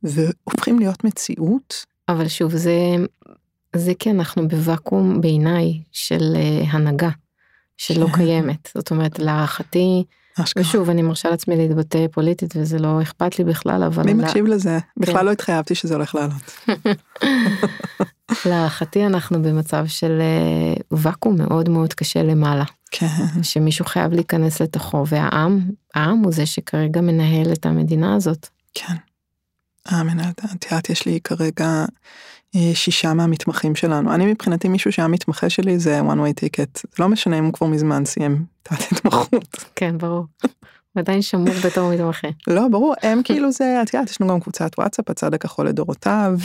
והופכים 0.02 0.78
להיות 0.78 1.04
מציאות. 1.04 1.86
אבל 2.08 2.28
שוב, 2.28 2.56
זה, 2.56 2.76
זה 3.76 3.92
כי 3.98 4.10
אנחנו 4.10 4.48
בוואקום 4.48 5.20
בעיניי 5.20 5.82
של 5.92 6.36
אה, 6.36 6.70
הנהגה, 6.70 7.10
שלא 7.76 8.06
כן. 8.06 8.12
קיימת. 8.12 8.68
זאת 8.74 8.90
אומרת, 8.90 9.18
להערכתי, 9.18 10.04
אשכרה. 10.42 10.62
ושוב, 10.62 10.90
אני 10.90 11.02
מרשה 11.02 11.30
לעצמי 11.30 11.56
להתבטא 11.56 12.06
פוליטית 12.12 12.54
וזה 12.56 12.78
לא 12.78 13.02
אכפת 13.02 13.38
לי 13.38 13.44
בכלל, 13.44 13.82
אבל 13.82 14.02
מי 14.04 14.14
לה- 14.14 14.24
מקשיב 14.24 14.46
לזה? 14.46 14.78
כן. 14.80 15.00
בכלל 15.00 15.24
לא 15.26 15.32
התחייבתי 15.32 15.74
שזה 15.74 15.94
הולך 15.94 16.14
לעלות. 16.14 16.66
להערכתי 18.46 19.06
אנחנו 19.06 19.42
במצב 19.42 19.86
של 19.86 20.18
אה, 20.20 20.98
ואקום 20.98 21.36
מאוד 21.38 21.68
מאוד 21.68 21.94
קשה 21.94 22.22
למעלה, 22.22 22.64
כן, 22.90 23.06
שמישהו 23.42 23.84
חייב 23.84 24.12
להיכנס 24.12 24.62
לתוכו, 24.62 25.04
והעם, 25.06 25.60
העם 25.94 26.18
הוא 26.18 26.32
זה 26.32 26.46
שכרגע 26.46 27.00
מנהל 27.00 27.52
את 27.52 27.66
המדינה 27.66 28.14
הזאת. 28.14 28.48
כן. 28.74 28.94
המנהלת, 29.86 30.40
את 30.56 30.64
יודעת, 30.64 30.90
יש 30.90 31.06
לי 31.06 31.18
כרגע 31.24 31.84
אה, 32.56 32.70
שישה 32.74 33.14
מהמתמחים 33.14 33.74
שלנו. 33.74 34.14
אני 34.14 34.26
מבחינתי 34.26 34.68
מישהו 34.68 34.92
שהיה 34.92 35.08
מתמחה 35.08 35.50
שלי 35.50 35.78
זה 35.78 36.00
one 36.00 36.04
way 36.18 36.44
ticket. 36.44 36.82
לא 36.98 37.08
משנה 37.08 37.38
אם 37.38 37.44
הוא 37.44 37.52
כבר 37.52 37.66
מזמן 37.66 38.04
סיים 38.04 38.44
את 38.62 38.68
ההתמחות. 38.70 39.64
כן, 39.76 39.98
ברור. 39.98 40.26
הוא 40.92 41.00
עדיין 41.00 41.22
שמור 41.22 41.54
בתור 41.66 41.90
מתמחה. 41.94 42.28
לא, 42.46 42.68
ברור, 42.70 42.94
הם 43.02 43.22
כאילו 43.24 43.52
זה, 43.52 43.82
את 43.82 43.94
יודעת, 43.94 44.10
יש 44.10 44.20
לנו 44.20 44.32
גם 44.32 44.40
קבוצת 44.40 44.70
וואטסאפ, 44.78 45.10
הצד 45.10 45.34
הכחול 45.34 45.68
לדורותיו. 45.68 46.38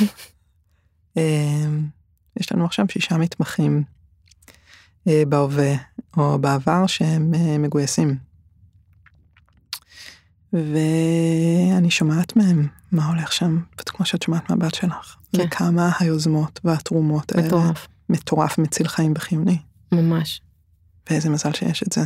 אה, 1.18 1.66
יש 2.40 2.52
לנו 2.52 2.66
עכשיו 2.66 2.86
שישה 2.90 3.18
מתמחים 3.18 3.84
אה, 5.08 5.24
בהווה 5.28 5.74
או 6.18 6.40
בעבר 6.40 6.88
שהם 6.88 7.34
אה, 7.36 7.58
מגויסים. 7.58 8.18
ואני 10.54 11.92
שומעת 11.92 12.36
מהם 12.36 12.68
מה 12.92 13.06
הולך 13.06 13.32
שם, 13.32 13.60
כמו 13.86 14.06
שאת 14.06 14.22
שומעת 14.22 14.50
מהבת 14.50 14.76
שלך. 14.76 15.16
כן. 15.32 15.44
וכמה 15.44 15.92
היוזמות 16.00 16.60
והתרומות 16.64 17.32
האלה. 17.32 17.48
מטורף, 17.48 17.88
מטורף, 18.10 18.58
מציל 18.58 18.88
חיים 18.88 19.14
וחיוני. 19.16 19.58
ממש. 19.92 20.42
ואיזה 21.10 21.30
מזל 21.30 21.54
שיש 21.54 21.84
את 21.84 21.92
זה. 21.92 22.02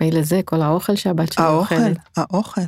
מילא 0.00 0.22
זה, 0.22 0.40
כל 0.44 0.62
האוכל 0.62 0.96
שהבת 0.96 1.32
שלי 1.32 1.44
האוכל, 1.44 1.74
אוכלת. 1.74 1.98
האוכל, 2.16 2.60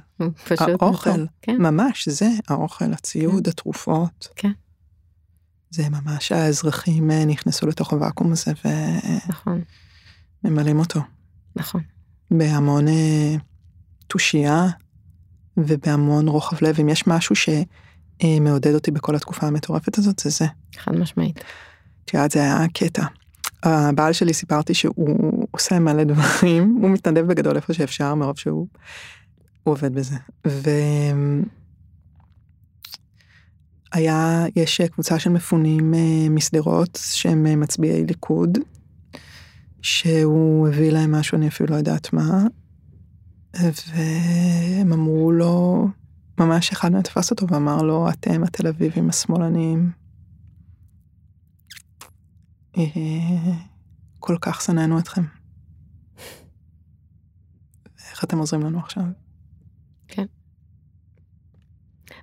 האוכל. 0.51 1.11
מטורף. 1.11 1.29
כן, 1.43 1.57
ממש 1.57 2.09
זה 2.09 2.29
האוכל, 2.49 2.93
הציוד, 2.93 3.49
התרופות. 3.49 4.29
כן. 4.37 4.51
זה 5.71 5.89
ממש 5.89 6.33
האזרחים 6.33 7.11
אה, 7.11 7.25
נכנסו 7.25 7.67
לתוך 7.67 7.93
הוואקום 7.93 8.33
הזה 8.33 8.53
נכון, 9.29 9.63
וממלאים 10.45 10.79
אותו 10.79 11.01
נכון. 11.57 11.83
בהמון 12.31 12.89
אה, 12.89 13.35
תושייה 14.07 14.67
ובהמון 15.57 16.29
רוחב 16.29 16.65
לב. 16.65 16.81
אם 16.81 16.89
יש 16.89 17.07
משהו 17.07 17.35
שמעודד 17.37 18.75
אותי 18.75 18.91
בכל 18.91 19.17
התקופה 19.17 19.47
המטורפת 19.47 19.99
הזאת, 19.99 20.19
זה 20.19 20.31
זה. 20.31 20.47
חד 20.77 20.97
משמעית. 20.97 21.45
את 22.05 22.15
יודעת, 22.15 22.31
זה 22.31 22.41
היה 22.41 22.69
קטע. 22.75 23.05
הבעל 23.63 24.13
שלי 24.13 24.35
סיפרתי 24.35 24.75
שהוא 24.75 25.47
עושה 25.51 25.79
מלא 25.79 26.05
דברים, 26.05 26.79
הוא 26.83 26.91
מתנדב 26.91 27.27
בגדול 27.27 27.57
איפה 27.57 27.73
שאפשר, 27.73 28.15
מרוב 28.15 28.39
שהוא 28.39 28.67
הוא 29.63 29.73
עובד 29.73 29.95
בזה. 29.95 30.17
והיה, 33.95 34.45
יש 34.57 34.81
קבוצה 34.81 35.19
של 35.19 35.31
מפונים 35.31 35.95
אה, 35.95 36.29
משדרות 36.31 36.99
שהם 37.03 37.47
אה, 37.47 37.57
מצביעי 37.57 38.05
ליכוד, 38.05 38.59
שהוא 39.83 40.69
הביא 40.69 40.91
להם 40.91 41.13
משהו, 41.13 41.39
אני 41.39 41.49
אפילו 41.49 41.71
לא 41.71 41.77
יודעת 41.77 42.13
מה, 42.13 42.45
והם 43.61 44.93
אמרו 44.93 45.33
לו, 45.33 45.89
ממש 46.41 46.73
אחד 46.73 46.93
מהם 46.93 47.03
תפס 47.03 47.31
אותו 47.31 47.47
ואמר 47.49 47.83
לו, 47.83 48.09
אתם 48.09 48.45
התל 48.45 48.67
אביבים 48.67 49.09
השמאלנים, 49.09 49.91
כל 54.19 54.37
כך 54.41 54.61
שנאנו 54.61 54.99
אתכם. 54.99 55.23
איך 58.11 58.25
אתם 58.25 58.39
עוזרים 58.39 58.63
לנו 58.63 58.79
עכשיו? 58.79 59.05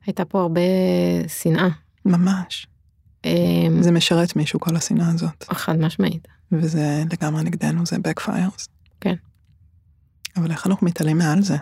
הייתה 0.06 0.26
פה 0.26 0.42
הרבה 0.42 0.62
שנאה. 1.28 1.68
ממש. 2.06 2.68
אמ, 3.26 3.82
זה 3.82 3.92
משרת 3.92 4.36
מישהו 4.36 4.60
כל 4.60 4.76
השנאה 4.76 5.10
הזאת, 5.10 5.44
חד 5.54 5.78
משמעית. 5.78 6.28
וזה 6.52 7.04
לגמרי 7.12 7.44
נגדנו, 7.44 7.86
זה 7.86 7.96
backfires. 7.96 8.68
כן. 9.02 9.16
אבל 10.38 10.52
איך 10.52 10.68
אנחנו 10.68 10.88
מתעלים 10.88 11.18
מעל 11.18 11.42
זה? 11.42 11.58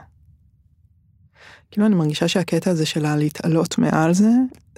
כאילו 1.72 1.88
אני 1.88 1.96
מרגישה 1.96 2.28
שהקטע 2.28 2.72
הזה 2.72 2.86
של 2.86 3.06
הלהתעלות 3.06 3.78
מעל 3.78 4.14
זה, 4.14 4.32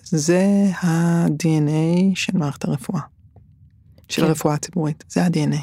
זה 0.03 0.45
ה-DNA 0.83 2.15
של 2.15 2.37
מערכת 2.37 2.63
הרפואה. 2.65 3.01
של 4.09 4.21
כן. 4.21 4.27
הרפואה 4.27 4.53
הציבורית, 4.53 5.03
זה 5.09 5.23
ה-DNA. 5.23 5.61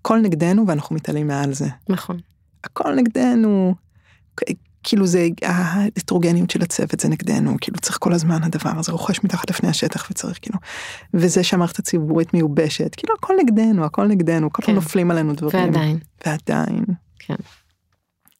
הכל 0.00 0.18
נגדנו 0.18 0.66
ואנחנו 0.66 0.96
מתעלים 0.96 1.26
מעל 1.26 1.52
זה. 1.52 1.68
נכון. 1.88 2.18
הכל 2.64 2.94
נגדנו. 2.94 3.74
כאילו 4.82 5.06
זה 5.06 5.28
ההטרוגניות 5.42 6.50
של 6.50 6.62
הצוות 6.62 7.00
זה 7.00 7.08
נגדנו 7.08 7.56
כאילו 7.60 7.78
צריך 7.78 7.98
כל 8.00 8.12
הזמן 8.12 8.42
הדבר 8.42 8.70
הזה 8.78 8.92
רוכש 8.92 9.24
מתחת 9.24 9.50
לפני 9.50 9.68
השטח 9.68 10.10
וצריך 10.10 10.38
כאילו 10.42 10.58
וזה 11.14 11.44
שהמערכת 11.44 11.78
הציבורית 11.78 12.34
מיובשת 12.34 12.94
כאילו 12.94 13.14
הכל 13.14 13.34
נגדנו 13.40 13.84
הכל 13.84 14.06
נגדנו 14.06 14.52
כל 14.52 14.62
פעם 14.62 14.74
כן. 14.74 14.74
נופלים 14.74 15.10
עלינו 15.10 15.32
דברים 15.34 15.64
ועדיין. 15.64 15.98
ועדיין 16.26 16.84
כן. 17.18 17.34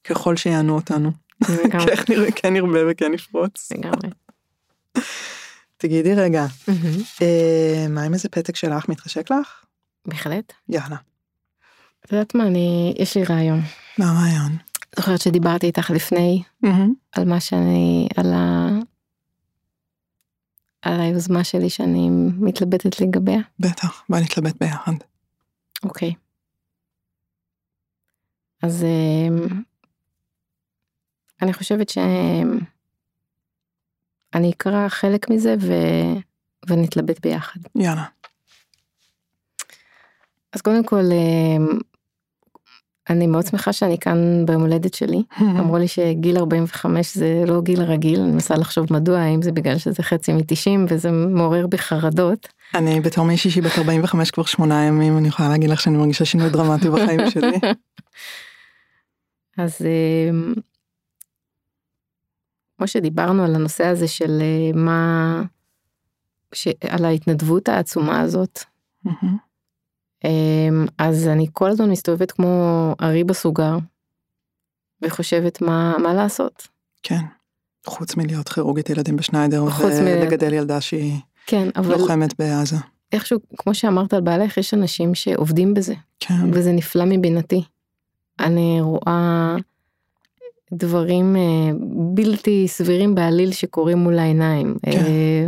ככל 0.05 0.37
שיענו 0.37 0.75
אותנו. 0.75 1.11
כן 1.47 1.79
נראה 2.09 2.31
כן 2.37 2.53
נרבה 2.53 2.79
וכן 2.91 3.13
נפרוץ 3.13 3.73
לגמרי. 3.73 4.09
תגידי 5.81 6.15
רגע 6.15 6.47
מהמם. 6.69 6.99
אה, 7.23 7.87
מה 7.89 8.03
עם 8.03 8.15
איזה 8.15 8.29
פתק 8.29 8.57
שלך 8.57 8.89
מתחשק 8.89 9.31
לך 9.31 9.65
בהחלט. 10.07 10.53
יאללה 10.69 10.97
את 12.05 12.13
יודעת 12.13 12.35
מה, 12.35 12.47
אני, 12.47 12.95
יש 12.99 13.17
לי 13.17 13.25
רעיון. 13.25 13.61
מה 13.99 14.11
הרעיון 14.11 14.57
זוכרת 14.97 15.21
שדיברתי 15.21 15.67
איתך 15.67 15.91
לפני 15.91 16.43
מהמם. 16.63 16.95
על 17.13 17.25
מה 17.25 17.41
שאני, 17.41 18.09
על 18.17 18.33
ה... 18.33 18.69
על 20.83 21.01
היוזמה 21.01 21.45
שלי 21.45 21.71
שאני 21.71 22.09
מתלבטת 22.39 23.01
לגביה. 23.01 23.41
בטח 23.59 24.03
בוא 24.09 24.19
נתלבט 24.19 24.55
ביחד 24.61 24.93
אוקיי. 25.83 26.15
אז 28.63 28.85
אמ, 28.85 29.63
אני 31.43 31.53
חושבת 31.53 31.89
שאני 34.33 34.51
אקרא 34.51 34.89
חלק 34.89 35.31
מזה 35.31 35.55
ו... 35.61 35.73
ונתלבט 36.69 37.21
ביחד. 37.21 37.61
יאללה 37.75 38.05
אז 40.53 40.61
קודם 40.63 40.85
כל 40.85 41.05
אמ, 41.13 41.79
אני 43.11 43.27
מאוד 43.27 43.47
שמחה 43.47 43.73
שאני 43.73 43.99
כאן 43.99 44.47
ביום 44.47 44.63
הולדת 44.63 44.95
שלי. 44.95 45.23
אמרו 45.61 45.79
לי 45.79 45.89
שגיל 45.89 46.39
45 46.39 47.15
זה 47.15 47.43
לא 47.47 47.61
גיל 47.63 47.83
רגיל, 47.83 48.21
אני 48.21 48.33
מנסה 48.33 48.55
לחשוב 48.55 48.87
מדוע, 48.93 49.19
האם 49.19 49.43
זה 49.43 49.53
בגלל 49.53 49.79
שזה 49.79 50.03
חצי 50.03 50.33
מ-90 50.33 50.81
וזה 50.89 51.11
מעורר 51.11 51.67
בי 51.67 51.79
חרדות. 51.79 52.49
אני 52.75 53.01
בתור 53.01 53.25
מישהי 53.25 53.51
שהיא 53.51 53.63
בת 53.63 53.79
45 53.79 54.31
כבר 54.31 54.45
שמונה 54.45 54.85
ימים 54.85 55.19
אני 55.19 55.29
יכולה 55.29 55.49
להגיד 55.49 55.71
לך 55.71 55.81
שאני 55.81 55.97
מרגישה 55.97 56.25
שינוי 56.25 56.51
דרמטי 56.51 56.91
בחיים 56.91 57.31
שלי. 57.31 57.59
אז 59.59 59.79
אמ, 60.31 60.55
כמו 62.81 62.89
שדיברנו 62.89 63.45
על 63.45 63.55
הנושא 63.55 63.85
הזה 63.87 64.09
של 64.09 64.39
אה, 64.41 64.81
מה, 64.81 65.43
ש... 66.53 66.69
על 66.91 67.05
ההתנדבות 67.05 67.69
העצומה 67.69 68.21
הזאת. 68.21 68.59
אמ, 70.25 70.87
אז 70.99 71.29
אני 71.29 71.47
כל 71.53 71.71
הזמן 71.71 71.91
מסתובבת 71.91 72.33
כמו 72.33 72.95
ארי 73.01 73.25
בסוגר, 73.25 73.79
וחושבת 75.03 75.63
מה, 75.63 75.95
מה 76.03 76.15
לעשות. 76.15 76.69
כן. 77.03 77.21
חוץ 77.87 78.17
מלהיות 78.17 78.49
כירורגית 78.49 78.91
ילדים 78.91 79.17
בשניידר 79.17 79.71
חוץ 79.71 79.93
מ- 79.93 80.05
ולגדל 80.05 80.53
ילדה 80.53 80.81
שהיא 80.81 81.21
כן, 81.47 81.69
אבל 81.77 81.99
לוחמת 81.99 82.39
בעזה. 82.39 82.77
איכשהו, 83.13 83.39
כמו 83.59 83.75
שאמרת 83.75 84.15
על 84.15 84.21
בעלך, 84.21 84.57
יש 84.57 84.75
אנשים 84.75 85.15
שעובדים 85.15 85.75
בזה, 85.75 85.95
כן. 86.21 86.51
וזה 86.53 86.73
נפלא 86.73 87.05
מבינתי. 87.05 87.63
אני 88.41 88.79
רואה 88.81 89.57
דברים 90.73 91.37
אה, 91.37 91.71
בלתי 92.15 92.69
סבירים 92.69 93.15
בעליל 93.15 93.53
שקורים 93.53 93.99
מול 93.99 94.19
העיניים. 94.19 94.77
כן. 94.83 94.91
אה, 94.91 95.47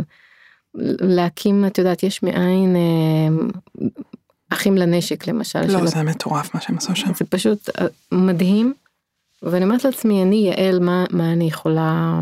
להקים, 1.01 1.65
את 1.65 1.77
יודעת, 1.77 2.03
יש 2.03 2.23
מאין 2.23 2.75
אה, 2.75 3.45
אחים 4.49 4.77
לנשק 4.77 5.27
למשל. 5.27 5.61
לא, 5.61 5.79
של 5.79 5.87
זה 5.87 6.03
מטורף 6.03 6.55
מה 6.55 6.61
שהם 6.61 6.77
עשו 6.77 6.95
שם. 6.95 7.13
זה 7.13 7.25
פשוט 7.25 7.69
אה, 7.79 7.87
מדהים. 8.11 8.73
ואני 9.43 9.65
אומרת 9.65 9.85
לעצמי, 9.85 10.23
אני 10.23 10.35
יעל, 10.35 10.79
מה, 10.79 11.05
מה 11.11 11.33
אני 11.33 11.45
יכולה. 11.45 12.21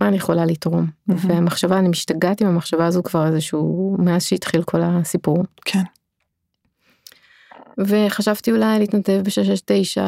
מה 0.00 0.08
אני 0.08 0.16
יכולה 0.16 0.46
לתרום? 0.46 0.86
מהמם. 1.06 1.20
והמחשבה, 1.30 1.78
אני 1.78 1.88
משתגעת 1.88 2.40
עם 2.40 2.48
המחשבה 2.48 2.86
הזו 2.86 3.02
כבר 3.02 3.26
איזשהו, 3.26 3.96
מאז 3.98 4.22
שהתחיל 4.22 4.62
כל 4.62 4.80
הסיפור. 4.82 5.44
כן. 5.64 5.82
וחשבתי 7.78 8.52
אולי 8.52 8.78
להתנדב 8.78 9.22
ב-669 9.24 10.00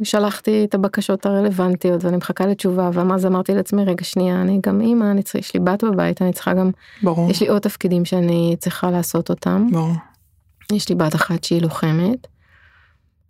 ושלחתי 0.00 0.64
את 0.64 0.74
הבקשות 0.74 1.26
הרלוונטיות 1.26 2.04
ואני 2.04 2.16
מחכה 2.16 2.46
לתשובה 2.46 2.90
ואז 2.92 3.26
אמרתי 3.26 3.54
לעצמי 3.54 3.84
רגע 3.84 4.04
שנייה 4.04 4.40
אני 4.40 4.60
גם 4.66 4.80
אימא 4.80 5.10
אני 5.10 5.22
צריכה 5.22 5.38
יש 5.38 5.54
לי 5.54 5.60
בת 5.60 5.84
בבית 5.84 6.22
אני 6.22 6.32
צריכה 6.32 6.54
גם 6.54 6.70
ברור. 7.02 7.30
יש 7.30 7.40
לי 7.40 7.48
עוד 7.48 7.62
תפקידים 7.62 8.04
שאני 8.04 8.56
צריכה 8.58 8.90
לעשות 8.90 9.30
אותם 9.30 9.66
ברור. 9.72 9.92
יש 10.72 10.88
לי 10.88 10.94
בת 10.94 11.14
אחת 11.14 11.44
שהיא 11.44 11.62
לוחמת. 11.62 12.26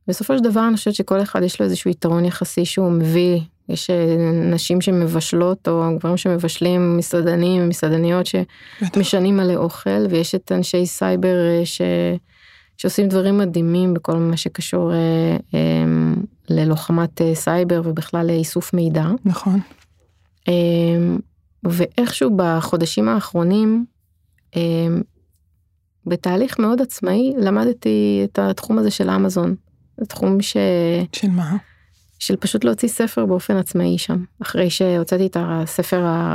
בסופו 0.08 0.38
של 0.38 0.44
דבר 0.44 0.68
אני 0.68 0.76
חושבת 0.76 0.94
שכל 0.94 1.22
אחד 1.22 1.42
יש 1.42 1.60
לו 1.60 1.66
איזשהו 1.66 1.90
יתרון 1.90 2.24
יחסי 2.24 2.64
שהוא 2.64 2.90
מביא 2.90 3.40
יש 3.68 3.90
אה, 3.90 4.16
נשים 4.50 4.80
שמבשלות 4.80 5.68
או 5.68 5.82
גברים 5.98 6.16
שמבשלים 6.16 6.96
מסעדנים 6.96 7.68
מסעדניות. 7.68 8.26
שמשנים 8.26 9.36
מלא 9.36 9.54
אוכל 9.54 10.06
ויש 10.10 10.34
את 10.34 10.52
אנשי 10.52 10.86
סייבר 10.86 11.36
אה, 11.48 11.66
ש... 11.66 11.80
שעושים 12.78 13.08
דברים 13.08 13.38
מדהימים 13.38 13.94
בכל 13.94 14.16
מה 14.16 14.36
שקשור 14.36 14.92
אה, 14.92 14.96
אה, 15.54 15.84
ללוחמת 16.50 17.22
אה, 17.22 17.34
סייבר 17.34 17.82
ובכלל 17.84 18.26
לאיסוף 18.26 18.74
מידע. 18.74 19.06
נכון. 19.24 19.60
אה, 20.48 20.54
ואיכשהו 21.64 22.30
בחודשים 22.36 23.08
האחרונים, 23.08 23.84
אה, 24.56 24.86
בתהליך 26.06 26.58
מאוד 26.58 26.80
עצמאי, 26.82 27.32
למדתי 27.38 28.20
את 28.24 28.38
התחום 28.38 28.78
הזה 28.78 28.90
של 28.90 29.10
אמזון. 29.10 29.54
זה 29.96 30.06
תחום 30.06 30.42
ש... 30.42 30.56
של 31.12 31.30
מה? 31.30 31.56
של 32.18 32.36
פשוט 32.36 32.64
להוציא 32.64 32.88
ספר 32.88 33.26
באופן 33.26 33.56
עצמאי 33.56 33.98
שם. 33.98 34.24
אחרי 34.42 34.70
שהוצאתי 34.70 35.26
את 35.26 35.36
הספר, 35.40 36.02
ה- 36.04 36.34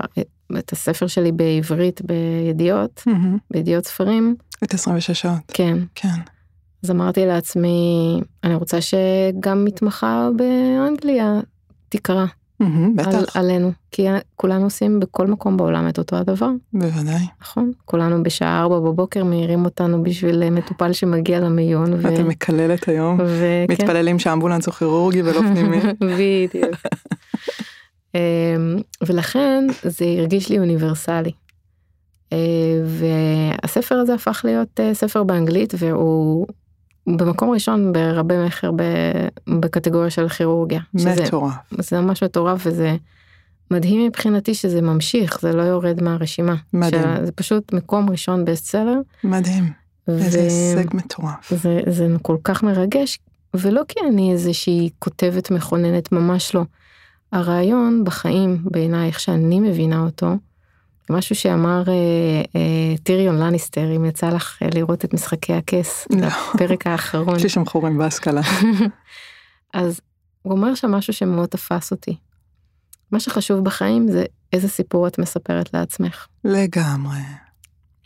את 0.59 0.71
הספר 0.71 1.07
שלי 1.07 1.31
בעברית 1.31 2.01
בידיעות, 2.01 3.03
מהמם. 3.07 3.37
בידיעות 3.51 3.85
ספרים, 3.85 4.35
את 4.63 4.73
26 4.73 5.21
שעות. 5.21 5.37
כן. 5.47 5.77
כן. 5.95 6.07
אז 6.84 6.91
אמרתי 6.91 7.25
לעצמי, 7.25 8.19
אני 8.43 8.55
רוצה 8.55 8.77
שגם 8.81 9.65
מתמחה 9.65 10.29
באנגליה 10.38 11.39
תקרא 11.89 12.25
מהמם, 12.59 12.99
על, 12.99 13.05
בטח. 13.05 13.38
עלינו, 13.38 13.71
כי 13.91 14.07
כולנו 14.36 14.63
עושים 14.63 14.99
בכל 14.99 15.27
מקום 15.27 15.57
בעולם 15.57 15.89
את 15.89 15.97
אותו 15.97 16.15
הדבר, 16.15 16.49
בוודאי. 16.73 17.25
נכון? 17.41 17.71
כולנו 17.86 18.23
בשעה 18.23 18.61
4 18.61 18.79
בבוקר 18.79 19.23
מעירים 19.23 19.65
אותנו 19.65 20.03
בשביל 20.03 20.49
מטופל 20.49 20.93
שמגיע 20.93 21.39
למיון. 21.39 21.93
ו... 21.93 22.13
אתה 22.13 22.23
מקללת 22.23 22.88
היום. 22.88 23.19
וכן. 23.19 23.65
מתפללים 23.69 24.19
שהאמבולנס 24.19 24.65
הוא 24.65 24.73
כירורגי 24.73 25.21
ולא 25.21 25.39
פנימי. 25.39 25.77
בדיוק. 26.17 26.75
אמ, 28.15 28.19
ולכן 29.07 29.67
זה 29.84 30.05
הרגיש 30.19 30.49
לי 30.49 30.59
אוניברסלי. 30.59 31.31
אה, 32.34 32.38
והספר 32.86 33.95
הזה 33.95 34.13
הפך 34.13 34.41
להיות 34.43 34.79
אה, 34.79 34.93
ספר 34.93 35.23
באנגלית 35.23 35.73
והוא 35.77 36.47
במקום 37.07 37.49
ראשון 37.49 37.93
ברבי 37.93 38.45
מכר 38.45 38.71
בקטגוריה 39.47 40.09
של 40.09 40.29
כירורגיה. 40.29 40.81
שזה, 40.97 41.23
מטורף. 41.23 41.53
זה 41.79 42.01
ממש 42.01 42.23
מטורף 42.23 42.61
וזה 42.65 42.95
מדהים 43.71 44.05
מבחינתי 44.05 44.53
שזה 44.53 44.81
ממשיך 44.81 45.41
זה 45.41 45.53
לא 45.53 45.61
יורד 45.61 46.03
מהרשימה. 46.03 46.55
מדהים. 46.73 47.25
זה 47.25 47.31
פשוט 47.31 47.73
מקום 47.73 48.09
ראשון 48.09 48.45
בסלר. 48.45 48.99
מדהים. 49.23 49.71
איזה 50.07 50.41
הישג 50.41 50.95
מטורף. 50.95 51.53
זה, 51.55 51.81
זה 51.87 52.07
כל 52.21 52.37
כך 52.43 52.63
מרגש, 52.63 53.19
ולא 53.53 53.81
כי 53.87 53.99
אני 54.09 54.31
איזושהי 54.31 54.89
כותבת 54.99 55.51
מכוננת, 55.51 56.11
ממש 56.11 56.55
לא. 56.55 56.63
הרעיון 57.31 58.03
בחיים, 58.03 58.57
בעיניי, 58.63 59.07
איך 59.07 59.19
שאני 59.19 59.59
מבינה 59.59 59.99
אותו, 59.99 60.27
משהו 61.09 61.35
שאמר 61.35 61.83
אה, 61.87 61.93
אה, 62.55 62.97
טיריון 63.03 63.37
לניסטר, 63.37 63.95
אם 63.95 64.05
יצא 64.05 64.29
לך 64.29 64.57
אה, 64.61 64.67
לראות 64.73 65.05
את 65.05 65.13
משחקי 65.13 65.53
הכס, 65.53 66.07
לא. 66.11 66.25
הפרק 66.25 66.87
האחרון. 66.87 67.35
יש 67.35 67.43
לי 67.43 67.49
שם 67.49 67.65
חורים 67.65 67.97
בהשכלה. 67.97 68.41
אז 69.73 70.01
הוא 70.41 70.53
אומר 70.53 70.75
שם 70.75 70.91
משהו 70.91 71.13
שמאוד 71.13 71.49
תפס 71.49 71.91
אותי. 71.91 72.15
מה 73.11 73.19
שחשוב 73.19 73.63
בחיים 73.63 74.11
זה 74.11 74.25
איזה 74.53 74.67
סיפור 74.67 75.07
את 75.07 75.19
מספרת 75.19 75.73
לעצמך. 75.73 76.27
לגמרי. 76.43 77.19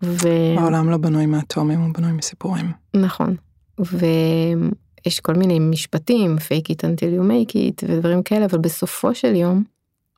ו- 0.04 0.58
העולם 0.58 0.90
לא 0.90 0.98
בנוי 0.98 1.26
מאטומים, 1.26 1.82
הוא 1.82 1.94
בנוי 1.94 2.12
מסיפורים. 2.12 2.72
נכון. 2.94 3.36
ויש 3.80 5.20
כל 5.20 5.34
מיני 5.34 5.60
משפטים, 5.60 6.36
fake 6.38 6.72
it 6.72 6.80
until 6.82 7.20
you 7.20 7.30
make 7.30 7.54
it 7.54 7.86
ודברים 7.88 8.24
כאלה, 8.24 8.46
אבל 8.46 8.58
בסופו 8.58 9.16
של 9.16 9.36
יום, 9.36 9.64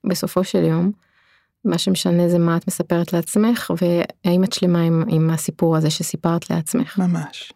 בסופו 0.10 0.44
של 0.44 0.64
יום, 0.64 0.92
מה 1.66 1.78
שמשנה 1.78 2.30
זה 2.30 2.40
מה 2.40 2.58
את 2.58 2.68
מספרת 2.68 3.14
לעצמך, 3.14 3.72
והאם 3.82 4.44
את 4.44 4.54
שלמה 4.54 4.82
עם, 4.82 5.04
עם 5.08 5.30
הסיפור 5.30 5.78
הזה 5.78 5.90
שסיפרת 5.90 6.50
לעצמך. 6.50 7.00
ממש. 7.00 7.54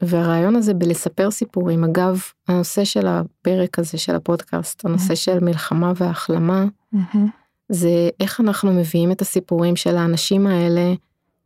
והרעיון 0.00 0.56
הזה 0.56 0.74
בלספר 0.74 1.30
סיפורים, 1.30 1.84
אגב, 1.84 2.20
הנושא 2.48 2.84
של 2.84 3.06
הפרק 3.06 3.78
הזה 3.78 3.98
של 3.98 4.14
הפודקאסט, 4.14 4.84
הנושא 4.84 5.14
של 5.14 5.40
מלחמה 5.40 5.92
והחלמה, 5.96 6.64
מהמם. 6.92 7.28
זה 7.68 8.08
איך 8.20 8.40
אנחנו 8.40 8.72
מביאים 8.72 9.12
את 9.12 9.22
הסיפורים 9.22 9.76
של 9.76 9.96
האנשים 9.96 10.46
האלה 10.46 10.94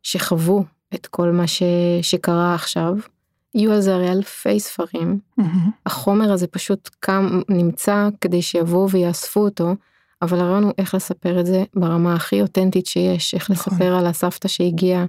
שחוו 0.03 0.63
את 0.93 1.07
כל 1.07 1.31
מה 1.31 1.47
ש... 1.47 1.63
שקרה 2.01 2.55
עכשיו. 2.55 2.93
יהיו 3.55 3.73
על 3.73 3.81
זה 3.81 3.95
הרי 3.95 4.11
אלפי 4.11 4.59
ספרים, 4.59 5.19
מהמם. 5.37 5.69
החומר 5.85 6.33
הזה 6.33 6.47
פשוט 6.47 6.89
קם, 6.99 7.41
נמצא 7.49 8.09
כדי 8.21 8.41
שיבואו 8.41 8.89
ויאספו 8.89 9.39
אותו, 9.39 9.75
אבל 10.21 10.39
הרעיון 10.39 10.63
הוא 10.63 10.73
איך 10.77 10.95
לספר 10.95 11.39
את 11.39 11.45
זה 11.45 11.63
ברמה 11.75 12.13
הכי 12.13 12.41
אותנטית 12.41 12.85
שיש, 12.85 13.33
איך 13.33 13.51
נכון. 13.51 13.73
לספר 13.73 13.95
על 13.95 14.05
הסבתא 14.05 14.47
שהגיעה 14.47 15.05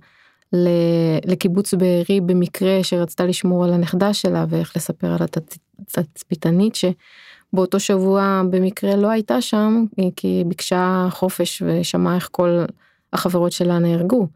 ל- 0.53 1.31
לקיבוץ 1.33 1.75
בארי 1.75 2.21
במקרה 2.21 2.79
שרצתה 2.83 3.25
לשמור 3.27 3.65
על 3.65 3.73
הנכדה 3.73 4.15
שלה, 4.15 4.45
ואיך 4.49 4.77
לספר 4.77 5.07
על 5.07 5.19
התצ- 5.19 5.59
התצפיתנית 5.99 6.75
שבאותו 6.75 7.81
שבוע 7.81 8.43
במקרה 8.51 8.97
לא 8.97 9.11
הייתה 9.11 9.41
שם, 9.41 9.85
כי 10.17 10.29
היא 10.29 10.45
ביקשה 10.45 11.09
חופש 11.11 11.63
ושמעה 11.67 12.15
איך 12.15 12.29
כל 12.33 12.65
החברות 13.13 13.53
שלה 13.53 13.79
נהרגו, 13.79 14.27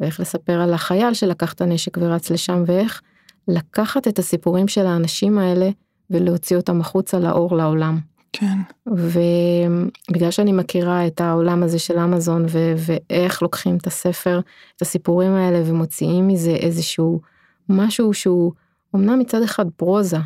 ואיך 0.00 0.20
לספר 0.20 0.60
על 0.60 0.74
החייל 0.74 1.14
שלקח 1.14 1.52
את 1.52 1.60
הנשק 1.60 1.98
ורץ 2.00 2.30
לשם, 2.30 2.62
ואיך 2.66 3.02
לקחת 3.48 4.08
את 4.08 4.18
הסיפורים 4.18 4.68
של 4.68 4.86
האנשים 4.86 5.38
האלה 5.38 5.70
ולהוציא 6.10 6.56
אותם 6.56 6.80
החוצה 6.80 7.18
לאור 7.18 7.56
לעולם. 7.56 8.11
כן. 8.32 8.58
ובגלל 8.86 10.30
שאני 10.30 10.52
מכירה 10.52 11.06
את 11.06 11.20
העולם 11.20 11.62
הזה 11.62 11.78
של 11.78 11.98
אמזון 11.98 12.44
ו- 12.48 12.74
ואיך 12.76 13.42
לוקחים 13.42 13.76
את 13.76 13.86
הספר, 13.86 14.40
את 14.76 14.82
הסיפורים 14.82 15.32
האלה 15.32 15.62
ומוציאים 15.64 16.28
מזה 16.28 16.50
איזשהו 16.50 17.20
משהו 17.68 18.14
שהוא 18.14 18.52
אמנם 18.96 19.18
מצד 19.18 19.42
אחד 19.42 19.70
פרוזה, 19.76 20.16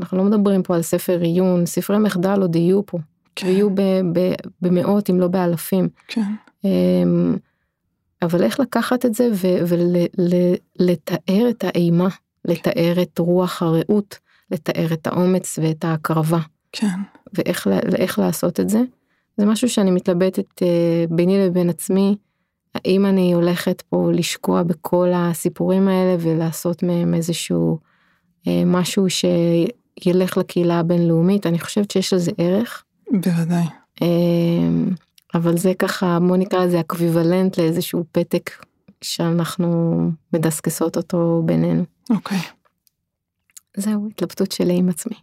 אנחנו 0.00 0.18
לא 0.18 0.24
מדברים 0.24 0.62
פה 0.62 0.76
על 0.76 0.82
ספר 0.82 1.20
עיון, 1.20 1.66
ספרי 1.66 1.98
מחדל 1.98 2.40
עוד 2.40 2.56
יהיו 2.56 2.86
פה, 2.86 2.98
כן. 3.36 3.46
ויהיו 3.46 3.70
ב- 3.70 4.00
ב- 4.12 4.34
במאות 4.60 5.10
אם 5.10 5.20
לא 5.20 5.28
באלפים. 5.28 5.88
כן. 6.08 6.34
אמ, 6.64 7.36
אבל 8.22 8.42
איך 8.42 8.60
לקחת 8.60 9.06
את 9.06 9.14
זה 9.14 9.28
ולתאר 10.78 11.50
את 11.50 11.64
האימה, 11.64 12.08
לתאר 12.44 13.02
את 13.02 13.18
רוח 13.18 13.62
הרעות, 13.62 14.18
לתאר 14.50 14.92
את 14.92 15.06
האומץ 15.06 15.58
ואת 15.62 15.84
ההקרבה. 15.84 16.38
כן. 16.72 16.98
ואיך 17.34 17.66
ל- 17.66 17.94
איך 17.96 18.18
לעשות 18.18 18.60
את 18.60 18.68
זה. 18.68 18.80
זה 19.36 19.46
משהו 19.46 19.68
שאני 19.68 19.90
מתלבטת 19.90 20.62
אה, 20.62 21.04
ביני 21.10 21.46
לבין 21.46 21.70
עצמי, 21.70 22.16
האם 22.74 23.06
אני 23.06 23.32
הולכת 23.32 23.82
פה 23.82 24.10
לשקוע 24.12 24.62
בכל 24.62 25.08
הסיפורים 25.14 25.88
האלה 25.88 26.16
ולעשות 26.20 26.82
מהם 26.82 27.14
איזשהו 27.14 27.78
אה, 28.48 28.62
משהו 28.66 29.06
שילך 29.10 30.36
לקהילה 30.36 30.78
הבינלאומית, 30.78 31.46
אני 31.46 31.58
חושבת 31.58 31.90
שיש 31.90 32.12
לזה 32.12 32.30
ערך, 32.38 32.84
בוודאי. 33.10 33.64
אמ, 34.02 34.90
אבל 35.34 35.56
זה 35.58 35.72
ככה, 35.78 36.18
בוא 36.28 36.36
נקרא 36.36 36.64
לזה 36.64 36.80
אקוויוולנט 36.80 37.58
לאיזשהו 37.58 38.04
פתק 38.12 38.50
שאנחנו 39.00 39.98
מדסקסות 40.32 40.96
אותו 40.96 41.42
בינינו. 41.44 41.84
אוקיי. 42.10 42.38
זהו, 43.76 44.08
התלבטות 44.10 44.52
שלי 44.52 44.76
עם 44.76 44.88
עצמי. 44.88 45.16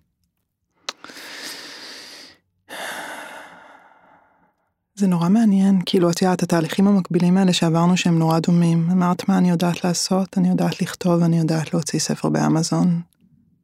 זה 4.95 5.07
נורא 5.07 5.29
מעניין, 5.29 5.79
כאילו, 5.85 6.09
את 6.09 6.21
יודעת, 6.21 6.43
התהליכים 6.43 6.87
המקבילים 6.87 7.37
האלה 7.37 7.53
שעברנו 7.53 7.97
שהם 7.97 8.19
נורא 8.19 8.39
דומים. 8.39 8.89
אמרת 8.91 9.29
מה 9.29 9.37
אני 9.37 9.49
יודעת 9.49 9.83
לעשות, 9.83 10.37
אני 10.37 10.49
יודעת 10.49 10.81
לכתוב, 10.81 11.23
אני 11.23 11.39
יודעת 11.39 11.73
להוציא 11.73 11.99
ספר 11.99 12.29
באמזון. 12.29 13.01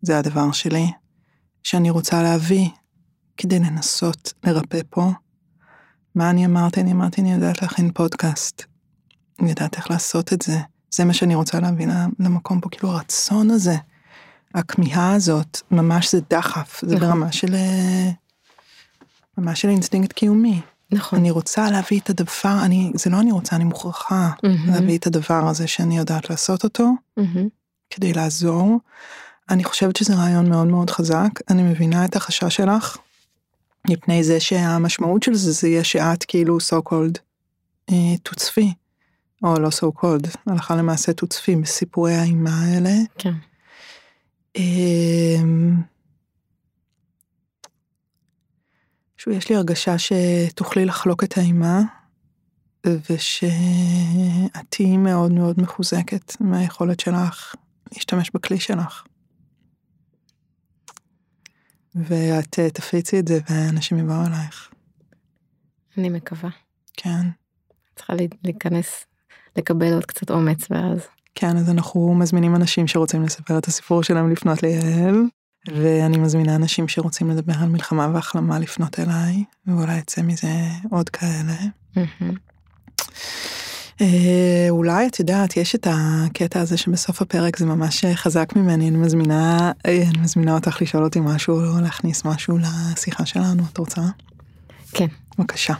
זה 0.01 0.19
הדבר 0.19 0.51
שלי, 0.51 0.91
שאני 1.63 1.89
רוצה 1.89 2.23
להביא 2.23 2.69
כדי 3.37 3.59
לנסות 3.59 4.33
לרפא 4.43 4.79
פה. 4.89 5.11
מה 6.15 6.29
אני 6.29 6.45
אמרתי? 6.45 6.81
אני 6.81 6.91
אמרתי, 6.91 7.21
אני 7.21 7.33
יודעת 7.33 7.61
להכין 7.61 7.91
פודקאסט. 7.91 8.63
אני 9.39 9.49
יודעת 9.49 9.75
איך 9.77 9.91
לעשות 9.91 10.33
את 10.33 10.41
זה. 10.41 10.57
זה 10.91 11.05
מה 11.05 11.13
שאני 11.13 11.35
רוצה 11.35 11.59
להביא 11.59 11.87
למקום 12.19 12.61
פה, 12.61 12.69
כאילו 12.69 12.89
הרצון 12.89 13.51
הזה, 13.51 13.75
הכמיהה 14.55 15.13
הזאת, 15.13 15.61
ממש 15.71 16.11
זה 16.11 16.19
דחף, 16.29 16.81
זה. 16.85 16.99
ברמה 16.99 17.31
של... 17.31 17.55
אה, 19.37 19.43
ממש 19.43 19.61
של 19.61 19.69
אינסטינקט 19.69 20.13
קיומי. 20.13 20.61
נכון. 20.91 21.19
אני 21.19 21.31
רוצה 21.31 21.71
להביא 21.71 21.99
את 21.99 22.09
הדבר, 22.09 22.59
אני, 22.63 22.91
זה 22.95 23.09
לא 23.09 23.19
אני 23.19 23.31
רוצה, 23.31 23.55
אני 23.55 23.63
מוכרחה 23.63 24.29
מהמם, 24.43 24.69
להביא 24.69 24.97
את 24.97 25.07
הדבר 25.07 25.47
הזה 25.47 25.67
שאני 25.67 25.97
יודעת 25.97 26.29
לעשות 26.29 26.63
אותו, 26.63 26.91
מהמם, 27.17 27.47
כדי 27.89 28.13
לעזור. 28.13 28.77
אני 29.49 29.63
חושבת 29.63 29.95
שזה 29.95 30.15
רעיון 30.15 30.49
מאוד 30.49 30.67
מאוד 30.67 30.89
חזק, 30.89 31.29
אני 31.49 31.63
מבינה 31.63 32.05
את 32.05 32.15
החשש 32.15 32.55
שלך, 32.55 32.97
מפני 33.89 34.23
זה 34.23 34.39
שהמשמעות 34.39 35.23
של 35.23 35.33
זה, 35.33 35.51
זה 35.51 35.67
יהיה 35.67 35.83
שאת 35.83 36.23
כאילו 36.23 36.57
so 36.57 36.89
called 36.89 37.19
אה, 37.89 38.17
תוצפי, 38.23 38.73
או 39.43 39.59
לא 39.59 39.69
so 39.69 40.01
called, 40.01 40.37
הלכה 40.47 40.75
למעשה 40.75 41.13
תוצפי 41.13 41.55
בסיפורי 41.55 42.15
האימה 42.15 42.63
האלה. 42.63 42.93
כן. 43.17 43.33
אמ, 44.55 45.75
שוב, 49.17 49.33
יש 49.33 49.49
לי 49.49 49.55
הרגשה 49.55 49.95
שתוכלי 49.97 50.85
לחלוק 50.85 51.23
את 51.23 51.37
האימה, 51.37 51.81
ושאת 52.85 53.51
תהיי 54.69 54.97
מאוד 54.97 55.31
מאוד 55.31 55.61
מחוזקת 55.61 56.41
מהיכולת 56.41 56.99
שלך 56.99 57.55
להשתמש 57.93 58.31
בכלי 58.33 58.59
שלך. 58.59 59.03
ואת 61.95 62.59
אה, 62.59 62.69
תפיצי 62.69 63.19
את 63.19 63.27
זה 63.27 63.39
ואנשים 63.49 63.97
יבואו 63.97 64.25
אלייך. 64.27 64.71
אני 65.97 66.09
מקווה. 66.09 66.49
כן. 66.97 67.27
צריכה 67.95 68.13
להיכנס, 68.43 69.05
לקבל 69.55 69.93
עוד 69.93 70.05
קצת 70.05 70.31
אומץ 70.31 70.67
ואז. 70.69 71.07
כן, 71.35 71.57
אז 71.57 71.69
אנחנו 71.69 72.15
מזמינים 72.15 72.55
אנשים 72.55 72.87
שרוצים 72.87 73.23
לספר 73.23 73.57
את 73.57 73.65
הסיפור 73.65 74.03
שלהם 74.03 74.31
לפנות 74.31 74.63
ליעל, 74.63 75.23
ואני 75.67 76.17
מזמינה 76.17 76.55
אנשים 76.55 76.87
שרוצים 76.87 77.29
לדבר 77.29 77.53
על 77.59 77.69
מלחמה 77.69 78.09
והחלמה 78.13 78.59
לפנות 78.59 78.99
אליי, 78.99 79.43
ואולי 79.67 79.97
יצא 79.97 80.21
מזה 80.21 80.47
עוד 80.91 81.09
כאלה. 81.09 81.55
אה, 84.01 84.67
אולי 84.69 85.07
את 85.07 85.19
יודעת, 85.19 85.57
יש 85.57 85.75
את 85.75 85.87
הקטע 85.91 86.59
הזה 86.59 86.77
שבסוף 86.77 87.21
הפרק 87.21 87.57
זה 87.57 87.65
ממש 87.65 88.05
חזק 88.05 88.53
ממני, 88.55 88.89
אני 88.89 88.97
מזמינה, 88.97 89.71
אה, 89.85 90.03
אני 90.09 90.19
מזמינה 90.19 90.53
אותך 90.53 90.81
לשאול 90.81 91.03
אותי 91.03 91.19
משהו 91.19 91.59
או 91.59 91.81
להכניס 91.81 92.25
משהו 92.25 92.57
לשיחה 92.57 93.25
שלנו, 93.25 93.63
את 93.73 93.77
רוצה? 93.77 94.01
כן. 94.93 95.07
בבקשה. 95.37 95.73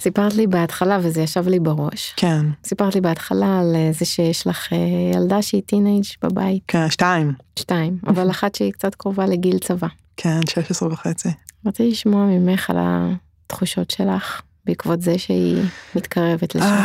סיפרת 0.00 0.34
לי 0.34 0.46
בהתחלה 0.46 0.98
וזה 1.02 1.22
ישב 1.22 1.48
לי 1.48 1.60
בראש. 1.60 2.14
כן, 2.16 2.46
סיפרת 2.64 2.94
לי 2.94 3.00
בהתחלה 3.00 3.60
על 3.60 3.76
אה, 3.76 3.90
זה 3.92 4.04
שיש 4.04 4.46
לך 4.46 4.72
אה, 4.72 4.78
ילדה 5.14 5.42
שהיא 5.42 5.62
טינג' 5.66 6.04
בבית, 6.22 6.62
כן, 6.68 6.90
שתיים. 6.90 7.32
שתיים, 7.58 7.98
אבל 8.10 8.30
אחת 8.30 8.54
שהיא 8.54 8.72
קצת 8.72 8.94
קרובה 8.94 9.26
לגיל 9.26 9.58
צבא. 9.58 9.88
כן, 10.16 10.40
16 10.50 10.92
וחצי. 10.92 11.28
רציתי 11.66 11.90
לשמוע 11.90 12.24
ממך 12.26 12.70
על 12.70 12.76
התחושות 12.80 13.90
שלך 13.90 14.40
בעקבות 14.64 15.00
זה 15.00 15.18
שהיא 15.18 15.62
מתקרבת 15.94 16.54
לשם. 16.54 16.76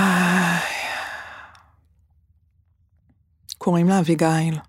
קוראים 3.58 3.90
לה 3.90 4.00
אביגיל. 4.00 4.60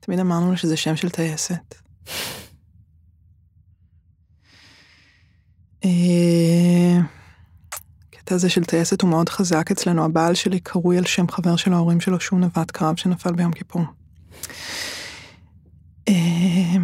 תמיד 0.00 0.18
אמרנו 0.18 0.50
לה 0.50 0.56
שזה 0.56 0.76
שם 0.76 0.96
של 0.96 1.10
טייסת. 1.10 1.74
הקטע 8.24 8.34
הזה 8.34 8.50
של 8.50 8.64
טייסת 8.64 9.00
הוא 9.02 9.10
מאוד 9.10 9.28
חזק 9.28 9.70
אצלנו, 9.70 10.04
הבעל 10.04 10.34
שלי 10.34 10.60
קרוי 10.60 10.98
על 10.98 11.04
שם 11.04 11.28
חבר 11.28 11.56
של 11.56 11.72
ההורים 11.72 12.00
שלו 12.00 12.20
שהוא 12.20 12.40
נווט 12.40 12.70
קרב 12.70 12.96
שנפל 12.96 13.32
ביום 13.32 13.52
כיפור. 13.52 13.82
אה, 16.08 16.76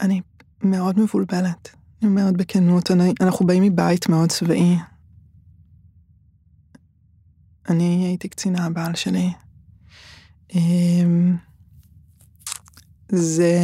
אני 0.00 0.20
מאוד 0.62 0.98
מבולבלת. 0.98 1.76
אני 2.02 2.10
אומרת 2.10 2.36
בכנות, 2.36 2.90
אני, 2.90 3.12
אנחנו 3.20 3.46
באים 3.46 3.62
מבית 3.62 4.08
מאוד 4.08 4.28
צבאי. 4.28 4.76
אני 7.68 8.06
הייתי 8.06 8.28
קצינה, 8.28 8.66
הבעל 8.66 8.94
שלי. 8.94 9.32
אמ, 10.54 11.36
זה 13.08 13.58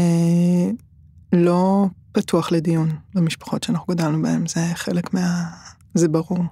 לא 1.33 1.87
פתוח 2.13 2.53
לדיון 2.53 2.97
במשפחות 3.15 3.63
שאנחנו 3.63 3.95
גדלנו 3.95 4.23
בהן, 4.23 4.47
זה 4.47 4.61
חלק 4.75 5.15
מה... 5.15 5.51
זה 5.95 6.09
ברור. 6.09 6.45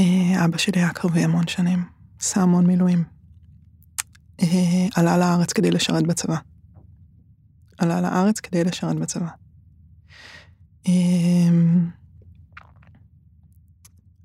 אה, 0.00 0.44
אבא 0.44 0.58
שלי 0.58 0.80
היה 0.80 0.92
קרבי 0.92 1.24
המון 1.24 1.46
שנים, 1.46 1.84
עשה 2.20 2.42
המון 2.42 2.66
מילואים. 2.66 3.04
אה, 4.42 4.86
עלה 4.94 5.18
לארץ 5.18 5.52
כדי 5.52 5.70
לשרת 5.70 6.06
בצבא. 6.06 6.36
עלה 7.78 8.00
לארץ 8.00 8.40
כדי 8.40 8.64
לשרת 8.64 8.96
בצבא. 8.96 9.28
אמ, 10.86 11.90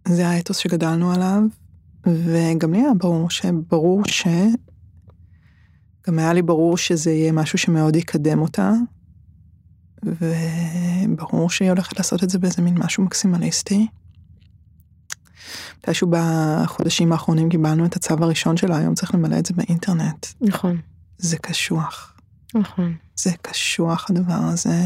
זה 0.08 0.28
האתוס 0.28 0.58
שגדלנו 0.58 1.12
עליו, 1.12 1.42
וגם 2.08 2.74
לי 2.74 2.80
היה 2.80 2.94
ברור 2.94 3.30
שברור 3.30 4.02
ש... 4.08 4.28
גם 6.08 6.20
היה 6.20 6.34
לי 6.34 6.42
ברור 6.42 6.78
שזה 6.78 7.12
יהיה 7.12 7.32
משהו 7.32 7.58
שמאוד 7.58 7.96
יקדם 7.96 8.40
אותה, 8.42 8.72
וברור 10.06 11.50
שהיא 11.50 11.70
הולכת 11.70 11.98
לעשות 11.98 12.24
את 12.24 12.30
זה 12.30 12.40
באיזה 12.40 12.62
מין 12.62 12.78
משהו 12.78 13.04
מקסימליסטי. 13.04 13.88
מתישהו 15.80 16.12
בחודשים 16.12 17.12
האחרונים 17.12 17.50
קיבלנו 17.50 17.86
את 17.86 17.96
הצו 17.96 18.14
הראשון 18.20 18.58
שלה, 18.58 18.78
היום 18.78 18.96
צריך 18.96 19.16
למלא 19.16 19.40
את 19.40 19.46
זה 19.46 19.54
באינטרנט. 19.54 20.26
נכון, 20.42 20.82
זה 21.18 21.38
קשוח. 21.38 22.14
נכון. 22.56 22.96
זה 23.16 23.32
קשוח 23.42 24.10
הדבר 24.10 24.34
הזה. 24.34 24.86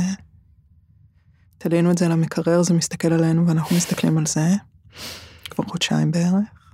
תלינו 1.57 1.91
את 1.91 1.97
זה 1.97 2.05
על 2.05 2.11
המקרר, 2.11 2.63
זה 2.63 2.73
מסתכל 2.73 3.13
עלינו 3.13 3.47
ואנחנו 3.47 3.75
מסתכלים 3.75 4.17
על 4.17 4.25
זה. 4.25 4.49
כבר 5.49 5.63
חודשיים 5.67 6.11
בערך. 6.11 6.73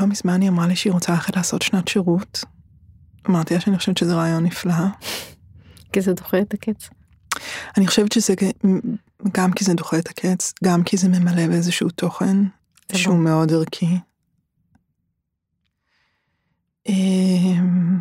לא 0.00 0.06
מזמן 0.06 0.40
היא 0.40 0.50
אמרה 0.50 0.66
לי 0.66 0.76
שהיא 0.76 0.92
רוצה 0.92 1.12
ללכת 1.12 1.36
לעשות 1.36 1.62
שנת 1.62 1.88
שירות. 1.88 2.44
אמרתי 3.28 3.54
לה 3.54 3.60
שאני 3.60 3.78
חושבת 3.78 3.98
שזה 3.98 4.14
רעיון 4.14 4.44
נפלא. 4.44 4.74
כי 5.92 6.00
זה 6.00 6.12
דוחה 6.12 6.38
את 6.40 6.54
הקץ. 6.54 6.88
אני 7.76 7.86
חושבת 7.86 8.12
שזה 8.12 8.34
גם 9.32 9.52
כי 9.52 9.64
זה 9.64 9.74
דוחה 9.74 9.98
את 9.98 10.08
הקץ, 10.08 10.52
גם 10.64 10.82
כי 10.82 10.96
זה 10.96 11.08
ממלא 11.08 11.46
באיזשהו 11.46 11.90
תוכן 11.90 12.36
זה 12.92 12.98
שהוא. 12.98 13.16
מאוד 13.16 13.52
ערכי. 13.52 13.98
אמ, 16.88 17.98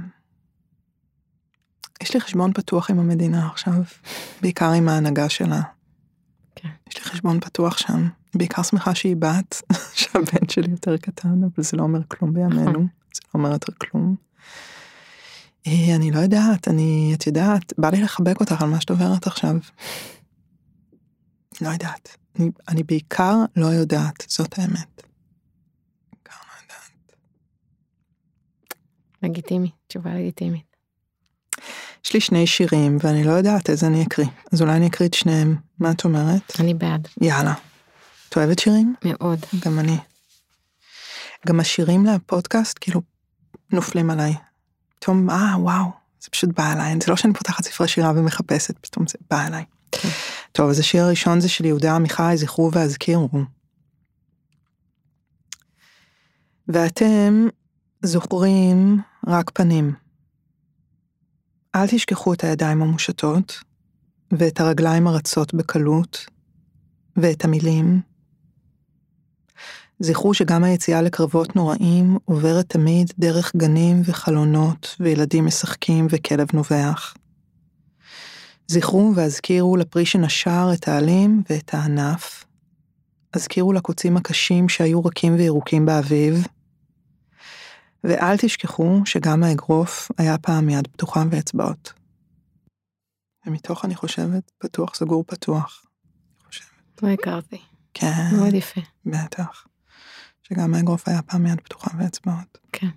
יש 2.04 2.14
לי 2.14 2.20
חשבון 2.20 2.54
פתוח 2.54 2.90
עם 2.90 3.00
המדינה 3.00 3.48
עכשיו, 3.48 3.74
בעיקר 4.42 4.72
עם 4.72 4.90
ההנהגה 4.90 5.30
שלה. 5.30 5.62
כן. 6.56 6.70
יש 6.90 6.98
לי 6.98 7.04
חשבון 7.04 7.40
פתוח 7.40 7.78
שם, 7.78 8.08
בעיקר 8.36 8.64
שמחה 8.64 8.96
שהיא 8.96 9.16
בת, 9.16 9.62
שהבן 10.00 10.50
שלי 10.50 10.72
יותר 10.72 10.98
קטן, 10.98 11.44
אבל 11.44 11.64
זה 11.64 11.78
לא 11.78 11.84
אומר 11.84 12.00
כלום 12.08 12.34
בימינו, 12.34 12.62
נכון. 12.62 12.88
זה 13.14 13.22
לא 13.26 13.30
אומר 13.34 13.52
יותר 13.52 13.74
כלום. 13.78 14.16
אה, 15.68 15.96
אני 15.96 16.12
לא 16.12 16.20
יודעת, 16.20 16.68
אני, 16.68 17.14
את 17.18 17.28
יודעת, 17.28 17.74
בא 17.78 17.90
לי 17.90 18.02
לחבק 18.02 18.40
אותך 18.40 18.62
על 18.62 18.70
מה 18.70 18.82
שאת 18.82 18.90
עוברת 18.90 19.28
עכשיו. 19.28 19.56
לא 21.62 21.70
יודעת. 21.70 22.18
אני, 22.40 22.50
אני 22.68 22.84
בעיקר 22.84 23.36
לא 23.56 23.66
יודעת, 23.66 24.26
זאת 24.28 24.60
האמת. 24.60 25.04
בעיקר 26.12 26.36
לא 26.48 26.62
יודעת. 26.62 27.16
לגיטימי, 29.24 29.72
תשובה 29.88 30.14
לגיטימית. 30.14 30.76
יש 32.06 32.14
לי 32.14 32.20
שני 32.20 32.48
שירים, 32.48 32.98
ואני 33.04 33.24
לא 33.24 33.32
יודעת 33.32 33.70
איזה 33.70 33.88
אני 33.88 34.04
אקריא. 34.04 34.28
אז 34.52 34.62
אולי 34.62 34.74
אני 34.74 34.88
אקריא 34.88 35.10
את 35.10 35.14
שניהם. 35.14 35.56
מה 35.80 35.92
את 35.92 36.06
אומרת? 36.06 36.60
אני 36.60 36.74
בעד, 36.74 37.08
יאללה. 37.22 37.54
את 38.30 38.38
אוהבת 38.38 38.60
שירים? 38.60 38.96
מאוד. 39.06 39.40
גם 39.66 39.80
אני. 39.80 39.98
גם 41.48 41.60
השירים 41.60 42.06
לפודקאסט 42.06 42.78
כאילו 42.82 43.02
נופלים 43.72 44.10
עליי. 44.10 44.34
פתאום, 45.06 45.30
אה, 45.30 45.56
וואו, 45.60 45.86
זה 46.22 46.30
פשוט 46.30 46.50
בא 46.58 46.74
אליי, 46.74 46.94
זה 47.04 47.12
לא 47.12 47.16
שאני 47.16 47.34
פותחת 47.34 47.64
ספרי 47.64 47.88
שירה 47.88 48.12
ומחפשת, 48.16 48.76
פתאום 48.82 49.08
זה 49.08 49.18
בא 49.30 49.48
אליי. 49.48 49.66
טוב, 50.52 50.70
אז 50.70 50.80
השיר 50.80 51.04
הראשון 51.04 51.40
זה 51.40 51.50
של 51.50 51.66
יהודה 51.66 51.96
עמיחי, 51.96 52.34
זכרו 52.36 52.72
והזכירו. 52.72 53.30
ואתם 56.68 57.48
זוכרים 58.02 59.02
רק 59.28 59.52
פנים. 59.54 59.94
אל 61.76 61.88
תשכחו 61.88 62.34
את 62.34 62.44
הידיים 62.44 62.82
המושטות, 62.82 63.64
ואת 64.32 64.60
הרגליים 64.60 65.08
הרצות 65.08 65.54
בקלות, 65.54 66.26
ואת 67.18 67.46
המילים. 67.46 68.02
זכרו 70.00 70.34
שגם 70.34 70.64
היציאה 70.64 71.02
לקרבות 71.02 71.56
נוראים 71.56 72.18
עוברת 72.26 72.70
תמיד 72.70 73.14
דרך 73.20 73.56
גנים 73.56 74.02
וחלונות, 74.06 74.96
וילדים 75.00 75.46
משחקים 75.46 76.08
וכלב 76.10 76.48
נובח. 76.54 77.14
זכרו 78.68 79.12
והזכירו 79.16 79.78
לפרי 79.78 80.06
שנשר 80.06 80.70
את 80.74 80.88
העלים 80.88 81.44
ואת 81.50 81.74
הענף. 81.74 82.46
הזכירו 83.34 83.74
לקוצים 83.74 84.18
הקשים 84.18 84.70
שהיו 84.70 85.06
רכים 85.06 85.36
וירוקים 85.36 85.86
באביב. 85.86 86.48
ואל 88.04 88.38
תשכחו 88.38 89.02
שגם 89.06 89.44
האגרוף 89.44 90.12
היה 90.18 90.38
פעם 90.38 90.70
יד 90.70 90.88
פתוחה 90.88 91.24
ואצבעות. 91.30 91.94
ומתוך, 93.46 93.86
אני 93.86 93.96
חושבת, 93.96 94.52
פתוח 94.58 94.96
סגור 94.96 95.24
פתוח. 95.28 95.86
לא 97.02 97.08
הכרתי. 97.08 97.62
כן. 97.94 98.28
מאוד 98.32 98.54
יפה. 98.54 98.82
בטח. 99.06 99.66
שגם 100.50 100.74
האגרוף 100.74 101.08
היה 101.08 101.22
פעם 101.22 101.46
יד 101.46 101.62
פתוחה 101.62 101.92
ואצבעות. 102.00 102.58
כן. 102.72 102.88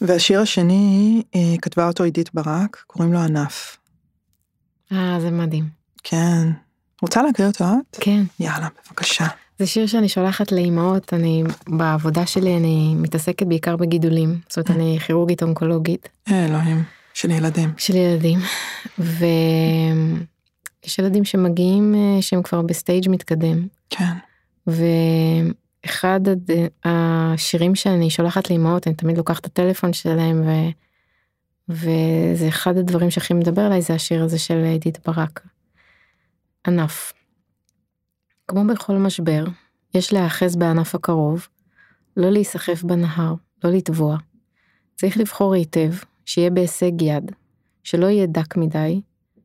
והשיר 0.00 0.40
השני, 0.40 1.22
אה, 1.34 1.54
כתבה 1.62 1.88
אותו 1.88 2.04
עידית 2.04 2.34
ברק, 2.34 2.84
קוראים 2.86 3.12
לו 3.12 3.18
ענף. 3.18 3.76
אה, 4.92 5.16
זה 5.20 5.30
מדהים. 5.30 5.68
כן. 6.04 6.48
רוצה 7.02 7.22
להקריא 7.22 7.48
אותו 7.48 7.64
את? 7.64 7.96
כן. 8.00 8.22
יאללה, 8.40 8.68
בבקשה. 8.90 9.26
זה 9.58 9.66
שיר 9.66 9.86
שאני 9.86 10.08
שולחת 10.08 10.52
לאימהות, 10.52 11.14
אני 11.14 11.42
בעבודה 11.68 12.26
שלי 12.26 12.56
אני 12.56 12.94
מתעסקת 12.96 13.46
בעיקר 13.46 13.76
בגידולים, 13.76 14.40
זאת 14.48 14.56
אומרת 14.56 14.70
אני 14.70 14.98
כירורגית 15.06 15.42
אונקולוגית. 15.42 16.08
אלוהים, 16.30 16.82
של 17.14 17.30
ילדים. 17.30 17.72
של 17.76 17.96
ילדים. 17.96 18.38
ויש 18.98 19.38
ילדים 20.98 21.24
שמגיעים 21.24 21.94
אה, 21.94 22.22
שהם 22.22 22.42
כבר 22.42 22.62
ב 22.62 22.70
stage 22.70 23.08
מתקדם. 23.08 23.66
כן. 23.90 24.12
ואחד 25.84 26.28
הד... 26.28 26.50
השירים 26.84 27.74
שאני 27.74 28.10
שולחת 28.10 28.50
לאימהות, 28.50 28.86
אני 28.86 28.94
תמיד 28.94 29.16
לוקחת 29.18 29.40
את 29.40 29.46
הטלפון 29.46 29.92
שלהם 29.92 30.42
ו... 30.46 30.50
וזה 31.68 32.48
אחד 32.48 32.76
הדברים 32.76 33.10
שהכי 33.10 33.34
מדבר 33.34 33.66
אליי 33.66 33.82
זה 33.82 33.94
השיר 33.94 34.24
הזה 34.24 34.38
של 34.38 34.64
עידית 34.64 34.98
ברק. 35.06 35.46
ענף. 36.66 37.12
כמו 38.48 38.64
בכל 38.66 38.96
משבר, 38.96 39.44
יש 39.94 40.12
להיאחז 40.12 40.56
בענף 40.56 40.94
הקרוב, 40.94 41.48
לא 42.16 42.30
להיסחף 42.30 42.82
בנהר, 42.82 43.34
לא 43.64 43.70
לטבוע. 43.70 44.16
צריך 44.94 45.16
לבחור 45.18 45.54
היטב, 45.54 45.92
שיהיה 46.24 46.50
בהישג 46.50 47.02
יד, 47.02 47.32
שלא 47.82 48.06
יהיה 48.06 48.26
דק 48.26 48.56
מדי, 48.56 49.00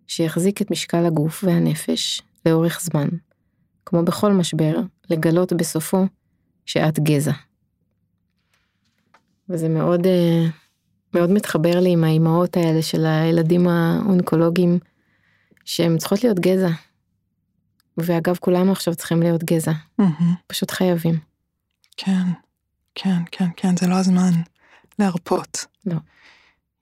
שיחזיק 0.08 0.62
את 0.62 0.72
משקל 0.72 1.06
הגוף 1.06 1.44
והנפש 1.44 2.22
לאורך 2.46 2.82
זמן. 2.82 3.08
כמו 3.86 4.04
בכל 4.06 4.34
משבר, 4.34 4.80
לגלות 5.10 5.54
בסופו 5.54 6.06
שאת 6.70 7.00
גזע. 7.00 7.32
וזה 9.50 9.70
מאוד, 9.70 10.06
אה, 10.08 10.46
מאוד 11.14 11.32
מתחבר 11.32 11.80
לי 11.80 11.92
עם 11.92 12.04
האימהות 12.04 12.58
האלה 12.58 12.82
של 12.82 13.06
הילדים 13.06 13.68
האונקולוגיים, 13.68 14.80
שהם 15.66 15.98
צריכות 15.98 16.24
להיות 16.24 16.40
גזע. 16.40 16.70
ואגב, 17.98 18.38
כולנו 18.40 18.72
עכשיו 18.72 18.96
צריכים 18.96 19.22
להיות 19.22 19.44
גזע. 19.44 19.72
מהמם. 19.98 20.34
פשוט 20.48 20.72
חייבים. 20.72 21.20
כן, 21.98 22.24
כן, 22.96 23.22
כן, 23.32 23.48
כן, 23.58 23.78
זה 23.78 23.88
לא 23.88 23.96
הזמן 23.96 24.32
להרפות. 25.00 25.66
לא. 25.86 25.96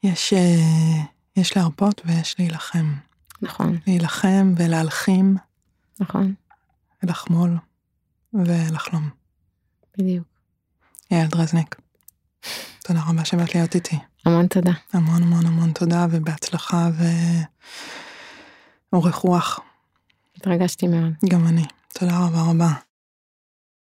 יש, 0.04 0.34
אה, 0.34 1.04
יש 1.36 1.58
להרפות 1.58 2.02
ויש 2.06 2.36
להילחם. 2.40 2.94
נכון, 3.42 3.78
להילחם 3.88 4.54
ולהלחים 4.58 5.38
נכון, 6.00 6.34
ולחמול 7.04 7.58
ולחלום. 8.34 9.10
בדיוק. 9.98 10.28
יעל 11.12 11.28
דרזניק, 11.28 11.76
תודה 12.84 13.00
רבה 13.10 13.26
שבאת 13.26 13.56
להיות 13.56 13.76
איתי. 13.76 13.96
המון 14.26 14.48
תודה. 14.48 14.72
המון 14.94 15.24
המון 15.24 15.46
המון 15.46 15.72
תודה 15.72 16.06
ובהצלחה 16.12 16.90
ואורך 18.92 19.16
רוח. 19.16 19.60
התרגשתי 20.38 20.88
מאוד. 20.88 21.14
גם 21.30 21.48
אני. 21.48 21.66
תודה 21.94 22.20
רבה 22.20 22.42
רבה. 22.42 22.87